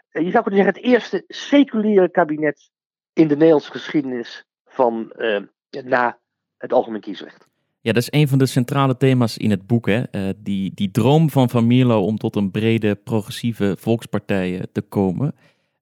Je 0.09 0.31
zou 0.31 0.43
kunnen 0.43 0.63
zeggen 0.63 0.81
het 0.81 0.93
eerste 0.93 1.23
seculiere 1.27 2.11
kabinet 2.11 2.69
in 3.13 3.27
de 3.27 3.35
Nederlandse 3.35 3.71
geschiedenis 3.71 4.45
van 4.65 5.13
uh, 5.17 5.41
na 5.83 6.19
het 6.57 6.73
algemeen 6.73 7.01
kiesrecht. 7.01 7.47
Ja, 7.81 7.91
dat 7.91 8.01
is 8.01 8.19
een 8.19 8.27
van 8.27 8.37
de 8.37 8.45
centrale 8.45 8.97
thema's 8.97 9.37
in 9.37 9.49
het 9.49 9.67
boek. 9.67 9.87
Hè? 9.87 10.03
Uh, 10.11 10.29
die, 10.37 10.71
die 10.73 10.91
droom 10.91 11.29
van 11.29 11.49
Van 11.49 11.67
Mierlo 11.67 12.05
om 12.05 12.17
tot 12.17 12.35
een 12.35 12.51
brede 12.51 12.95
progressieve 12.95 13.75
volkspartij 13.79 14.67
te 14.71 14.81
komen. 14.81 15.35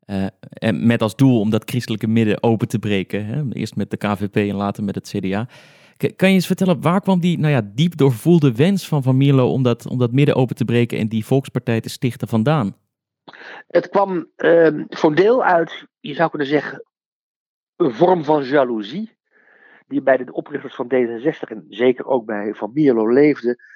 Uh, 0.05 0.25
en 0.49 0.85
met 0.85 1.01
als 1.01 1.15
doel 1.15 1.39
om 1.39 1.49
dat 1.49 1.69
christelijke 1.69 2.07
midden 2.07 2.43
open 2.43 2.67
te 2.67 2.79
breken. 2.79 3.25
Hè? 3.25 3.43
Eerst 3.49 3.75
met 3.75 3.91
de 3.91 3.97
KVP 3.97 4.35
en 4.35 4.55
later 4.55 4.83
met 4.83 4.95
het 4.95 5.09
CDA. 5.09 5.47
Kan 6.15 6.29
je 6.29 6.35
eens 6.35 6.47
vertellen, 6.47 6.81
waar 6.81 7.01
kwam 7.01 7.19
die 7.19 7.39
nou 7.39 7.53
ja, 7.53 7.61
diep 7.73 7.97
doorvoelde 7.97 8.55
wens 8.55 8.87
van 8.87 9.03
Van 9.03 9.17
Mierlo 9.17 9.51
om 9.51 9.63
dat, 9.63 9.87
om 9.87 9.97
dat 9.97 10.11
midden 10.11 10.35
open 10.35 10.55
te 10.55 10.65
breken 10.65 10.97
en 10.97 11.07
die 11.07 11.25
volkspartij 11.25 11.81
te 11.81 11.89
stichten 11.89 12.27
vandaan? 12.27 12.75
Het 13.67 13.89
kwam 13.89 14.27
uh, 14.37 14.83
voor 14.89 15.15
deel 15.15 15.43
uit, 15.43 15.85
je 15.99 16.13
zou 16.13 16.29
kunnen 16.29 16.47
zeggen, 16.47 16.83
een 17.75 17.93
vorm 17.93 18.23
van 18.23 18.43
jaloezie. 18.43 19.17
Die 19.87 20.01
bij 20.01 20.17
de 20.17 20.33
oprichters 20.33 20.75
van 20.75 20.91
D66 20.93 21.49
en 21.49 21.65
zeker 21.69 22.05
ook 22.05 22.25
bij 22.25 22.53
Van 22.53 22.71
Mierlo 22.73 23.13
leefde. 23.13 23.71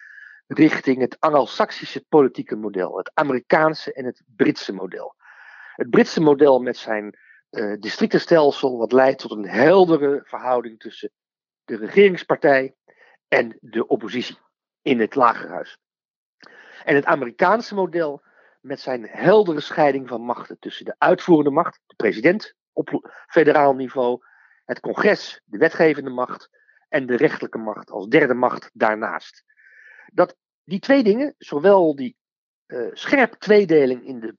Richting 0.47 0.99
het 0.99 1.19
Anglo-Saxische 1.19 2.05
politieke 2.09 2.55
model. 2.55 2.97
Het 2.97 3.11
Amerikaanse 3.13 3.93
en 3.93 4.05
het 4.05 4.23
Britse 4.35 4.73
model. 4.73 5.15
Het 5.77 5.89
Britse 5.89 6.21
model 6.21 6.59
met 6.59 6.77
zijn 6.77 7.17
uh, 7.51 7.79
districtenstelsel, 7.79 8.77
wat 8.77 8.91
leidt 8.91 9.19
tot 9.19 9.31
een 9.31 9.47
heldere 9.47 10.21
verhouding 10.23 10.79
tussen 10.79 11.11
de 11.65 11.75
regeringspartij 11.75 12.75
en 13.27 13.57
de 13.61 13.87
oppositie 13.87 14.37
in 14.81 14.99
het 14.99 15.15
lagerhuis. 15.15 15.77
En 16.83 16.95
het 16.95 17.05
Amerikaanse 17.05 17.75
model 17.75 18.21
met 18.61 18.79
zijn 18.79 19.07
heldere 19.09 19.59
scheiding 19.59 20.07
van 20.07 20.21
machten 20.21 20.59
tussen 20.59 20.85
de 20.85 20.95
uitvoerende 20.97 21.51
macht, 21.51 21.79
de 21.85 21.95
president 21.95 22.53
op 22.73 23.11
federaal 23.27 23.73
niveau, 23.73 24.19
het 24.65 24.79
congres, 24.79 25.41
de 25.45 25.57
wetgevende 25.57 26.09
macht 26.09 26.49
en 26.89 27.05
de 27.05 27.15
rechtelijke 27.15 27.57
macht 27.57 27.89
als 27.89 28.07
derde 28.07 28.33
macht 28.33 28.69
daarnaast. 28.73 29.43
Dat 30.13 30.35
die 30.63 30.79
twee 30.79 31.03
dingen, 31.03 31.35
zowel 31.37 31.95
die 31.95 32.17
uh, 32.67 32.89
scherp 32.93 33.33
tweedeling 33.33 34.05
in 34.05 34.19
de 34.19 34.37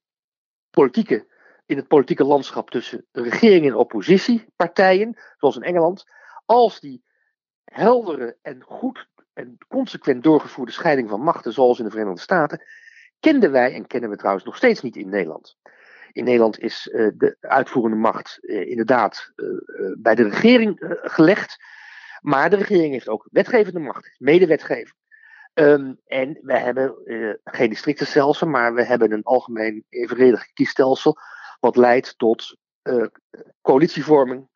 politieke, 0.70 1.27
in 1.68 1.76
het 1.76 1.88
politieke 1.88 2.24
landschap 2.24 2.70
tussen 2.70 3.06
regering 3.12 3.66
en 3.66 3.74
oppositiepartijen, 3.74 5.16
zoals 5.36 5.56
in 5.56 5.62
Engeland, 5.62 6.04
als 6.44 6.80
die 6.80 7.04
heldere 7.64 8.36
en 8.42 8.62
goed 8.62 9.08
en 9.32 9.58
consequent 9.68 10.22
doorgevoerde 10.22 10.72
scheiding 10.72 11.08
van 11.08 11.20
machten, 11.20 11.52
zoals 11.52 11.78
in 11.78 11.84
de 11.84 11.90
Verenigde 11.90 12.20
Staten, 12.20 12.62
kenden 13.20 13.50
wij 13.50 13.74
en 13.74 13.86
kennen 13.86 14.10
we 14.10 14.16
trouwens 14.16 14.44
nog 14.44 14.56
steeds 14.56 14.80
niet 14.80 14.96
in 14.96 15.08
Nederland. 15.08 15.56
In 16.12 16.24
Nederland 16.24 16.58
is 16.58 16.86
uh, 16.92 17.10
de 17.14 17.36
uitvoerende 17.40 17.96
macht 17.96 18.38
uh, 18.40 18.70
inderdaad 18.70 19.32
uh, 19.36 19.46
bij 19.98 20.14
de 20.14 20.22
regering 20.22 20.98
gelegd. 21.02 21.56
Maar 22.20 22.50
de 22.50 22.56
regering 22.56 22.92
heeft 22.92 23.08
ook 23.08 23.28
wetgevende 23.30 23.80
macht, 23.80 24.14
medewetgever. 24.18 24.94
Um, 25.54 26.00
en 26.06 26.38
we 26.42 26.56
hebben 26.58 26.94
geen 27.44 27.68
districtenstelsel, 27.68 28.46
maar 28.46 28.74
we 28.74 28.84
hebben 28.84 29.12
een 29.12 29.22
algemeen 29.22 29.84
evenredig 29.88 30.52
kiesstelsel. 30.52 31.18
Wat 31.58 31.76
leidt 31.76 32.18
tot 32.18 32.56
coalitievorming, 33.60 34.48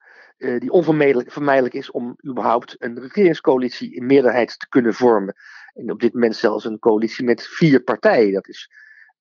uh, 0.42 0.60
die 0.60 0.70
onvermijdelijk 0.70 1.74
is 1.74 1.90
om 1.90 2.16
überhaupt 2.26 2.74
een 2.78 3.00
regeringscoalitie 3.00 3.94
in 3.94 4.06
meerderheid 4.06 4.58
te 4.58 4.68
kunnen 4.68 4.94
vormen. 4.94 5.34
En 5.72 5.90
op 5.90 6.00
dit 6.00 6.14
moment 6.14 6.36
zelfs 6.36 6.64
een 6.64 6.78
coalitie 6.78 7.24
met 7.24 7.46
vier 7.46 7.80
partijen. 7.82 8.32
Dat 8.32 8.48
is, 8.48 8.70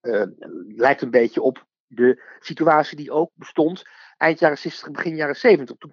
uh, 0.02 0.24
lijkt 0.68 1.02
een 1.02 1.12
beetje 1.12 1.42
op 1.42 1.66
de 1.88 2.24
situatie 2.40 2.98
die 2.98 3.12
ook 3.12 3.32
bestond 3.34 3.84
eind 4.18 4.40
jaren 4.40 4.58
60, 4.58 4.92
begin 4.92 5.16
jaren 5.16 5.36
70. 5.36 5.78
Toen 5.78 5.92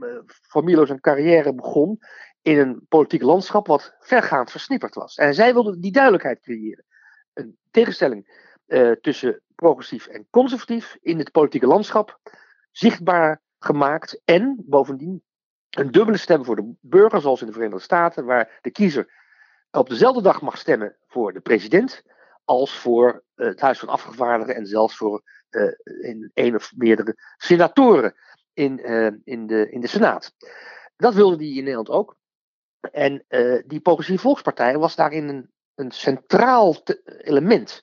uh, 0.00 0.18
Van 0.26 0.64
Milo 0.64 0.86
zijn 0.86 1.00
carrière 1.00 1.54
begon 1.54 1.98
in 2.42 2.58
een 2.58 2.86
politiek 2.88 3.22
landschap 3.22 3.66
wat 3.66 3.94
vergaand 3.98 4.50
versnipperd 4.50 4.94
was. 4.94 5.14
En 5.14 5.34
zij 5.34 5.52
wilden 5.52 5.80
die 5.80 5.92
duidelijkheid 5.92 6.40
creëren. 6.40 6.84
Een 7.32 7.56
tegenstelling 7.70 8.48
tussen 9.00 9.42
progressief 9.60 10.06
en 10.06 10.26
conservatief 10.30 10.96
in 11.00 11.18
het 11.18 11.30
politieke 11.30 11.66
landschap. 11.66 12.18
Zichtbaar 12.70 13.42
gemaakt. 13.58 14.20
En 14.24 14.62
bovendien 14.66 15.22
een 15.70 15.90
dubbele 15.90 16.16
stem 16.16 16.44
voor 16.44 16.56
de 16.56 16.72
burger, 16.80 17.20
zoals 17.20 17.40
in 17.40 17.46
de 17.46 17.52
Verenigde 17.52 17.82
Staten, 17.82 18.24
waar 18.24 18.58
de 18.60 18.70
kiezer 18.70 19.12
op 19.70 19.88
dezelfde 19.88 20.22
dag 20.22 20.40
mag 20.40 20.58
stemmen 20.58 20.96
voor 21.06 21.32
de 21.32 21.40
president 21.40 22.02
als 22.44 22.78
voor 22.78 23.24
uh, 23.36 23.46
het 23.46 23.60
Huis 23.60 23.78
van 23.78 23.88
Afgevaardigden 23.88 24.56
en 24.56 24.66
zelfs 24.66 24.96
voor 24.96 25.22
uh, 25.50 25.72
in 26.02 26.30
een 26.34 26.54
of 26.54 26.72
meerdere 26.76 27.16
senatoren 27.36 28.14
in, 28.52 28.90
uh, 28.90 29.10
in, 29.24 29.46
de, 29.46 29.70
in 29.70 29.80
de 29.80 29.86
Senaat. 29.86 30.34
Dat 30.96 31.14
wilde 31.14 31.36
die 31.36 31.56
in 31.56 31.62
Nederland 31.62 31.88
ook. 31.88 32.16
En 32.92 33.24
die 33.66 33.80
Progressieve 33.80 34.22
Volkspartij 34.22 34.78
was 34.78 34.96
daarin 34.96 35.28
een, 35.28 35.50
een 35.74 35.90
centraal 35.90 36.76
element. 37.18 37.82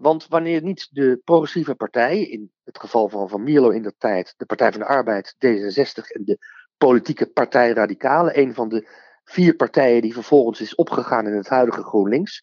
Want 0.00 0.28
wanneer 0.28 0.62
niet 0.62 0.88
de 0.90 1.20
progressieve 1.24 1.74
partijen, 1.74 2.30
in 2.30 2.52
het 2.64 2.78
geval 2.78 3.08
van 3.08 3.28
Van 3.28 3.42
Mierlo 3.42 3.70
in 3.70 3.82
de 3.82 3.94
tijd, 3.98 4.34
de 4.36 4.46
Partij 4.46 4.70
van 4.70 4.80
de 4.80 4.86
Arbeid, 4.86 5.34
D66 5.34 6.12
en 6.12 6.24
de 6.24 6.38
politieke 6.76 7.26
partij 7.26 7.72
Radicale, 7.72 8.38
een 8.38 8.54
van 8.54 8.68
de 8.68 8.88
vier 9.24 9.54
partijen 9.54 10.02
die 10.02 10.12
vervolgens 10.12 10.60
is 10.60 10.74
opgegaan 10.74 11.26
in 11.26 11.32
het 11.32 11.48
huidige 11.48 11.82
GroenLinks, 11.82 12.42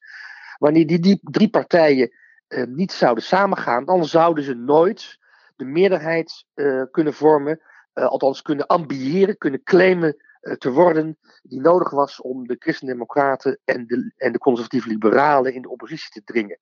wanneer 0.58 0.88
die, 0.88 0.99
die 0.99 1.20
drie 1.22 1.49
partijen 1.49 2.12
eh, 2.47 2.64
niet 2.64 2.91
zouden 2.91 3.24
samengaan, 3.24 3.86
dan 3.86 4.05
zouden 4.05 4.43
ze 4.43 4.53
nooit 4.53 5.18
de 5.55 5.66
meerderheid 5.66 6.45
uh, 6.55 6.84
kunnen 6.91 7.14
vormen, 7.14 7.62
uh, 7.93 8.05
althans 8.05 8.41
kunnen 8.41 8.68
ambiëren, 8.68 9.38
kunnen 9.38 9.64
claimen 9.64 10.16
uh, 10.41 10.53
te 10.53 10.72
worden, 10.72 11.18
die 11.41 11.62
nodig 11.62 11.89
was 11.89 12.22
om 12.22 12.47
de 12.47 12.55
christendemocraten 12.60 13.60
en 13.64 13.88
de, 13.88 14.14
en 14.18 14.32
de 14.32 14.38
conservatieve 14.38 14.89
liberalen 14.89 15.53
in 15.53 15.62
de 15.62 15.70
oppositie 15.70 16.12
te 16.12 16.34
dringen 16.34 16.60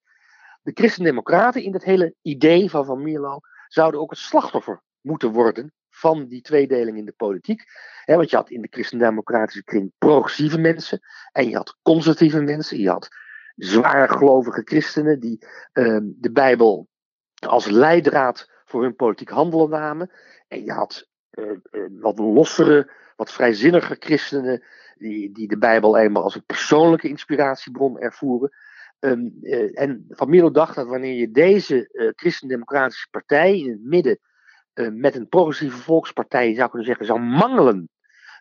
de 0.66 0.72
christendemocraten 0.74 1.62
in 1.62 1.72
dat 1.72 1.84
hele 1.84 2.14
idee 2.22 2.70
van 2.70 2.84
Van 2.84 3.02
Mierlo 3.02 3.40
zouden 3.68 4.00
ook 4.00 4.10
het 4.10 4.18
slachtoffer 4.18 4.82
moeten 5.00 5.32
worden 5.32 5.72
van 5.90 6.26
die 6.26 6.40
tweedeling 6.40 6.96
in 6.96 7.04
de 7.04 7.12
politiek. 7.12 7.64
Want 8.04 8.30
je 8.30 8.36
had 8.36 8.50
in 8.50 8.60
de 8.60 8.68
christendemocratische 8.70 9.64
kring 9.64 9.92
progressieve 9.98 10.58
mensen 10.58 11.00
en 11.32 11.48
je 11.48 11.56
had 11.56 11.76
conservatieve 11.82 12.40
mensen. 12.40 12.78
Je 12.78 12.88
had 12.88 13.08
zwaargelovige 13.56 14.62
christenen 14.64 15.20
die 15.20 15.46
uh, 15.72 15.98
de 16.02 16.32
Bijbel 16.32 16.88
als 17.46 17.66
leidraad 17.66 18.50
voor 18.64 18.82
hun 18.82 18.96
politiek 18.96 19.30
handelen 19.30 19.70
namen. 19.70 20.10
En 20.48 20.64
je 20.64 20.72
had 20.72 21.08
uh, 21.30 21.50
uh, 21.70 21.86
wat 22.00 22.18
lossere, 22.18 22.92
wat 23.16 23.32
vrijzinnige 23.32 23.96
christenen 23.98 24.64
die, 24.94 25.32
die 25.32 25.48
de 25.48 25.58
Bijbel 25.58 25.96
eenmaal 25.98 26.22
als 26.22 26.34
een 26.34 26.46
persoonlijke 26.46 27.08
inspiratiebron 27.08 27.98
ervoeren. 27.98 28.50
Um, 29.00 29.38
uh, 29.42 29.80
en 29.80 30.04
Van 30.08 30.52
dacht 30.52 30.74
dat 30.74 30.86
wanneer 30.86 31.14
je 31.14 31.30
deze 31.30 31.88
uh, 31.92 32.10
christendemocratische 32.14 33.08
partij 33.10 33.58
in 33.58 33.70
het 33.70 33.84
midden 33.84 34.18
uh, 34.74 34.88
met 34.92 35.14
een 35.14 35.28
progressieve 35.28 35.76
volkspartij, 35.76 36.54
zou 36.54 36.68
kunnen 36.68 36.86
zeggen, 36.86 37.06
zou 37.06 37.20
mangelen 37.20 37.88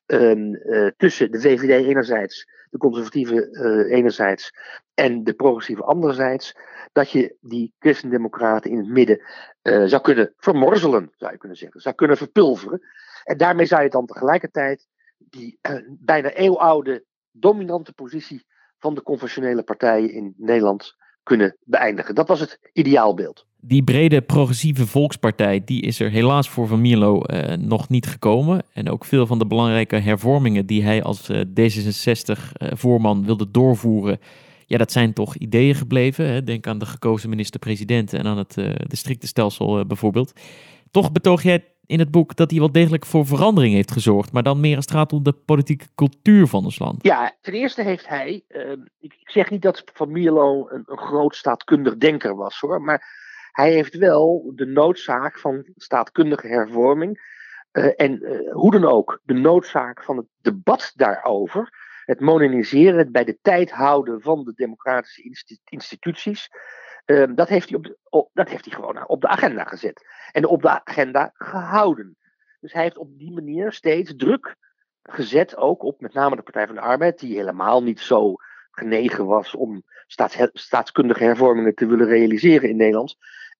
um, 0.05 0.61
tussen 0.97 1.31
de 1.31 1.41
VVD 1.41 1.85
enerzijds, 1.85 2.47
de 2.69 2.77
conservatieve 2.77 3.49
enerzijds 3.89 4.51
en 4.93 5.23
de 5.23 5.33
progressieve 5.33 5.83
anderzijds, 5.83 6.55
dat 6.91 7.11
je 7.11 7.37
die 7.41 7.73
christendemocraten 7.79 8.71
in 8.71 8.77
het 8.77 8.87
midden 8.87 9.21
zou 9.61 10.01
kunnen 10.01 10.33
vermorzelen, 10.37 11.11
zou 11.15 11.31
je 11.31 11.37
kunnen 11.37 11.57
zeggen, 11.57 11.81
zou 11.81 11.95
kunnen 11.95 12.17
verpulveren. 12.17 12.81
En 13.23 13.37
daarmee 13.37 13.65
zou 13.65 13.83
je 13.83 13.89
dan 13.89 14.05
tegelijkertijd 14.05 14.87
die 15.17 15.59
bijna 15.87 16.29
eeuwoude 16.31 17.05
dominante 17.31 17.93
positie 17.93 18.45
van 18.85 18.95
de 18.95 19.03
conventionele 19.03 19.63
partijen 19.63 20.13
in 20.13 20.33
Nederland 20.37 20.95
kunnen 21.23 21.55
beëindigen. 21.63 22.15
Dat 22.15 22.27
was 22.27 22.39
het 22.39 22.59
ideaalbeeld. 22.73 23.45
Die 23.59 23.83
brede 23.83 24.21
progressieve 24.21 24.87
volkspartij, 24.87 25.61
die 25.65 25.81
is 25.81 25.99
er 25.99 26.09
helaas 26.09 26.49
voor 26.49 26.67
Van 26.67 26.81
Mierlo 26.81 27.21
uh, 27.25 27.53
nog 27.57 27.89
niet 27.89 28.07
gekomen. 28.07 28.63
En 28.73 28.89
ook 28.89 29.05
veel 29.05 29.25
van 29.25 29.39
de 29.39 29.45
belangrijke 29.45 29.95
hervormingen 29.95 30.65
die 30.65 30.83
hij 30.83 31.03
als 31.03 31.29
uh, 31.29 31.41
D66-voorman 31.41 33.25
wilde 33.25 33.51
doorvoeren, 33.51 34.19
ja, 34.65 34.77
dat 34.77 34.91
zijn 34.91 35.13
toch 35.13 35.35
ideeën 35.35 35.75
gebleven. 35.75 36.29
Hè? 36.29 36.43
Denk 36.43 36.67
aan 36.67 36.79
de 36.79 36.85
gekozen 36.85 37.29
minister-president 37.29 38.13
en 38.13 38.25
aan 38.25 38.37
het 38.37 38.55
districtenstelsel 38.87 39.85
bijvoorbeeld. 39.85 40.33
Toch 40.91 41.11
betoog 41.11 41.43
jij 41.43 41.63
in 41.87 41.99
het 41.99 42.11
boek 42.11 42.35
dat 42.35 42.49
hij 42.51 42.59
wel 42.59 42.71
degelijk 42.71 43.05
voor 43.05 43.25
verandering 43.25 43.73
heeft 43.73 43.91
gezorgd, 43.91 44.31
maar 44.31 44.43
dan 44.43 44.59
meer 44.59 44.75
als 44.75 44.85
het 44.85 44.93
gaat 44.93 45.13
om 45.13 45.23
de 45.23 45.33
politieke 45.33 45.85
cultuur 45.95 46.47
van 46.47 46.63
ons 46.63 46.79
land. 46.79 47.03
Ja, 47.03 47.35
ten 47.41 47.53
eerste 47.53 47.81
heeft 47.81 48.07
hij, 48.07 48.43
uh, 48.47 48.71
ik, 48.99 49.13
zeg 49.23 49.49
niet 49.49 49.61
dat 49.61 49.83
Van 49.93 50.11
Mierlo 50.11 50.69
een, 50.69 50.83
een 50.85 50.97
groot 50.97 51.35
staatkundig 51.35 51.97
denker 51.97 52.35
was 52.35 52.59
hoor, 52.59 52.81
maar 52.81 53.23
hij 53.51 53.71
heeft 53.71 53.97
wel 53.97 54.51
de 54.55 54.65
noodzaak 54.65 55.39
van 55.39 55.65
staatkundige 55.75 56.47
hervorming 56.47 57.33
uh, 57.71 57.91
en 57.95 58.23
uh, 58.23 58.53
hoe 58.53 58.71
dan 58.71 58.85
ook 58.85 59.19
de 59.23 59.33
noodzaak 59.33 60.03
van 60.03 60.17
het 60.17 60.25
debat 60.41 60.91
daarover, 60.95 61.69
het 62.05 62.19
moderniseren, 62.19 62.97
het 62.97 63.11
bij 63.11 63.23
de 63.23 63.37
tijd 63.41 63.71
houden 63.71 64.21
van 64.21 64.43
de 64.43 64.53
democratische 64.55 65.37
instituties, 65.63 66.49
uh, 67.05 67.35
dat, 67.35 67.49
heeft 67.49 67.69
hij 67.69 67.77
op 67.77 67.95
op, 68.09 68.29
dat 68.33 68.49
heeft 68.49 68.65
hij 68.65 68.73
gewoon 68.73 69.07
op 69.07 69.21
de 69.21 69.27
agenda 69.27 69.63
gezet. 69.63 70.05
En 70.31 70.45
op 70.45 70.61
de 70.61 70.85
agenda 70.85 71.31
gehouden. 71.33 72.17
Dus 72.59 72.73
hij 72.73 72.83
heeft 72.83 72.97
op 72.97 73.17
die 73.17 73.33
manier 73.33 73.71
steeds 73.71 74.15
druk 74.15 74.55
gezet, 75.03 75.57
ook 75.57 75.83
op 75.83 76.01
met 76.01 76.13
name 76.13 76.35
de 76.35 76.41
Partij 76.41 76.65
van 76.65 76.75
de 76.75 76.81
Arbeid, 76.81 77.19
die 77.19 77.35
helemaal 77.35 77.83
niet 77.83 77.99
zo 77.99 78.35
genegen 78.71 79.25
was 79.25 79.55
om 79.55 79.83
staats, 80.07 80.37
staatskundige 80.53 81.23
hervormingen 81.23 81.75
te 81.75 81.85
willen 81.85 82.07
realiseren 82.07 82.69
in 82.69 82.77
Nederland. 82.77 83.15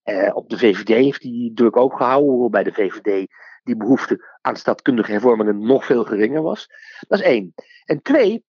Uh, 0.06 0.36
op 0.36 0.50
de 0.50 0.58
VVD 0.58 0.88
heeft 0.88 1.24
hij 1.24 1.52
druk 1.54 1.78
ook 1.78 1.98
gehouden, 1.98 2.30
hoewel 2.30 2.50
bij 2.50 2.64
de 2.64 2.74
VVD 2.74 3.28
die 3.64 3.78
behoefte 3.78 4.38
aan 4.42 4.56
staatskundige 4.56 5.12
hervormingen 5.12 5.66
nog 5.66 5.86
veel 5.86 6.04
geringer 6.04 6.42
was. 6.42 6.70
Dat 7.08 7.20
is 7.20 7.26
één. 7.26 7.54
En 7.86 8.02
twee, 8.02 8.44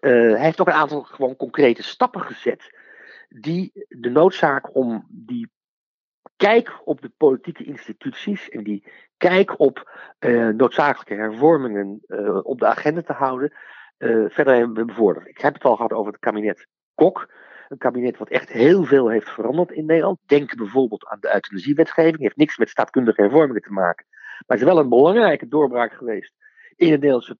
uh, 0.00 0.32
hij 0.32 0.44
heeft 0.44 0.60
ook 0.60 0.66
een 0.66 0.72
aantal 0.72 1.02
gewoon 1.02 1.36
concrete 1.36 1.82
stappen 1.82 2.20
gezet 2.20 2.72
die 3.28 3.86
de 3.88 4.10
noodzaak 4.10 4.74
om 4.74 5.06
die 5.10 5.50
kijk 6.36 6.80
op 6.84 7.00
de 7.00 7.12
politieke 7.16 7.64
instituties 7.64 8.48
en 8.48 8.62
die 8.62 8.84
kijk 9.16 9.60
op 9.60 9.90
uh, 10.20 10.48
noodzakelijke 10.48 11.14
hervormingen 11.14 12.00
uh, 12.06 12.38
op 12.42 12.58
de 12.58 12.66
agenda 12.66 13.02
te 13.02 13.12
houden, 13.12 13.52
uh, 13.98 14.24
verder 14.28 14.54
hebben 14.54 14.86
bevorderd. 14.86 15.28
Ik 15.28 15.38
heb 15.38 15.54
het 15.54 15.64
al 15.64 15.76
gehad 15.76 15.92
over 15.92 16.12
het 16.12 16.20
kabinet 16.20 16.66
Kok. 16.94 17.36
Een 17.68 17.78
kabinet 17.78 18.18
wat 18.18 18.28
echt 18.28 18.48
heel 18.48 18.84
veel 18.84 19.08
heeft 19.08 19.28
veranderd 19.28 19.70
in 19.70 19.84
Nederland. 19.84 20.18
Denk 20.26 20.56
bijvoorbeeld 20.56 21.06
aan 21.06 21.20
de 21.20 21.34
euthanasiewetgeving. 21.34 22.18
Heeft 22.18 22.36
niks 22.36 22.58
met 22.58 22.68
staatkundige 22.68 23.20
hervormingen 23.20 23.62
te 23.62 23.72
maken. 23.72 24.06
Maar 24.08 24.56
het 24.56 24.66
is 24.66 24.72
wel 24.72 24.78
een 24.78 24.88
belangrijke 24.88 25.48
doorbraak 25.48 25.92
geweest 25.92 26.34
in 26.78 26.90
de 26.90 26.96
Nederlandse, 26.96 27.38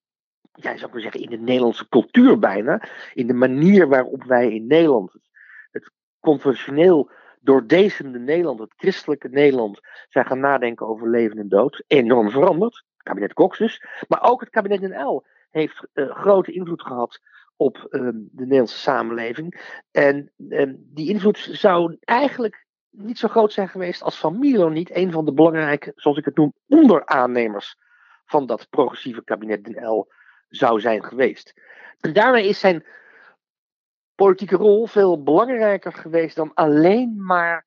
ja, 0.53 0.77
zou 0.77 0.93
ik 0.93 1.03
zeggen, 1.03 1.21
in 1.21 1.31
de 1.31 1.37
Nederlandse 1.37 1.89
cultuur 1.89 2.39
bijna. 2.39 2.89
In 3.15 3.27
de 3.27 3.35
manier 3.35 3.89
waarop 3.89 4.25
wij 4.25 4.53
in 4.53 4.67
Nederland 4.67 5.15
conventioneel 6.21 7.11
doordezende 7.41 8.19
Nederland, 8.19 8.59
het 8.59 8.73
christelijke 8.77 9.29
Nederland, 9.29 9.81
zijn 10.09 10.27
gaan 10.27 10.41
nadenken 10.41 10.87
over 10.87 11.11
leven 11.11 11.39
en 11.39 11.49
dood. 11.49 11.85
Enorm 11.87 12.31
veranderd. 12.31 12.75
Het 12.75 13.03
kabinet 13.03 13.33
Cox 13.33 13.59
dus. 13.59 13.85
Maar 14.09 14.23
ook 14.23 14.41
het 14.41 14.51
kabinet 14.51 14.81
NL 14.81 15.27
heeft 15.51 15.87
uh, 15.95 16.11
grote 16.11 16.53
invloed 16.53 16.83
gehad 16.83 17.21
op 17.57 17.77
uh, 17.77 18.01
de 18.13 18.43
Nederlandse 18.43 18.79
samenleving. 18.79 19.77
En 19.91 20.33
uh, 20.37 20.73
die 20.77 21.09
invloed 21.09 21.49
zou 21.53 21.97
eigenlijk 22.01 22.67
niet 22.91 23.19
zo 23.19 23.29
groot 23.29 23.53
zijn 23.53 23.69
geweest 23.69 24.03
als 24.03 24.19
Van 24.19 24.39
Milo 24.39 24.69
niet 24.69 24.97
een 24.97 25.13
van 25.13 25.25
de 25.25 25.33
belangrijke, 25.33 25.93
zoals 25.95 26.19
ik 26.19 26.25
het 26.25 26.37
noem, 26.37 26.53
onderaannemers 26.69 27.77
van 28.27 28.47
dat 28.47 28.69
progressieve 28.71 29.25
kabinet 29.25 29.67
NL 29.67 30.09
zou 30.49 30.81
zijn 30.81 31.05
geweest. 31.05 31.61
En 32.01 32.13
daarmee 32.13 32.49
is 32.49 32.59
zijn 32.59 32.85
politieke 34.19 34.57
rol 34.57 34.87
veel 34.87 35.23
belangrijker 35.23 35.93
geweest 35.93 36.37
dan 36.37 36.55
alleen 36.55 37.25
maar 37.25 37.67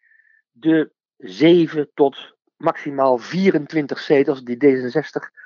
de 0.51 0.91
7 1.17 1.89
tot 1.93 2.35
maximaal 2.57 3.17
24 3.17 3.99
zetels 3.99 4.43
die 4.43 4.55
D66 4.55 5.39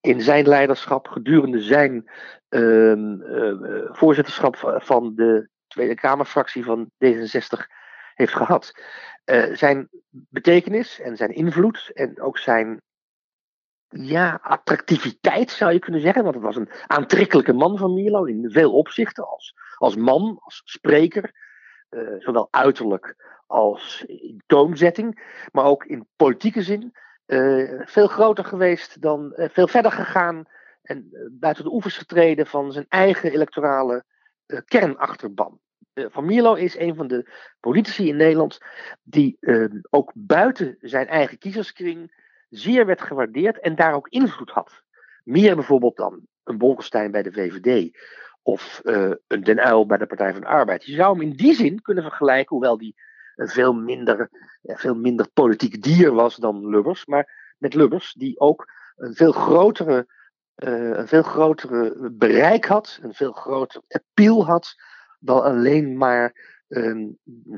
in 0.00 0.20
zijn 0.20 0.48
leiderschap 0.48 1.08
gedurende 1.08 1.60
zijn 1.60 2.10
uh, 2.48 2.92
uh, 2.92 3.54
voorzitterschap 3.92 4.80
van 4.82 5.14
de 5.14 5.48
Tweede 5.66 5.94
Kamerfractie 5.94 6.64
van 6.64 6.90
D66 7.04 7.66
heeft 8.14 8.34
gehad. 8.34 8.72
Uh, 9.24 9.54
zijn 9.56 9.88
betekenis 10.10 11.00
en 11.00 11.16
zijn 11.16 11.30
invloed 11.30 11.90
en 11.94 12.20
ook 12.20 12.38
zijn 12.38 12.82
ja, 14.00 14.38
attractiviteit 14.42 15.50
zou 15.50 15.72
je 15.72 15.78
kunnen 15.78 16.00
zeggen. 16.00 16.22
Want 16.22 16.34
het 16.34 16.44
was 16.44 16.56
een 16.56 16.70
aantrekkelijke 16.86 17.52
man 17.52 17.78
van 17.78 17.94
Milo 17.94 18.24
in 18.24 18.50
veel 18.50 18.72
opzichten. 18.72 19.28
Als, 19.28 19.54
als 19.76 19.96
man, 19.96 20.38
als 20.40 20.62
spreker. 20.64 21.32
Uh, 21.90 22.14
zowel 22.18 22.48
uiterlijk 22.50 23.16
als 23.46 24.04
in 24.06 24.42
toonzetting. 24.46 25.38
Maar 25.52 25.64
ook 25.64 25.84
in 25.84 26.08
politieke 26.16 26.62
zin. 26.62 26.92
Uh, 27.26 27.82
veel 27.84 28.06
groter 28.06 28.44
geweest 28.44 29.00
dan. 29.00 29.32
Uh, 29.36 29.48
veel 29.48 29.68
verder 29.68 29.92
gegaan. 29.92 30.44
En 30.82 31.28
buiten 31.32 31.64
de 31.64 31.72
oevers 31.72 31.96
getreden 31.96 32.46
van 32.46 32.72
zijn 32.72 32.86
eigen 32.88 33.32
electorale 33.32 34.04
kernachterban. 34.64 35.60
van 35.94 36.24
Milo 36.24 36.54
is 36.54 36.78
een 36.78 36.94
van 36.94 37.06
de 37.06 37.30
politici 37.60 38.08
in 38.08 38.16
Nederland. 38.16 38.58
die 39.02 39.38
ook 39.90 40.12
buiten 40.14 40.76
zijn 40.80 41.06
eigen 41.06 41.38
kiezerskring 41.38 42.12
zeer 42.56 42.86
werd 42.86 43.02
gewaardeerd 43.02 43.60
en 43.60 43.74
daar 43.74 43.94
ook 43.94 44.08
invloed 44.08 44.50
had. 44.50 44.82
Meer 45.24 45.54
bijvoorbeeld 45.54 45.96
dan 45.96 46.26
een 46.44 46.58
Bolkestein 46.58 47.10
bij 47.10 47.22
de 47.22 47.32
VVD 47.32 47.98
of 48.42 48.80
uh, 48.84 49.10
een 49.26 49.44
Den 49.44 49.66
Uyl 49.66 49.86
bij 49.86 49.98
de 49.98 50.06
Partij 50.06 50.32
van 50.32 50.40
de 50.40 50.46
Arbeid. 50.46 50.84
Je 50.84 50.94
zou 50.94 51.12
hem 51.12 51.30
in 51.30 51.36
die 51.36 51.54
zin 51.54 51.82
kunnen 51.82 52.04
vergelijken, 52.04 52.56
hoewel 52.56 52.78
die 52.78 52.94
veel 53.36 53.72
minder, 53.72 54.30
veel 54.62 54.94
minder 54.94 55.28
politiek 55.28 55.82
dier 55.82 56.12
was 56.12 56.36
dan 56.36 56.68
Lubbers, 56.68 57.06
maar 57.06 57.54
met 57.58 57.74
Lubbers, 57.74 58.12
die 58.12 58.40
ook 58.40 58.72
een 58.96 59.14
veel 59.14 59.32
grotere, 59.32 60.06
uh, 60.56 60.96
een 60.96 61.08
veel 61.08 61.22
grotere 61.22 62.10
bereik 62.12 62.64
had, 62.64 62.98
een 63.02 63.14
veel 63.14 63.32
groter 63.32 63.82
appeal 63.88 64.46
had 64.46 64.74
dan 65.18 65.42
alleen 65.42 65.96
maar 65.96 66.52
uh, 66.68 67.08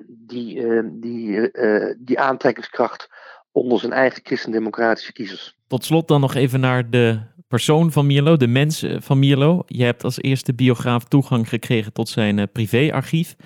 die, 0.07 0.83
die, 0.99 1.51
die 1.99 2.21
aantrekkingskracht 2.21 3.09
onder 3.57 3.79
zijn 3.79 3.93
eigen 3.93 4.21
christendemocratische 4.25 5.13
kiezers. 5.13 5.57
Tot 5.67 5.85
slot 5.85 6.09
dan 6.09 6.21
nog 6.21 6.35
even 6.35 6.61
naar 6.61 6.91
de 6.91 7.21
persoon 7.49 7.93
van 7.93 8.07
Mierlo, 8.07 8.37
de 8.37 8.47
mens 8.47 8.83
eh, 8.83 9.01
van 9.01 9.19
Mierlo. 9.19 9.63
Je 9.67 9.85
hebt 9.85 10.05
als 10.05 10.21
eerste 10.21 10.55
biograaf 10.55 11.05
toegang 11.05 11.49
gekregen 11.49 11.93
tot 11.93 12.09
zijn 12.09 12.39
uh, 12.39 12.45
privéarchief. 12.53 13.37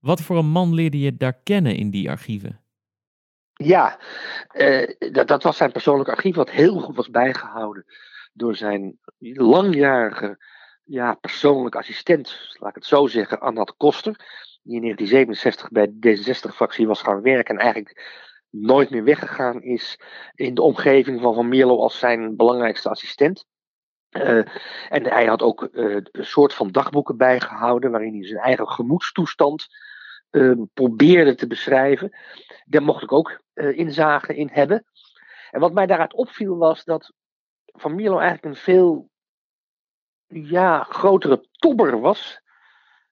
Wat 0.00 0.20
voor 0.20 0.36
een 0.36 0.50
man 0.50 0.74
leerde 0.74 0.98
je 0.98 1.16
daar 1.16 1.38
kennen 1.42 1.76
in 1.76 1.90
die 1.90 2.10
archieven? 2.10 2.60
Ja, 3.52 3.98
uh, 4.52 5.12
dat, 5.12 5.28
dat, 5.28 5.42
was 5.42 5.56
zijn 5.56 5.72
persoonlijk 5.72 6.08
archief, 6.08 6.34
wat 6.34 6.50
heel 6.50 6.80
goed 6.80 6.96
was 6.96 7.10
bijgehouden 7.10 7.84
door 8.32 8.56
zijn 8.56 8.98
langjarige 9.18 10.38
ja, 10.84 11.14
persoonlijke 11.14 11.78
assistent, 11.78 12.56
laat 12.58 12.68
ik 12.68 12.74
het 12.74 12.86
zo 12.86 13.06
zeggen, 13.06 13.40
Annat 13.40 13.76
Koster. 13.76 14.12
Die 14.62 14.76
in 14.76 14.82
1967 14.82 15.70
bij 15.70 15.86
de 15.90 16.16
D66-fractie 16.16 16.86
was 16.86 17.02
gaan 17.02 17.22
werken 17.22 17.54
en 17.54 17.62
eigenlijk 17.62 18.26
nooit 18.50 18.90
meer 18.90 19.04
weggegaan 19.04 19.62
is 19.62 20.00
in 20.34 20.54
de 20.54 20.62
omgeving 20.62 21.20
van 21.20 21.34
Van 21.34 21.48
Mierlo 21.48 21.78
als 21.78 21.98
zijn 21.98 22.36
belangrijkste 22.36 22.88
assistent. 22.88 23.46
Uh, 24.10 24.38
en 24.88 25.04
hij 25.04 25.26
had 25.26 25.42
ook 25.42 25.68
uh, 25.72 25.94
een 25.94 26.24
soort 26.24 26.54
van 26.54 26.70
dagboeken 26.70 27.16
bijgehouden 27.16 27.90
waarin 27.90 28.12
hij 28.12 28.26
zijn 28.26 28.40
eigen 28.40 28.68
gemoedstoestand 28.68 29.66
uh, 30.30 30.62
probeerde 30.74 31.34
te 31.34 31.46
beschrijven. 31.46 32.16
Daar 32.64 32.82
mocht 32.82 33.02
ik 33.02 33.12
ook 33.12 33.40
inzage 33.54 34.36
in 34.36 34.48
hebben. 34.52 34.84
En 35.50 35.60
wat 35.60 35.72
mij 35.72 35.86
daaruit 35.86 36.14
opviel 36.14 36.56
was 36.56 36.84
dat 36.84 37.12
Van 37.64 37.94
Mierlo 37.94 38.18
eigenlijk 38.18 38.54
een 38.54 38.62
veel 38.62 39.10
ja, 40.26 40.82
grotere 40.82 41.46
tobber 41.50 42.00
was 42.00 42.40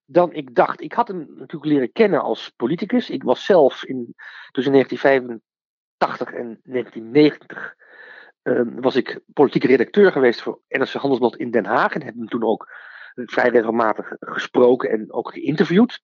dan 0.06 0.32
ik 0.32 0.54
dacht. 0.54 0.80
Ik 0.80 0.92
had 0.92 1.08
hem 1.08 1.26
natuurlijk 1.28 1.72
leren 1.72 1.92
kennen 1.92 2.22
als 2.22 2.52
politicus. 2.56 3.10
Ik 3.10 3.22
was 3.22 3.44
zelf 3.44 3.84
in, 3.84 4.14
tussen 4.50 4.72
1985 4.72 6.32
en 6.32 6.60
1990 6.62 7.74
uh, 8.42 8.60
was 8.80 8.96
ik 8.96 9.20
politieke 9.32 9.66
redacteur 9.66 10.12
geweest 10.12 10.42
voor 10.42 10.60
NRC 10.68 10.92
Handelsblad 10.92 11.36
in 11.36 11.50
Den 11.50 11.64
Haag. 11.64 11.94
En 11.94 12.02
heb 12.02 12.14
hem 12.14 12.28
toen 12.28 12.44
ook 12.44 12.68
vrij 13.14 13.48
regelmatig 13.48 14.12
gesproken 14.18 14.90
en 14.90 15.12
ook 15.12 15.32
geïnterviewd. 15.32 16.00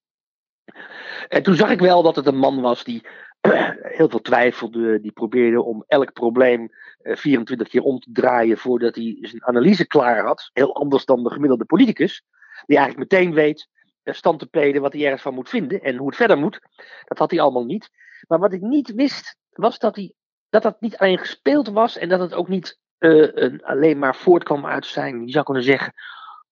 En 1.29 1.43
toen 1.43 1.55
zag 1.55 1.71
ik 1.71 1.81
wel 1.81 2.03
dat 2.03 2.17
het 2.17 2.27
een 2.27 2.39
man 2.39 2.61
was 2.61 2.85
die 2.85 3.07
heel 3.99 4.09
veel 4.09 4.21
twijfelde. 4.21 5.01
Die 5.01 5.13
probeerde 5.13 5.63
om 5.63 5.85
elk 5.87 6.13
probleem 6.13 6.69
24 7.03 7.69
keer 7.69 7.83
om 7.83 7.99
te 7.99 8.11
draaien 8.13 8.59
voordat 8.59 8.95
hij 8.95 9.19
zijn 9.21 9.45
analyse 9.45 9.87
klaar 9.87 10.25
had. 10.25 10.51
Heel 10.53 10.75
anders 10.75 11.05
dan 11.05 11.23
de 11.23 11.31
gemiddelde 11.31 11.65
politicus. 11.65 12.25
Die 12.67 12.77
eigenlijk 12.77 13.11
meteen 13.11 13.35
weet 13.35 13.69
stand 14.05 14.39
te 14.39 14.47
peden 14.47 14.83
wat 14.83 14.93
hij 14.93 15.05
ergens 15.05 15.23
van 15.23 15.35
moet 15.35 15.49
vinden 15.49 15.81
en 15.81 15.97
hoe 15.97 16.07
het 16.07 16.17
verder 16.17 16.39
moet. 16.39 16.61
Dat 17.05 17.19
had 17.19 17.31
hij 17.31 17.41
allemaal 17.41 17.65
niet. 17.65 17.91
Maar 18.29 18.39
wat 18.39 18.53
ik 18.53 18.61
niet 18.61 18.95
wist, 18.95 19.37
was 19.51 19.79
dat 19.79 19.97
hij, 19.97 20.13
dat, 20.49 20.63
dat 20.63 20.81
niet 20.81 20.97
alleen 20.97 21.19
gespeeld 21.19 21.69
was 21.69 21.99
en 21.99 22.09
dat 22.09 22.21
het 22.21 22.35
ook 22.35 22.49
niet 22.49 22.79
een, 22.99 23.63
alleen 23.65 23.99
maar 23.99 24.17
voortkwam 24.17 24.67
uit 24.67 24.87
zijn, 24.87 25.27
je 25.27 25.33
zou 25.33 25.45
kunnen 25.45 25.63
zeggen, 25.63 25.93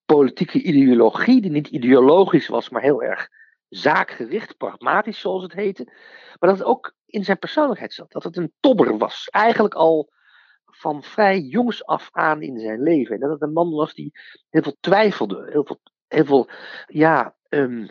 politieke 0.04 0.62
ideologie, 0.62 1.40
die 1.40 1.50
niet 1.50 1.68
ideologisch 1.68 2.48
was, 2.48 2.68
maar 2.68 2.82
heel 2.82 3.02
erg 3.02 3.28
zaakgericht, 3.68 4.56
pragmatisch 4.56 5.20
zoals 5.20 5.42
het 5.42 5.52
heette. 5.52 5.84
Maar 6.38 6.50
dat 6.50 6.58
het 6.58 6.66
ook 6.66 6.94
in 7.06 7.24
zijn 7.24 7.38
persoonlijkheid 7.38 7.92
zat. 7.92 8.12
Dat 8.12 8.24
het 8.24 8.36
een 8.36 8.52
tobber 8.60 8.98
was. 8.98 9.28
Eigenlijk 9.28 9.74
al 9.74 10.12
van 10.64 11.02
vrij 11.02 11.40
jongs 11.40 11.84
af 11.84 12.08
aan 12.12 12.42
in 12.42 12.58
zijn 12.58 12.82
leven. 12.82 13.14
En 13.14 13.20
dat 13.20 13.30
het 13.30 13.42
een 13.42 13.52
man 13.52 13.70
was 13.70 13.94
die 13.94 14.12
heel 14.48 14.62
veel 14.62 14.76
twijfelde. 14.80 15.48
Heel 15.50 15.64
veel, 15.64 15.80
heel 16.08 16.24
veel 16.24 16.48
ja, 16.86 17.34
um, 17.50 17.88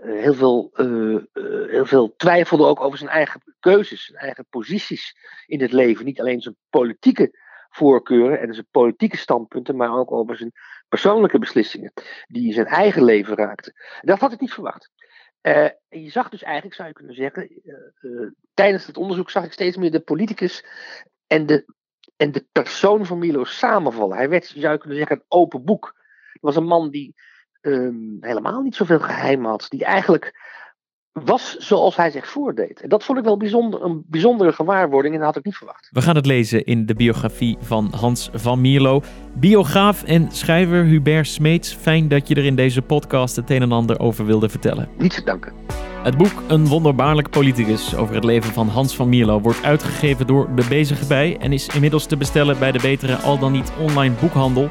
heel, 0.00 0.34
veel, 0.34 0.70
uh, 0.74 1.20
uh, 1.32 1.68
heel 1.70 1.86
veel 1.86 2.14
twijfelde 2.16 2.64
ook 2.64 2.80
over 2.80 2.98
zijn 2.98 3.10
eigen 3.10 3.54
keuzes, 3.60 4.04
zijn 4.04 4.18
eigen 4.18 4.46
posities 4.50 5.16
in 5.46 5.60
het 5.60 5.72
leven. 5.72 6.04
Niet 6.04 6.20
alleen 6.20 6.40
zijn 6.40 6.56
politieke 6.70 7.40
voorkeuren 7.70 8.40
en 8.40 8.54
zijn 8.54 8.66
politieke 8.70 9.16
standpunten, 9.16 9.76
maar 9.76 9.98
ook 9.98 10.12
over 10.12 10.36
zijn 10.36 10.52
persoonlijke 10.88 11.38
beslissingen 11.38 11.92
die 12.26 12.52
zijn 12.52 12.66
eigen 12.66 13.04
leven 13.04 13.36
raakten. 13.36 13.74
Dat 14.00 14.20
had 14.20 14.32
ik 14.32 14.40
niet 14.40 14.52
verwacht. 14.52 14.90
Uh, 15.42 15.68
je 15.88 16.10
zag 16.10 16.28
dus 16.28 16.42
eigenlijk, 16.42 16.74
zou 16.74 16.88
je 16.88 16.94
kunnen 16.94 17.14
zeggen, 17.14 17.62
tijdens 18.54 18.86
het 18.86 18.96
onderzoek 18.96 19.30
zag 19.30 19.44
ik 19.44 19.52
steeds 19.52 19.76
meer 19.76 19.90
de 19.90 20.00
politicus 20.00 20.64
en 21.26 21.46
de, 21.46 21.74
en 22.16 22.32
de 22.32 22.46
persoon 22.52 23.06
van 23.06 23.18
Milo 23.18 23.44
samenvallen. 23.44 24.16
Hij 24.16 24.28
werd, 24.28 24.44
zou 24.44 24.72
je 24.72 24.78
kunnen 24.78 24.98
zeggen, 24.98 25.16
een 25.16 25.24
open 25.28 25.64
boek. 25.64 25.94
Het 26.32 26.42
was 26.42 26.56
een 26.56 26.64
man 26.64 26.90
die 26.90 27.14
um, 27.62 28.16
helemaal 28.20 28.60
niet 28.60 28.74
zoveel 28.74 29.00
geheim 29.00 29.44
had, 29.44 29.66
die 29.68 29.84
eigenlijk 29.84 30.50
was 31.12 31.56
zoals 31.56 31.96
hij 31.96 32.10
zich 32.10 32.28
voordeed. 32.28 32.80
En 32.80 32.88
dat 32.88 33.04
vond 33.04 33.18
ik 33.18 33.24
wel 33.24 33.36
bijzonder, 33.36 33.82
een 33.82 34.02
bijzondere 34.06 34.52
gewaarwording 34.52 35.14
en 35.14 35.20
dat 35.20 35.28
had 35.28 35.36
ik 35.36 35.44
niet 35.44 35.56
verwacht. 35.56 35.88
We 35.90 36.02
gaan 36.02 36.16
het 36.16 36.26
lezen 36.26 36.64
in 36.64 36.86
de 36.86 36.94
biografie 36.94 37.56
van 37.60 37.92
Hans 37.96 38.30
van 38.32 38.60
Mierlo. 38.60 39.02
Biograaf 39.34 40.02
en 40.02 40.30
schrijver 40.30 40.84
Hubert 40.84 41.26
Smeets, 41.26 41.74
fijn 41.74 42.08
dat 42.08 42.28
je 42.28 42.34
er 42.34 42.44
in 42.44 42.56
deze 42.56 42.82
podcast 42.82 43.36
het 43.36 43.50
een 43.50 43.62
en 43.62 43.72
ander 43.72 44.00
over 44.00 44.26
wilde 44.26 44.48
vertellen. 44.48 44.88
Niet 44.98 45.14
te 45.14 45.24
danken. 45.24 45.52
Het 46.02 46.16
boek 46.16 46.42
Een 46.48 46.66
wonderbaarlijk 46.66 47.30
politicus 47.30 47.96
over 47.96 48.14
het 48.14 48.24
leven 48.24 48.52
van 48.52 48.68
Hans 48.68 48.96
van 48.96 49.08
Mierlo 49.08 49.40
wordt 49.40 49.62
uitgegeven 49.62 50.26
door 50.26 50.54
De 50.54 50.66
Bezige 50.68 51.06
Bij 51.06 51.36
en 51.40 51.52
is 51.52 51.66
inmiddels 51.66 52.06
te 52.06 52.16
bestellen 52.16 52.58
bij 52.58 52.72
de 52.72 52.80
betere 52.82 53.16
al 53.16 53.38
dan 53.38 53.52
niet 53.52 53.72
online 53.78 54.14
boekhandel. 54.20 54.70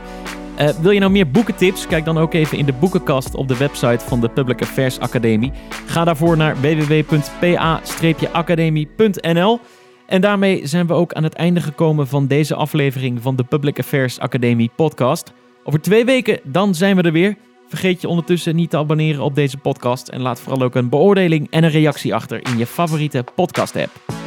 Uh, 0.61 0.69
wil 0.69 0.91
je 0.91 0.99
nou 0.99 1.11
meer 1.11 1.31
boekentips? 1.31 1.87
Kijk 1.87 2.05
dan 2.05 2.17
ook 2.17 2.33
even 2.33 2.57
in 2.57 2.65
de 2.65 2.73
boekenkast 2.73 3.35
op 3.35 3.47
de 3.47 3.57
website 3.57 4.05
van 4.05 4.21
de 4.21 4.29
Public 4.29 4.61
Affairs 4.61 4.99
Academie. 4.99 5.51
Ga 5.85 6.03
daarvoor 6.03 6.37
naar 6.37 6.61
www.pa-academie.nl. 6.61 9.59
En 10.07 10.21
daarmee 10.21 10.67
zijn 10.67 10.87
we 10.87 10.93
ook 10.93 11.13
aan 11.13 11.23
het 11.23 11.33
einde 11.33 11.61
gekomen 11.61 12.07
van 12.07 12.27
deze 12.27 12.55
aflevering 12.55 13.21
van 13.21 13.35
de 13.35 13.43
Public 13.43 13.79
Affairs 13.79 14.19
Academie 14.19 14.71
podcast. 14.75 15.33
Over 15.63 15.81
twee 15.81 16.05
weken 16.05 16.39
dan 16.43 16.75
zijn 16.75 16.95
we 16.95 17.01
er 17.01 17.11
weer. 17.11 17.35
Vergeet 17.67 18.01
je 18.01 18.07
ondertussen 18.07 18.55
niet 18.55 18.69
te 18.69 18.77
abonneren 18.77 19.23
op 19.23 19.35
deze 19.35 19.57
podcast 19.57 20.07
en 20.07 20.21
laat 20.21 20.41
vooral 20.41 20.63
ook 20.63 20.75
een 20.75 20.89
beoordeling 20.89 21.47
en 21.49 21.63
een 21.63 21.69
reactie 21.69 22.15
achter 22.15 22.47
in 22.47 22.57
je 22.57 22.65
favoriete 22.65 23.23
podcast 23.35 23.75
app. 23.75 24.20